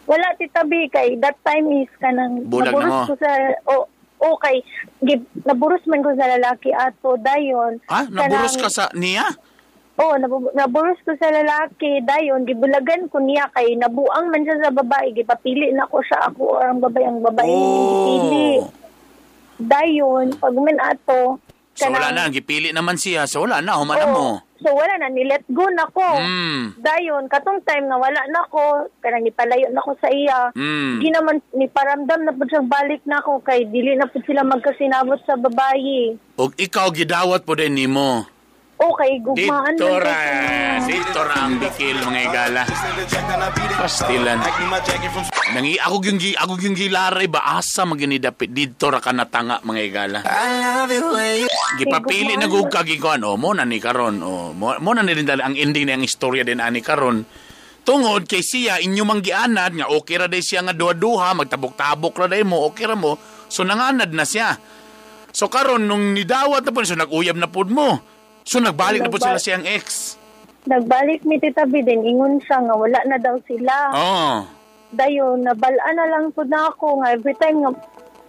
Wala 0.06 0.36
Tita 0.38 0.66
B, 0.68 0.90
kay 0.92 1.16
that 1.22 1.38
time 1.46 1.70
is 1.82 1.92
kanang 1.98 2.46
Bulag 2.46 2.74
na 2.76 3.06
mo. 3.06 3.10
ko 3.10 3.16
sa, 3.18 3.32
oh, 3.70 3.86
Okay, 4.22 4.62
gib, 5.02 5.26
naburos 5.50 5.82
man 5.90 6.06
ko 6.06 6.14
sa 6.14 6.30
lalaki 6.30 6.70
ato 6.70 7.18
dayon. 7.18 7.82
Ah, 7.90 8.06
naburos 8.06 8.54
ka 8.54 8.70
sa 8.70 8.86
niya? 8.94 9.26
Oo, 9.98 10.14
nabu- 10.22 10.54
naburos 10.54 11.02
ko 11.02 11.18
sa 11.18 11.34
lalaki 11.34 12.06
dayon 12.06 12.46
gibulagan 12.46 13.10
ko 13.10 13.18
niya 13.18 13.50
kay 13.50 13.74
nabuang 13.76 14.30
man 14.30 14.46
siya 14.46 14.62
sa 14.62 14.70
babae 14.70 15.10
gipapili 15.18 15.74
na 15.74 15.90
ko 15.90 16.06
siya 16.06 16.30
ako 16.30 16.58
ang 16.62 16.80
babae 16.80 17.06
ang 17.06 17.22
babae 17.26 17.50
oh. 17.50 18.06
pili. 18.06 18.50
Dayon 19.58 20.38
pag 20.38 20.54
man 20.54 20.78
ato 20.80 21.42
So 21.82 21.90
wala 21.90 22.14
na, 22.14 22.30
gipili 22.30 22.70
naman 22.70 23.02
siya. 23.02 23.26
So 23.26 23.42
wala 23.42 23.58
na, 23.58 23.82
humana 23.82 24.06
Oo. 24.06 24.14
mo. 24.14 24.28
So 24.62 24.70
wala 24.78 24.94
na 25.02 25.10
ni 25.10 25.26
let 25.26 25.42
go 25.50 25.66
na 25.74 25.90
ko. 25.90 26.06
Mm. 26.06 26.78
Dayon 26.78 27.26
katong 27.26 27.66
time 27.66 27.90
nga 27.90 27.98
wala 27.98 28.22
na 28.30 28.46
ko 28.46 28.86
kanang 29.02 29.26
nipalayo 29.26 29.74
na 29.74 29.82
ko 29.82 29.98
sa 29.98 30.14
iya. 30.14 30.54
Mm. 30.54 31.02
Di 31.02 31.10
naman 31.10 31.42
ni 31.58 31.66
paramdam 31.66 32.22
na 32.22 32.38
pud 32.38 32.46
siyang 32.46 32.70
balik 32.70 33.02
na 33.10 33.26
ko 33.26 33.42
kay 33.42 33.66
dili 33.66 33.98
na 33.98 34.06
pud 34.06 34.22
sila 34.22 34.46
magkasinabot 34.46 35.18
sa 35.26 35.34
babae. 35.34 36.14
O 36.38 36.54
ikaw 36.54 36.94
gidawat 36.94 37.42
po 37.42 37.58
din 37.58 37.74
nimo. 37.74 38.30
Okay, 38.82 39.22
gugmaan 39.22 39.78
Dito 39.78 39.94
man 39.94 40.02
ra, 40.02 40.18
dito 40.82 41.22
ra 41.22 41.38
ang 41.46 41.62
bikil 41.62 42.02
mga 42.02 42.22
igala. 42.26 42.64
Pastilan. 43.78 44.42
Nangi 45.54 45.78
ako 45.78 45.96
yung 46.02 46.18
gi 46.18 46.34
ako 46.34 46.58
yung 46.58 46.74
gilaray 46.74 47.30
ba 47.30 47.62
asa 47.62 47.86
maginidapit 47.86 48.50
dito 48.50 48.90
ra 48.90 48.98
ka 48.98 49.14
natanga 49.14 49.62
mga 49.62 49.82
igala. 49.86 50.20
Gipapili 51.78 52.34
na 52.42 52.50
gug 52.50 52.74
kag 52.74 52.90
ikuan 52.90 53.22
oh 53.22 53.38
mo 53.38 53.54
na 53.54 53.70
ni 53.70 53.78
karon 53.78 54.18
oh 54.26 54.50
mo, 54.58 54.74
mo 54.82 54.92
na 54.98 55.06
ni 55.06 55.14
rin 55.14 55.30
dali 55.30 55.46
ang 55.46 55.54
ending 55.54 55.86
na 55.86 56.02
ang 56.02 56.02
istorya 56.02 56.42
din 56.42 56.58
ani 56.58 56.82
karon. 56.82 57.22
Tungod 57.86 58.26
kay 58.26 58.42
siya 58.42 58.82
inyo 58.82 59.06
manggianad 59.06 59.78
nga 59.78 59.94
okay 59.94 60.18
ra 60.18 60.26
day 60.26 60.42
siya 60.42 60.66
nga 60.66 60.74
duha-duha 60.74 61.38
magtabok-tabok 61.38 62.18
ra 62.18 62.26
day 62.26 62.42
mo 62.42 62.66
okay 62.66 62.90
ra 62.90 62.98
mo 62.98 63.14
so 63.46 63.62
nanganad 63.62 64.10
na 64.10 64.26
siya. 64.26 64.58
So 65.30 65.54
karon 65.54 65.86
nung 65.86 66.18
nidawat 66.18 66.66
na 66.66 66.74
po 66.74 66.82
so 66.82 66.98
nag-uyab 66.98 67.38
na 67.38 67.46
pud 67.46 67.70
mo. 67.70 68.11
So 68.44 68.58
nagbalik 68.58 69.02
na 69.02 69.10
po 69.10 69.18
sila 69.18 69.38
siyang 69.38 69.64
ex. 69.64 70.18
Nagbalik 70.64 71.24
mi 71.24 71.38
tita 71.38 71.66
B 71.66 71.82
din 71.82 72.02
ingon 72.02 72.38
siya 72.38 72.62
nga 72.62 72.76
wala 72.76 73.00
na 73.04 73.18
daw 73.18 73.38
sila. 73.44 73.76
Oh. 73.92 74.38
Dayon 74.92 75.42
nabalaan 75.42 75.96
na 75.96 76.06
lang 76.08 76.30
pud 76.30 76.48
na 76.48 76.68
ako 76.68 77.00
nga 77.00 77.12
every 77.12 77.34
time 77.36 77.62
nga 77.62 77.72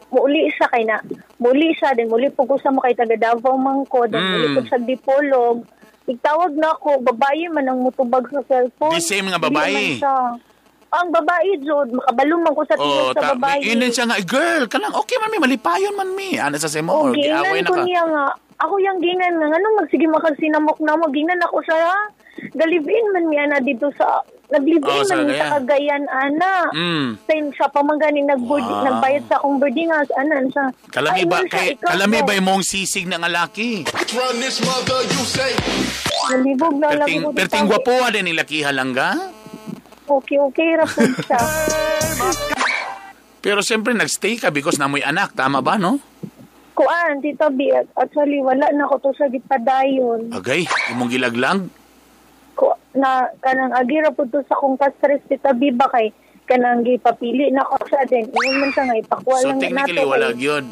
muli 0.09 0.47
siya 0.51 0.69
kay 0.69 0.85
na 0.85 1.01
muli 1.37 1.73
siya 1.73 1.93
din 1.93 2.07
muli 2.07 2.29
po 2.29 2.45
ko 2.45 2.57
sa 2.57 2.69
mo 2.69 2.81
kay 2.81 2.93
taga 2.93 3.17
Davao 3.17 3.57
man 3.57 3.83
ko 3.85 4.05
din 4.05 4.17
Mm. 4.17 4.31
muli 4.31 4.49
po 4.51 4.61
sa 4.65 4.79
Dipolog 4.79 5.65
Igtawag 6.03 6.59
na 6.59 6.75
ako, 6.75 6.99
babae 6.99 7.47
man 7.47 7.63
ang 7.63 7.79
mutubag 7.79 8.27
sa 8.27 8.43
cellphone. 8.43 8.91
The 8.91 8.99
same 8.99 9.31
nga 9.31 9.39
babae? 9.39 10.03
Ang 10.91 11.09
babae, 11.09 11.63
Jod, 11.63 11.95
makabalo 11.95 12.43
man 12.43 12.53
ko 12.53 12.63
sa 12.67 12.75
Oh, 12.75 12.83
tingin 12.83 13.07
sa 13.09 13.21
ta, 13.23 13.31
babae. 13.33 13.63
inin 13.63 13.89
siya 13.89 14.05
nga, 14.05 14.19
girl, 14.19 14.67
kanang 14.67 14.93
okay 14.93 15.15
man 15.17 15.31
mi, 15.31 15.39
malipayon 15.39 15.95
man 15.95 16.11
mi. 16.13 16.35
Ano 16.37 16.59
sa 16.59 16.67
semo, 16.67 16.91
O, 16.91 16.99
or 17.07 17.15
giaway 17.15 17.63
na 17.63 17.71
ko 17.71 17.79
ka. 17.79 17.87
niya 17.87 18.03
nga. 18.03 18.27
Ako 18.63 18.75
yung 18.79 18.99
gingan 18.99 19.35
nga. 19.37 19.49
Ano, 19.51 19.67
magsige 19.77 20.07
makagsinamok 20.07 20.79
na 20.79 20.95
mo. 20.95 21.11
Gingan 21.11 21.43
ako 21.43 21.59
siya. 21.63 21.79
Galibin 22.53 23.07
man 23.11 23.27
niya 23.27 23.45
na 23.47 23.59
dito 23.59 23.91
sa... 23.93 24.23
Naglibin 24.53 24.85
Oh, 24.85 25.01
sa 25.01 25.17
man 25.17 25.25
niya 25.27 25.41
sa 25.41 25.57
Cagayan, 25.57 26.05
ana. 26.07 26.69
Mm. 26.71 27.17
Sa 27.19 27.33
siya 27.33 27.67
pa 27.73 27.81
man 27.81 27.97
ganing 27.97 28.29
nag-board, 28.29 28.61
Ah. 28.63 28.85
nagbayad 28.85 29.25
sa 29.25 29.41
akong 29.41 29.57
boarding 29.57 29.89
house. 29.89 30.13
Anan 30.13 30.53
siya. 30.53 30.69
Kalami 30.93 31.25
ba, 31.25 31.41
ano 31.41 31.49
siya, 31.49 31.57
kay, 31.57 31.69
kalami 31.81 32.19
ba 32.21 32.33
yung 32.37 32.47
mong 32.47 32.61
sisig 32.63 33.09
ng 33.09 33.25
alaki? 33.25 33.89
Nalibog 36.29 36.77
na 36.77 36.89
lang 36.93 37.09
Perting, 37.09 37.23
ko. 37.25 37.29
perting 37.33 37.67
gwapo 37.67 37.97
din 38.13 38.25
nilaki 38.29 38.61
halangga. 38.61 39.33
Okay, 40.05 40.37
okay, 40.37 40.77
rapod 40.77 41.11
siya. 41.19 41.41
Pero 43.41 43.65
siyempre, 43.65 43.91
nagstay 43.91 44.37
ka 44.37 44.53
because 44.53 44.77
namoy 44.77 45.01
anak. 45.01 45.33
Tama 45.33 45.65
ba, 45.65 45.81
no? 45.81 45.97
Kuan, 46.73 47.21
Tita 47.21 47.49
B, 47.49 47.69
actually, 47.95 48.41
wala 48.41 48.65
na 48.71 48.87
ko 48.87 48.97
to 48.99 49.13
sa 49.13 49.29
gipadayon. 49.29 50.33
Agay, 50.33 50.65
imong 50.89 51.09
gilaglag. 51.09 51.69
ko 52.53 52.69
na 52.93 53.09
kanang 53.41 53.73
agira 53.73 54.09
po 54.09 54.25
to 54.25 54.45
sa 54.45 54.55
kong 54.55 54.77
kastres 54.77 55.25
tita 55.25 55.53
biba 55.53 55.89
kay 55.89 56.13
kanang 56.45 56.85
gipapili 56.85 57.49
na 57.49 57.65
ko 57.65 57.81
sa 57.87 58.05
din 58.05 58.29
ingon 58.29 58.57
man 58.59 58.69
siya 58.69 58.85
nga 58.85 59.01
ipakuha 59.01 59.37
So, 59.39 59.49
lang 59.49 59.57
technically, 59.59 60.05
wala 60.05 60.29
kay- 60.29 60.41
yun. 60.43 60.65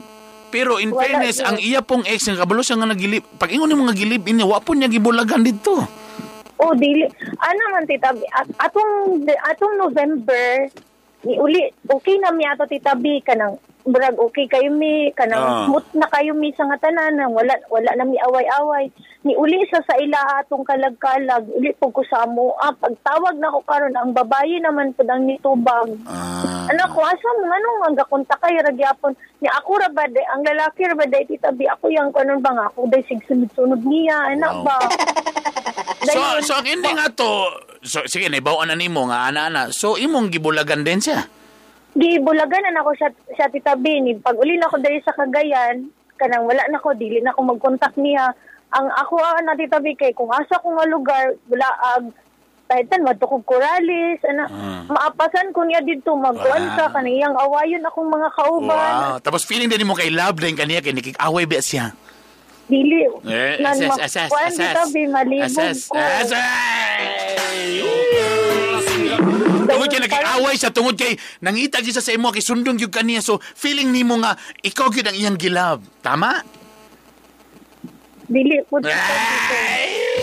Pero 0.50 0.76
in 0.76 0.90
Wala 0.90 1.00
fairness, 1.00 1.38
yun. 1.38 1.46
ang 1.46 1.58
iya 1.58 1.80
pong 1.80 2.04
ex, 2.04 2.26
nga 2.26 2.36
kabalo 2.36 2.60
siya 2.60 2.76
nga 2.76 2.84
nagilip. 2.86 3.24
Pag 3.34 3.48
ingon 3.50 3.72
mo 3.72 3.86
nga 3.86 3.94
gilip, 3.94 4.20
inya, 4.22 4.44
wapo 4.44 4.72
niya 4.72 4.88
gibulagan 4.88 5.40
dito. 5.40 5.80
oh 6.58 6.76
dili 6.76 7.08
ano 7.40 7.62
man 7.72 7.88
tita 7.88 8.12
B 8.12 8.20
at, 8.28 8.44
atong 8.60 9.24
atong 9.24 9.74
November 9.78 10.68
ni 11.20 11.36
uli 11.36 11.60
okay 11.84 12.16
na 12.16 12.30
mi 12.30 12.42
ato 12.42 12.64
tita 12.64 12.94
B 12.94 13.20
kanang 13.20 13.56
brag 13.82 14.16
okay 14.16 14.44
kayo 14.44 14.68
mi 14.70 15.08
kanang 15.10 15.40
Ah. 15.40 15.64
smooth 15.64 15.88
na 15.94 16.06
kayo 16.06 16.32
mi 16.32 16.52
sa 16.52 16.64
nga 16.64 16.76
tanan 16.78 17.16
wala 17.28 17.56
wala 17.68 17.90
na 17.92 18.04
mi 18.04 18.16
away-away 18.18 18.88
ni 19.20 19.32
uli 19.34 19.60
siya 19.66 19.80
sa 19.82 19.96
ila 19.96 20.16
atong 20.38 20.64
kalag-kalag 20.64 21.44
uli 21.50 21.72
po 21.74 21.88
ko 21.88 22.00
sa 22.02 22.24
amo 22.24 22.56
ah, 22.56 22.72
pagtawag 22.72 23.36
na 23.36 23.48
ko 23.50 23.60
karon 23.62 23.92
ang 23.94 24.12
babae 24.12 24.56
naman 24.58 24.92
pud 24.92 25.08
ang 25.08 25.24
nitubag 25.24 25.92
Ah. 26.04 26.68
Anak 26.70 26.94
ko, 26.94 27.02
asa 27.02 27.28
mo, 27.34 27.50
anong 27.50 27.82
ang 27.82 27.96
gakunta 27.98 28.38
kay 28.38 28.54
ragyapon? 28.54 29.10
Ni 29.42 29.50
ako 29.50 29.82
ra 29.82 29.90
ba, 29.90 30.06
day, 30.06 30.22
ang 30.24 30.46
lalaki 30.46 30.86
ra 30.86 30.94
ba, 30.94 31.02
day, 31.02 31.26
tita 31.26 31.50
B, 31.50 31.66
ako 31.66 31.90
yung 31.90 32.14
kanon 32.14 32.38
ba 32.38 32.54
nga, 32.54 32.70
ako 32.70 32.86
day, 32.86 33.02
sigsunod-sunod 33.10 33.82
niya, 33.82 34.30
anak 34.30 34.54
Wow. 34.54 34.64
ba? 34.70 34.78
So, 36.06 36.20
so 36.40 36.52
ang 36.54 36.70
ending 36.70 36.94
nga 36.94 37.10
to, 37.10 37.26
so, 37.82 38.04
sige, 38.04 38.28
naibawaan 38.28 38.68
na 38.68 38.76
nimo 38.76 39.04
nga 39.06 39.26
ana-ana. 39.26 39.68
So, 39.70 39.96
imong 39.96 40.30
gibulagan 40.30 40.82
din 40.82 41.00
siya. 41.00 41.24
Gibulagan 41.92 42.70
na 42.70 42.80
ako 42.80 42.90
sa, 42.96 43.08
sa 43.34 43.50
tita 43.50 43.74
B, 43.74 43.98
ni 43.98 44.14
pag 44.14 44.38
uli 44.38 44.54
na 44.54 44.70
ako 44.70 44.78
dali 44.78 45.02
sa 45.02 45.10
Cagayan, 45.10 45.90
kanang 46.14 46.46
wala 46.46 46.62
na 46.68 46.78
ko, 46.78 46.94
dili 46.94 47.18
na 47.18 47.34
ako 47.34 47.56
mag-contact 47.56 47.98
niya. 47.98 48.30
Ang 48.70 48.86
ako 48.86 49.18
ah, 49.18 49.42
na 49.42 49.58
tita 49.58 49.82
B, 49.82 49.98
kay 49.98 50.14
kung 50.14 50.30
asa 50.30 50.62
ko 50.62 50.70
nga 50.72 50.86
lugar, 50.86 51.34
wala, 51.48 51.68
ag, 51.96 52.06
Tahitan, 52.70 53.02
matukog 53.02 53.42
Corales, 53.42 54.22
ana, 54.22 54.46
Ah. 54.46 54.86
maapasan 54.86 55.50
ko 55.50 55.66
niya 55.66 55.82
dito, 55.82 56.14
magkuhan 56.14 56.70
Wow. 56.70 56.76
sa 56.78 56.86
kaniyang 56.94 57.34
awayon 57.34 57.82
akong 57.82 58.06
mga 58.06 58.30
kauban. 58.30 58.94
Wow. 59.02 59.18
Tapos 59.18 59.42
feeling 59.42 59.66
din 59.66 59.82
mo 59.82 59.98
kay 59.98 60.06
love 60.06 60.38
din 60.38 60.54
kaniya, 60.54 60.78
kay 60.78 60.94
nikik-away 60.94 61.50
ba 61.50 61.58
siya? 61.58 61.90
Dili. 62.70 63.02
Eh, 63.26 63.58
Nan 63.58 63.74
assess. 63.98 64.30
kita, 64.30 64.82
be, 64.94 65.02
malibog 65.10 65.50
Assess, 65.50 65.90
ko. 65.90 65.98
assess. 65.98 66.38
Tungod 69.70 69.88
kay 69.90 70.00
nag-away 70.02 70.54
siya, 70.54 70.70
tungod 70.70 70.94
kay 70.94 71.12
nangita 71.42 71.82
gyud 71.82 71.98
sa 71.98 72.14
imo, 72.14 72.30
kay 72.30 72.42
sundong 72.42 72.78
gyud 72.78 72.94
kaniya. 72.94 73.22
So, 73.22 73.42
feeling 73.42 73.90
nimo 73.90 74.18
nga, 74.22 74.38
ikaw 74.62 74.86
gyud 74.90 75.10
ang 75.10 75.18
iyang 75.18 75.38
gilab. 75.38 75.82
Tama? 75.98 76.42
Dili 78.30 78.62
po. 78.70 78.78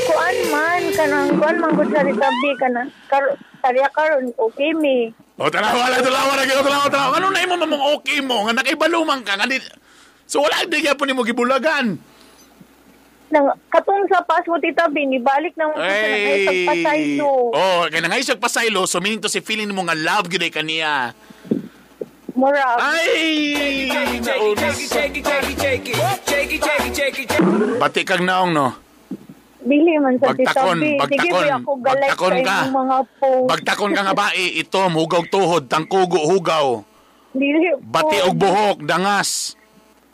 Kuan 0.08 0.38
man, 0.48 0.84
kanang 0.96 1.36
kuan 1.36 1.58
man 1.60 1.72
ko 1.76 1.84
sa 1.92 2.00
ritabi, 2.04 2.50
kanang, 2.60 2.88
kar, 3.12 3.24
tarya 3.60 3.88
karon 3.92 4.32
okay 4.40 4.72
mi. 4.72 5.12
O, 5.36 5.52
tanawa 5.52 5.92
lang, 5.92 6.00
tanawa 6.00 6.34
lang, 6.40 6.48
tanawa, 6.48 6.88
tanawa. 6.88 7.12
Ano 7.20 7.28
na 7.32 7.44
imo 7.44 7.56
mamang 7.60 7.84
okay 8.00 8.24
mo? 8.24 8.48
Nga 8.48 8.64
nakaibaluman 8.64 9.20
ka, 9.28 9.36
nga. 9.36 9.48
So, 10.28 10.44
wala 10.44 10.64
di 10.68 10.84
kaya 10.84 10.96
po 10.96 11.08
nimo 11.08 11.24
gibulagan. 11.24 12.17
Nang, 13.28 13.52
katong 13.68 14.08
sa 14.08 14.24
pas 14.24 14.40
mo 14.48 14.56
titabi, 14.56 15.04
ni 15.04 15.20
balik 15.20 15.52
na 15.60 15.68
mo 15.68 15.76
sa 15.76 15.84
Ay! 15.84 17.20
nangayag 17.20 17.20
Oh, 17.52 17.84
kaya 17.92 18.00
nangaysag 18.00 18.40
pasaylo, 18.40 18.88
so 18.88 19.04
meaning 19.04 19.20
to 19.20 19.28
si 19.28 19.44
feeling 19.44 19.68
mo 19.76 19.84
nga 19.84 20.00
love 20.00 20.32
gyud 20.32 20.48
kaniya. 20.48 21.12
Murag. 22.38 22.80
Ay! 22.80 23.92
Bati 27.82 28.02
kang 28.08 28.24
naong, 28.24 28.52
no? 28.56 28.68
Dili 29.68 30.00
man 30.00 30.16
sa 30.16 30.32
Bagtakon, 30.32 30.80
titabi. 30.80 30.96
Sige 31.12 31.30
bagtakon, 31.36 31.44
ba 31.44 31.56
ako 31.60 31.72
galay 31.84 32.08
bagtakon 32.08 32.38
ka. 32.40 32.58
mga 32.72 32.98
po. 33.20 33.30
Bagtakon 33.52 33.92
ka 33.92 34.02
nga 34.08 34.16
ba, 34.16 34.28
eh, 34.32 34.64
ito, 34.64 34.80
hugaw 34.80 35.24
tuhod, 35.28 35.68
tangkugo, 35.68 36.24
hugaw, 36.24 36.88
Dili 37.38 37.76
bati 37.84 38.18
og 38.24 38.34
buhok, 38.40 38.88
dangas. 38.88 39.54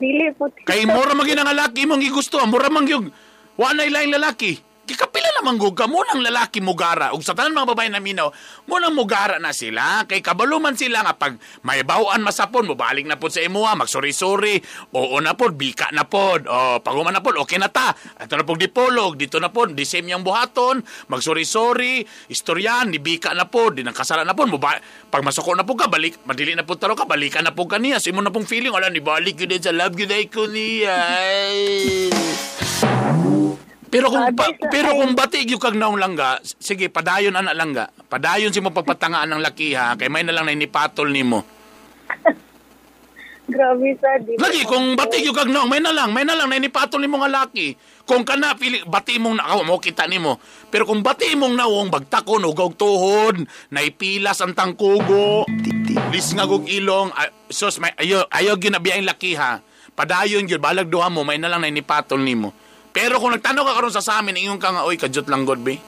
Dili 0.04 0.28
po. 0.36 0.52
Kay 0.68 0.84
mura 0.84 1.16
man 1.16 1.24
ang 1.32 1.48
lalaki 1.48 1.88
mong 1.88 2.04
gigusto, 2.04 2.36
mura 2.44 2.68
man 2.68 2.84
gyud. 2.84 3.08
Wa 3.56 3.72
na 3.72 3.88
ilaing 3.88 4.12
lalaki. 4.12 4.60
Kikapila 4.84 5.23
naman 5.44 5.60
gug 5.60 5.76
ka 5.76 5.92
mo 5.92 6.00
nang 6.08 6.24
lalaki 6.24 6.64
mugara 6.64 7.12
ug 7.12 7.20
sa 7.20 7.36
tanan 7.36 7.52
mga 7.52 7.76
babae 7.76 7.92
na 7.92 8.00
minaw 8.00 8.32
mo 8.64 8.80
nang 8.80 8.96
mugara 8.96 9.44
na 9.44 9.52
sila. 9.52 10.08
Kay 10.08 10.24
kabaluman 10.24 10.72
sila 10.80 11.04
nga 11.04 11.12
pag 11.20 11.36
may 11.68 11.84
bawaan 11.84 12.24
masapon 12.24 12.64
mo 12.64 12.80
balik 12.80 13.04
na 13.04 13.20
pod 13.20 13.36
sa 13.36 13.44
imuha 13.44 13.76
magsori-sori 13.76 14.64
oo 14.96 15.20
na 15.20 15.36
pod 15.36 15.60
bika 15.60 15.92
na 15.92 16.08
pod. 16.08 16.48
O 16.48 16.80
paguman 16.80 17.12
na 17.12 17.20
pod 17.20 17.36
okay 17.36 17.60
na 17.60 17.68
ta. 17.68 17.92
Ato 17.92 18.40
na 18.40 18.48
pod 18.48 18.56
dipolog 18.64 19.20
dito 19.20 19.36
na 19.44 19.52
pod 19.52 19.76
di 19.76 19.84
same 19.84 20.16
yang 20.16 20.24
buhaton. 20.24 20.80
Magsori-sori 21.12 22.08
istoryan 22.32 22.96
ni 22.96 23.04
bika 23.04 23.36
na 23.36 23.44
pod 23.44 23.76
di 23.76 23.84
nang 23.84 23.92
kasala 23.92 24.24
na 24.24 24.32
pod. 24.32 24.48
Mo 24.48 24.56
ba, 24.56 24.80
pag 25.12 25.28
masuko 25.28 25.52
na 25.52 25.68
pod 25.68 25.84
ka 25.84 25.92
balik 25.92 26.24
madili 26.24 26.56
na 26.56 26.64
pod 26.64 26.80
taro 26.80 26.96
ka 26.96 27.04
balikan 27.04 27.44
na 27.44 27.52
pod 27.52 27.68
kaniya 27.68 28.00
so 28.00 28.08
imo 28.08 28.24
na 28.24 28.32
pong 28.32 28.48
feeling 28.48 28.72
wala 28.72 28.88
ni 28.88 29.04
balik 29.04 29.36
gyud 29.36 29.60
sa 29.60 29.76
love 29.76 30.00
gyud 30.00 30.16
ko 30.32 30.48
niya. 30.48 30.96
Pero 33.94 34.10
kung 34.10 34.26
pa, 34.34 34.50
pero 34.74 34.90
ay- 34.90 34.98
kung 34.98 35.14
batig 35.14 35.46
yung 35.54 35.62
kag 35.62 35.78
naong 35.78 36.02
langga, 36.02 36.42
sige 36.42 36.90
padayon 36.90 37.38
ana 37.38 37.54
langga. 37.54 37.94
Padayon 38.10 38.50
si 38.50 38.58
mo 38.58 38.74
pagpatangaan 38.74 39.30
ng 39.30 39.42
laki 39.46 39.78
ha, 39.78 39.94
kay 39.94 40.10
may 40.10 40.26
na 40.26 40.34
lang 40.34 40.50
na 40.50 40.58
inipatol 40.58 41.14
nimo. 41.14 41.46
Grabe 43.44 44.00
sa 44.00 44.16
di. 44.24 44.40
Lagi, 44.40 44.64
kung 44.64 44.96
bati 44.96 45.20
yung 45.20 45.36
kag 45.36 45.52
naong, 45.52 45.68
may 45.68 45.84
na 45.84 45.92
lang, 45.92 46.16
may 46.16 46.24
na 46.24 46.32
lang, 46.32 46.48
na 46.48 46.56
inipatol 46.56 47.04
ni 47.04 47.12
mga 47.12 47.28
laki. 47.28 47.76
Kung 48.08 48.24
ka 48.24 48.40
na, 48.40 48.56
pili, 48.56 48.80
bati 48.88 49.20
mong 49.20 49.36
na, 49.36 49.60
oh, 49.60 49.68
mo 49.68 49.84
kita 49.84 50.08
ni 50.08 50.16
mo. 50.16 50.40
Pero 50.72 50.88
kung 50.88 51.04
bati 51.04 51.36
mong 51.36 51.52
naong, 51.52 51.92
bagtakon, 51.92 52.48
ugaw 52.48 52.72
tuhod, 52.72 53.44
naipilas 53.68 54.40
ang 54.40 54.56
tangkugo, 54.56 55.44
lis 56.10 56.28
nga 56.32 56.48
gug 56.48 56.72
ilong, 56.72 57.12
sos, 57.52 57.84
may, 57.84 57.92
ayo, 58.00 58.24
ayo 58.32 58.56
ginabiyang 58.56 59.04
laki 59.04 59.36
ha. 59.36 59.60
Padayon 59.92 60.48
yun, 60.48 60.64
balag 60.64 60.88
duha 60.88 61.12
mo, 61.12 61.28
may 61.28 61.36
na 61.36 61.52
lang 61.52 61.68
na 61.68 61.70
inipatol 61.70 62.24
ni 62.24 62.40
mo. 62.40 62.56
Pero 62.94 63.18
kung 63.18 63.34
nagtanong 63.34 63.66
ka 63.66 63.74
karon 63.74 63.94
sa 63.94 64.06
sa 64.06 64.22
amin, 64.22 64.38
ingon 64.38 64.62
ka 64.62 64.70
nga, 64.70 64.86
oy, 64.86 65.02
kadyot 65.02 65.26
lang 65.26 65.50
god, 65.50 65.66
be. 65.66 65.82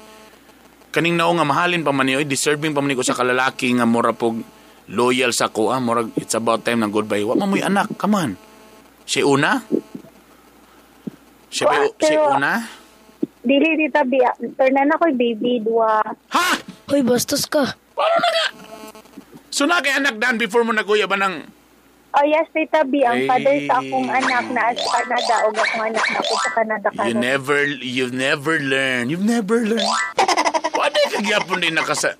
Kaning 0.89 1.14
nao 1.14 1.30
nga 1.38 1.45
mahalin 1.45 1.86
pa 1.86 1.93
man 1.93 2.10
ni, 2.10 2.18
oy, 2.18 2.26
deserving 2.26 2.74
pa 2.74 2.82
man 2.82 2.89
ni 2.89 2.97
ko 2.97 3.06
sa 3.06 3.14
kalalaki 3.14 3.70
nga 3.78 3.86
mura 3.86 4.12
pog 4.12 4.41
loyal 4.89 5.30
sa 5.30 5.53
ko, 5.53 5.70
ah, 5.70 5.78
murag, 5.78 6.10
it's 6.18 6.34
about 6.34 6.66
time 6.66 6.82
ng 6.82 6.89
goodbye. 6.89 7.22
Wa 7.22 7.38
mo 7.38 7.45
mo'y 7.45 7.62
anak, 7.62 7.93
come 8.01 8.18
on. 8.18 8.32
Si 9.06 9.22
una? 9.22 9.62
Si, 11.53 11.62
Wa, 11.62 11.86
si 12.01 12.14
una? 12.18 12.66
Dili 13.45 13.78
tita 13.78 14.01
bi. 14.01 14.18
Turnan 14.58 14.89
ako 14.97 15.14
baby 15.14 15.62
dua. 15.62 16.01
Ha? 16.34 16.49
Hoy, 16.89 17.06
bastos 17.06 17.45
ka. 17.45 17.78
Paano 17.93 18.18
na 18.18 18.30
nga? 18.34 18.47
So 19.53 19.70
na 19.70 19.80
kay 19.80 19.93
anak 19.93 20.18
dan 20.18 20.41
before 20.41 20.66
mo 20.66 20.74
naguya 20.74 21.06
ba 21.06 21.16
ng... 21.16 21.45
Oh 22.16 22.24
yes, 22.24 22.47
tita 22.55 22.88
bi. 22.88 23.03
Ang 23.03 23.24
Ay. 23.24 23.28
father 23.28 23.55
sa 23.68 23.84
akong 23.84 24.07
anak 24.07 24.45
na 24.55 24.72
sa 24.72 24.88
Canada 25.03 25.36
o 25.43 25.47
akong 25.51 25.84
anak 25.84 26.05
na 26.07 26.20
ako 26.24 26.34
sa 26.39 26.49
Canada 26.55 26.88
You 26.88 26.95
karon. 26.95 27.20
never, 27.20 27.59
you've 27.84 28.16
never 28.16 28.55
learned. 28.57 29.11
You've 29.11 29.28
never 29.28 29.59
learned. 29.68 29.91
Wala 30.72 30.99
kagyapon 31.11 31.59
din 31.59 31.76
nakasa... 31.76 32.16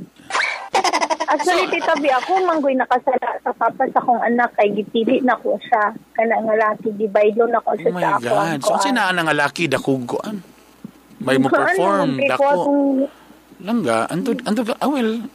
Actually, 1.26 1.68
tita 1.74 1.98
bi, 1.98 2.12
ako 2.12 2.38
manggoy 2.46 2.78
nakasala 2.78 3.42
sa 3.42 3.50
papa 3.56 3.88
sa 3.90 3.98
akong 3.98 4.22
anak 4.22 4.54
kay 4.56 4.70
gipili 4.72 5.20
na 5.26 5.34
ko 5.36 5.58
siya. 5.58 5.92
Kana 6.14 6.38
nga 6.38 6.54
laki, 6.54 6.94
gibaylo 6.96 7.50
na 7.50 7.60
ko 7.66 7.74
Oh 7.74 7.80
siya 7.82 7.92
my 7.92 8.04
sa 8.04 8.10
ako. 8.20 8.30
God. 8.30 8.60
So, 8.62 8.78
sinaan 8.84 9.18
nga 9.18 9.36
laki, 9.36 9.66
dakugoan. 9.66 10.44
May 11.24 11.42
mo 11.42 11.50
perform, 11.50 12.20
dako. 12.20 12.52
Langga, 13.58 14.06
ando, 14.12 14.36
ando 14.44 14.62
ka, 14.62 14.76
ah, 14.78 14.92
well, 14.92 15.26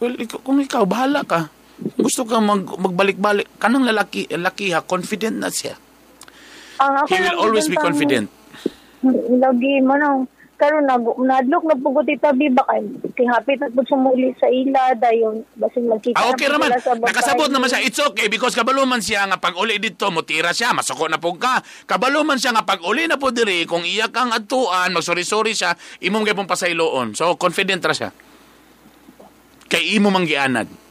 well, 0.00 0.14
ikaw, 0.16 0.38
kung 0.40 0.62
ikaw, 0.64 0.82
bahala 0.88 1.26
ka. 1.26 1.52
Gusto 1.76 2.24
ka 2.24 2.40
mag, 2.40 2.64
magbalik-balik, 2.64 3.60
kanang 3.60 3.84
lalaki, 3.84 4.24
lalaki 4.32 4.72
ha, 4.72 4.80
confident 4.80 5.36
na 5.36 5.52
siya. 5.52 5.76
Ang 6.80 7.04
ako 7.04 7.08
He 7.12 7.20
will 7.20 7.40
always 7.40 7.68
be 7.68 7.76
confident. 7.76 8.32
Lagi 9.36 9.84
mo 9.84 9.96
nang 10.00 10.24
karon 10.56 10.88
nag 10.88 11.04
nadlok 11.20 11.68
na 11.68 11.76
pugod 11.76 12.08
ita 12.08 12.32
bi 12.32 12.48
ba 12.48 12.64
kay 12.64 12.80
kay 13.12 13.28
hapit 13.28 13.60
at 13.60 13.76
pud 13.76 13.84
sumuli 13.84 14.32
sa 14.40 14.48
ila 14.48 14.96
dayon 14.96 15.44
basin 15.52 15.84
magkita 15.84 16.16
Ah, 16.16 16.32
okay 16.32 16.48
na 16.48 16.56
pud 16.56 16.72
naman. 16.72 17.04
Nakasabot 17.04 17.50
naman 17.52 17.68
siya. 17.68 17.84
It's 17.84 18.00
okay 18.00 18.32
because 18.32 18.56
kabalo 18.56 18.88
man 18.88 19.04
siya 19.04 19.28
nga 19.28 19.36
pag 19.36 19.52
uli 19.60 19.76
dito, 19.76 20.08
mutira 20.08 20.56
siya, 20.56 20.72
masuko 20.72 21.12
na 21.12 21.20
po 21.20 21.36
ka. 21.36 21.60
Kabalo 21.84 22.24
man 22.24 22.40
siya 22.40 22.56
nga 22.56 22.64
pag 22.64 22.80
uli 22.88 23.04
na 23.04 23.20
po 23.20 23.28
diri, 23.36 23.68
kung 23.68 23.84
iya 23.84 24.08
kang 24.08 24.32
atuan, 24.32 24.96
magsori-sori 24.96 25.52
siya, 25.52 25.76
imong 26.00 26.24
gaypong 26.24 26.48
pasayloon. 26.48 27.12
So, 27.12 27.36
confident 27.36 27.84
ra 27.84 27.92
siya. 27.92 28.10
Kay 29.68 30.00
imo 30.00 30.08
manggianad. 30.08 30.85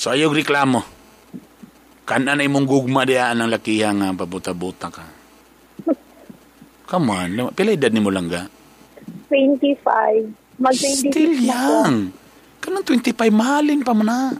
So, 0.00 0.12
ayog 0.12 0.32
reklamo. 0.32 0.82
Kana 2.08 2.34
na 2.34 2.42
imong 2.42 2.66
gugma 2.66 3.06
diya 3.06 3.30
ang 3.30 3.46
lakiha 3.46 3.94
nga 3.94 4.16
pabuta-buta 4.16 4.88
ka. 4.90 5.04
Come 6.90 7.06
on. 7.14 7.54
Pila 7.54 7.70
edad 7.70 7.94
ni 7.94 8.02
mo 8.02 8.10
lang 8.10 8.26
ga? 8.26 8.50
25 9.30 10.58
mag 10.58 10.74
26 10.74 11.06
Still 11.06 11.34
na 11.38 11.54
young. 11.54 11.96
Kanang 12.60 12.84
25, 12.84 13.16
mahalin 13.30 13.80
pa 13.80 13.94
mo 13.96 14.04
na. 14.04 14.34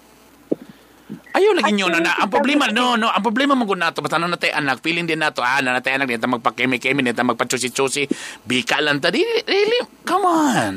Ayaw 1.31 1.57
lagi 1.57 1.73
nyo 1.79 1.89
na 1.89 2.03
na. 2.03 2.13
Ang 2.21 2.31
problema, 2.31 2.69
no, 2.69 2.99
no. 2.99 3.09
Ang 3.09 3.23
problema 3.25 3.55
mo 3.55 3.65
nato, 3.73 4.03
basta 4.03 4.19
na 4.19 4.29
natay 4.29 4.51
anak, 4.53 4.83
feeling 4.83 5.07
din 5.07 5.23
nato, 5.23 5.41
ah, 5.41 5.63
na 5.63 5.79
natay 5.79 5.97
anak, 5.97 6.11
dito 6.11 6.27
magpakemi-kemi, 6.27 7.07
dito 7.07 7.23
magpachusi-chusi, 7.23 8.11
bika 8.45 8.83
lang 8.83 8.99
ta. 8.99 9.09
Really, 9.09 9.47
really, 9.47 9.81
come 10.03 10.27
on. 10.27 10.73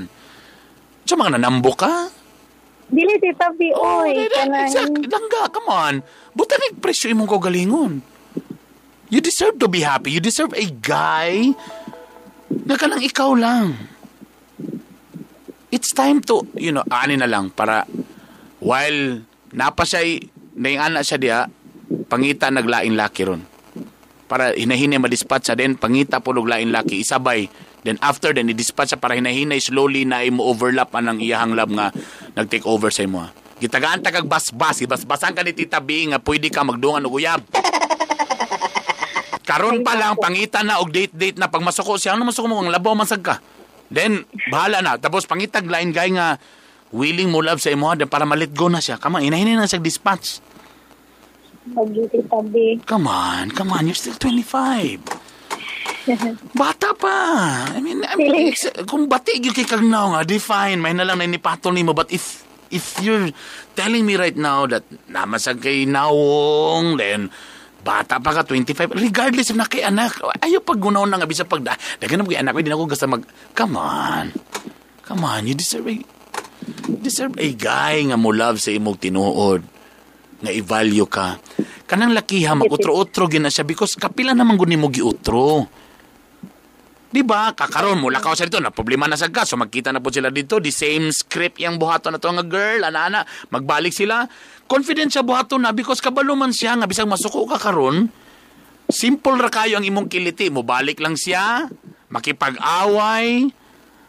So, 1.03 1.19
mga 1.19 1.41
nanambo 1.41 1.73
ka? 1.75 2.07
Dili 2.93 3.17
tita 3.17 3.49
bi 3.49 3.73
Oh, 3.73 4.05
oy 4.05 4.13
di- 4.13 4.29
di- 4.29 4.37
kanang 4.37 4.69
exact. 4.69 4.93
Langga, 5.09 5.41
come 5.49 5.69
on. 5.69 5.93
Buta 6.31 6.53
na 6.55 6.69
presyo 6.77 7.09
imong 7.09 7.25
kagalingon. 7.25 7.93
You 9.09 9.17
deserve 9.17 9.57
to 9.57 9.67
be 9.67 9.81
happy. 9.81 10.13
You 10.13 10.21
deserve 10.21 10.53
a 10.53 10.65
guy 10.69 11.53
na 12.65 12.77
kanang 12.77 13.01
ikaw 13.01 13.33
lang. 13.33 13.77
It's 15.73 15.89
time 15.89 16.21
to, 16.29 16.45
you 16.53 16.69
know, 16.69 16.85
ani 16.85 17.17
na 17.17 17.25
lang 17.25 17.49
para 17.49 17.89
while 18.61 19.25
napa 19.49 19.89
siya, 19.89 20.21
naingana 20.53 21.01
siya 21.01 21.17
diya, 21.17 21.39
pangita 22.05 22.53
naglaing 22.53 22.93
laki 22.93 23.25
ron. 23.25 23.41
Para 24.29 24.53
hinahinay 24.53 25.01
madispatch 25.01 25.49
siya, 25.49 25.57
then 25.57 25.73
pangita 25.73 26.21
po 26.21 26.29
naglaing 26.29 26.69
laki, 26.69 27.01
isabay. 27.01 27.49
Then 27.83 27.99
after, 27.99 28.31
then 28.31 28.47
i-dispatch 28.47 28.95
siya 28.95 28.99
para 28.99 29.19
hinahinay 29.19 29.59
slowly 29.59 30.07
na 30.07 30.23
imo 30.23 30.47
overlap 30.47 30.95
anang 30.95 31.19
iyahang 31.19 31.51
lab 31.51 31.67
nga 31.71 31.91
nag-take 32.35 32.63
over 32.63 32.87
sa 32.87 33.03
imo. 33.03 33.27
Gitagaan 33.59 33.99
ta 33.99 34.11
kag 34.11 34.27
basbas, 34.27 34.79
ibasbasan 34.83 35.35
ka 35.35 35.43
ni 35.43 35.51
Tita 35.51 35.83
B 35.83 36.07
nga 36.11 36.19
pwede 36.19 36.47
ka 36.47 36.63
magdungan 36.63 37.07
og 37.07 37.15
uyab. 37.19 37.43
Karon 39.43 39.83
pa 39.83 39.99
lang 39.99 40.15
pangita 40.15 40.63
na 40.63 40.79
og 40.79 40.95
date-date 40.95 41.35
na 41.35 41.51
pag 41.51 41.59
masuko 41.59 41.99
siya, 41.99 42.15
ano 42.15 42.23
masuko 42.23 42.47
mo 42.47 42.63
ang 42.63 42.71
labaw 42.71 42.95
man 42.95 43.07
ka. 43.07 43.43
Then 43.91 44.23
bahala 44.47 44.79
na. 44.79 44.95
Tapos 44.95 45.27
pangitag 45.27 45.67
line 45.67 45.91
guy 45.91 46.15
nga 46.15 46.39
willing 46.95 47.27
mo 47.27 47.43
love 47.43 47.59
sa 47.59 47.69
imo 47.71 47.91
then 47.99 48.07
para 48.07 48.23
ma-let 48.23 48.55
go 48.55 48.71
na 48.71 48.79
siya. 48.79 48.95
On, 48.99 49.19
inahinay 49.19 49.59
na 49.59 49.67
siya 49.67 49.83
dispatch. 49.83 50.39
Lagi 51.75 52.03
tita 52.11 52.39
bi. 52.43 52.79
Come 52.83 53.07
on, 53.07 53.51
come 53.51 53.71
on, 53.71 53.87
you're 53.87 53.95
still 53.95 54.15
25. 54.15 55.22
Bata 56.59 56.91
pa. 56.95 57.17
I 57.71 57.79
mean, 57.79 58.03
I 58.03 58.15
mean 58.15 58.51
kung 58.87 59.07
bati 59.07 59.39
yung 59.39 59.55
kay 59.55 59.67
Kagnaw 59.67 60.17
nga, 60.17 60.21
define, 60.27 60.79
may 60.79 60.91
na 60.91 61.07
lang 61.07 61.19
na 61.19 61.27
inipatol 61.27 61.71
ni 61.71 61.83
mo. 61.83 61.95
But 61.95 62.11
if, 62.11 62.43
if 62.71 62.99
you're 62.99 63.31
telling 63.77 64.03
me 64.03 64.19
right 64.19 64.35
now 64.35 64.67
that 64.67 64.83
namasag 65.07 65.63
kay 65.63 65.87
Nawong, 65.87 66.99
then 66.99 67.31
bata 67.83 68.19
pa 68.23 68.31
ka, 68.31 68.47
25, 68.47 68.95
regardless 68.95 69.51
if 69.51 69.59
na 69.59 69.67
kay 69.67 69.83
anak, 69.83 70.15
ayaw 70.39 70.63
pag 70.63 70.79
gunaw 70.79 71.03
na 71.03 71.19
nga, 71.19 71.27
bisa 71.27 71.43
pag, 71.43 71.59
da- 71.59 71.79
dagan 71.99 72.19
na 72.19 72.23
mo 72.23 72.31
kay 72.31 72.39
anak, 72.39 72.55
hindi 72.55 72.71
na 72.71 72.79
ako 72.79 72.87
gasta 72.87 73.11
mag, 73.11 73.23
come 73.51 73.75
on. 73.75 74.31
Come 75.03 75.27
on, 75.27 75.43
you 75.43 75.51
deserve 75.51 75.91
a, 75.91 75.99
deserve 77.03 77.35
a 77.35 77.49
guy 77.51 78.07
nga 78.07 78.15
mo 78.15 78.31
love 78.31 78.63
sa 78.63 78.71
imong 78.71 78.95
tinuod 79.03 79.61
nga 80.39 80.51
i-value 80.51 81.07
ka. 81.11 81.39
Kanang 81.83 82.15
lakiha, 82.15 82.55
mag-utro-utro 82.55 83.27
gina 83.27 83.51
siya 83.51 83.67
because 83.67 83.99
kapila 83.99 84.31
naman 84.31 84.55
guni 84.55 84.79
mo 84.79 84.87
giutro. 84.87 85.67
Di 87.13 87.21
ba? 87.21 87.53
Kakaroon 87.53 88.01
mo, 88.01 88.09
lakaw 88.09 88.33
sa 88.33 88.49
dito, 88.49 88.57
na 88.57 88.73
problema 88.73 89.05
na 89.05 89.13
sa 89.13 89.29
gas. 89.29 89.53
So 89.53 89.59
magkita 89.61 89.93
na 89.93 90.01
po 90.01 90.09
sila 90.09 90.33
dito, 90.33 90.57
the 90.57 90.73
same 90.73 91.13
script 91.13 91.61
yung 91.61 91.77
buhato 91.77 92.09
na 92.09 92.17
to 92.17 92.25
nga 92.25 92.41
girl, 92.41 92.81
ana-ana, 92.81 93.21
magbalik 93.53 93.93
sila. 93.93 94.25
Confident 94.65 95.13
siya 95.13 95.21
buhato 95.21 95.61
na 95.61 95.75
because 95.75 96.01
kabalo 96.01 96.33
man 96.33 96.49
siya 96.49 96.73
nga, 96.79 96.89
bisang 96.89 97.05
masuko 97.05 97.45
ka 97.45 97.61
karon 97.61 98.09
simple 98.93 99.39
ra 99.39 99.49
kayo 99.51 99.79
ang 99.79 99.85
imong 99.87 100.07
kiliti. 100.11 100.49
Mo 100.51 100.65
balik 100.65 100.99
lang 100.99 101.15
siya, 101.15 101.67
makipag-away, 102.11 103.49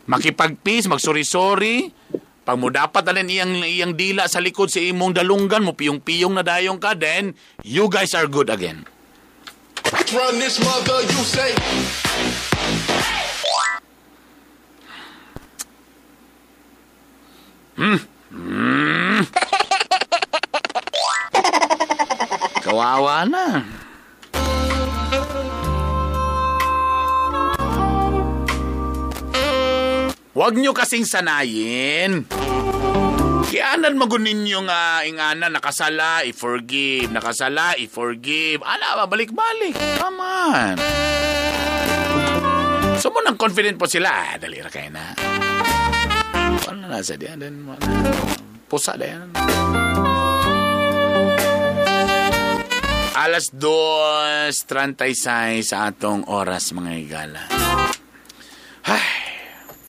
makipag-peace, 0.07 0.91
magsori-sori. 0.91 2.04
Pag 2.45 2.61
mo 2.61 2.69
dapat 2.69 3.09
alin 3.09 3.33
iyang, 3.33 3.65
iyang 3.65 3.97
dila 3.97 4.29
sa 4.29 4.37
likod 4.37 4.69
sa 4.69 4.77
imong 4.77 5.17
dalunggan, 5.17 5.65
mo 5.65 5.73
piyong-piyong 5.73 6.37
na 6.37 6.45
dayong 6.45 6.77
ka, 6.77 6.93
then 6.93 7.33
you 7.65 7.89
guys 7.89 8.13
are 8.13 8.29
good 8.29 8.53
again. 8.53 8.85
Run 10.13 10.37
this 10.37 10.61
mother, 10.61 11.01
you 11.09 11.25
say. 11.25 11.57
Kawawa 22.65 23.25
na. 23.25 23.65
Huwag 30.35 30.59
nyo 30.59 30.75
kasing 30.75 31.07
sanayin. 31.07 32.27
Kianan 33.47 33.95
magun 33.95 34.27
ninyo 34.27 34.67
nga 34.67 35.07
ingana 35.07 35.47
nakasala, 35.47 36.27
i-forgive, 36.27 37.07
nakasala, 37.07 37.79
i-forgive. 37.79 38.59
Ala, 38.67 39.07
balik-balik. 39.07 39.79
Come 40.03 40.19
on. 40.19 40.75
So 42.99 43.15
mo 43.15 43.23
nang 43.23 43.39
confident 43.39 43.79
po 43.79 43.87
sila. 43.87 44.11
Ah, 44.11 44.35
dali 44.35 44.59
ra 44.59 44.75
kayo 44.75 44.91
na. 44.91 45.15
Ano 46.67 46.91
na 46.91 46.99
sa 46.99 47.15
diyan? 47.15 47.71
Pusa 48.67 48.99
na. 48.99 49.31
Alas 53.15 53.55
2.36 53.55 55.63
sa 55.63 55.95
atong 55.95 56.27
oras, 56.27 56.75
mga 56.75 56.93
igala. 56.99 57.47
Ay, 58.85 59.24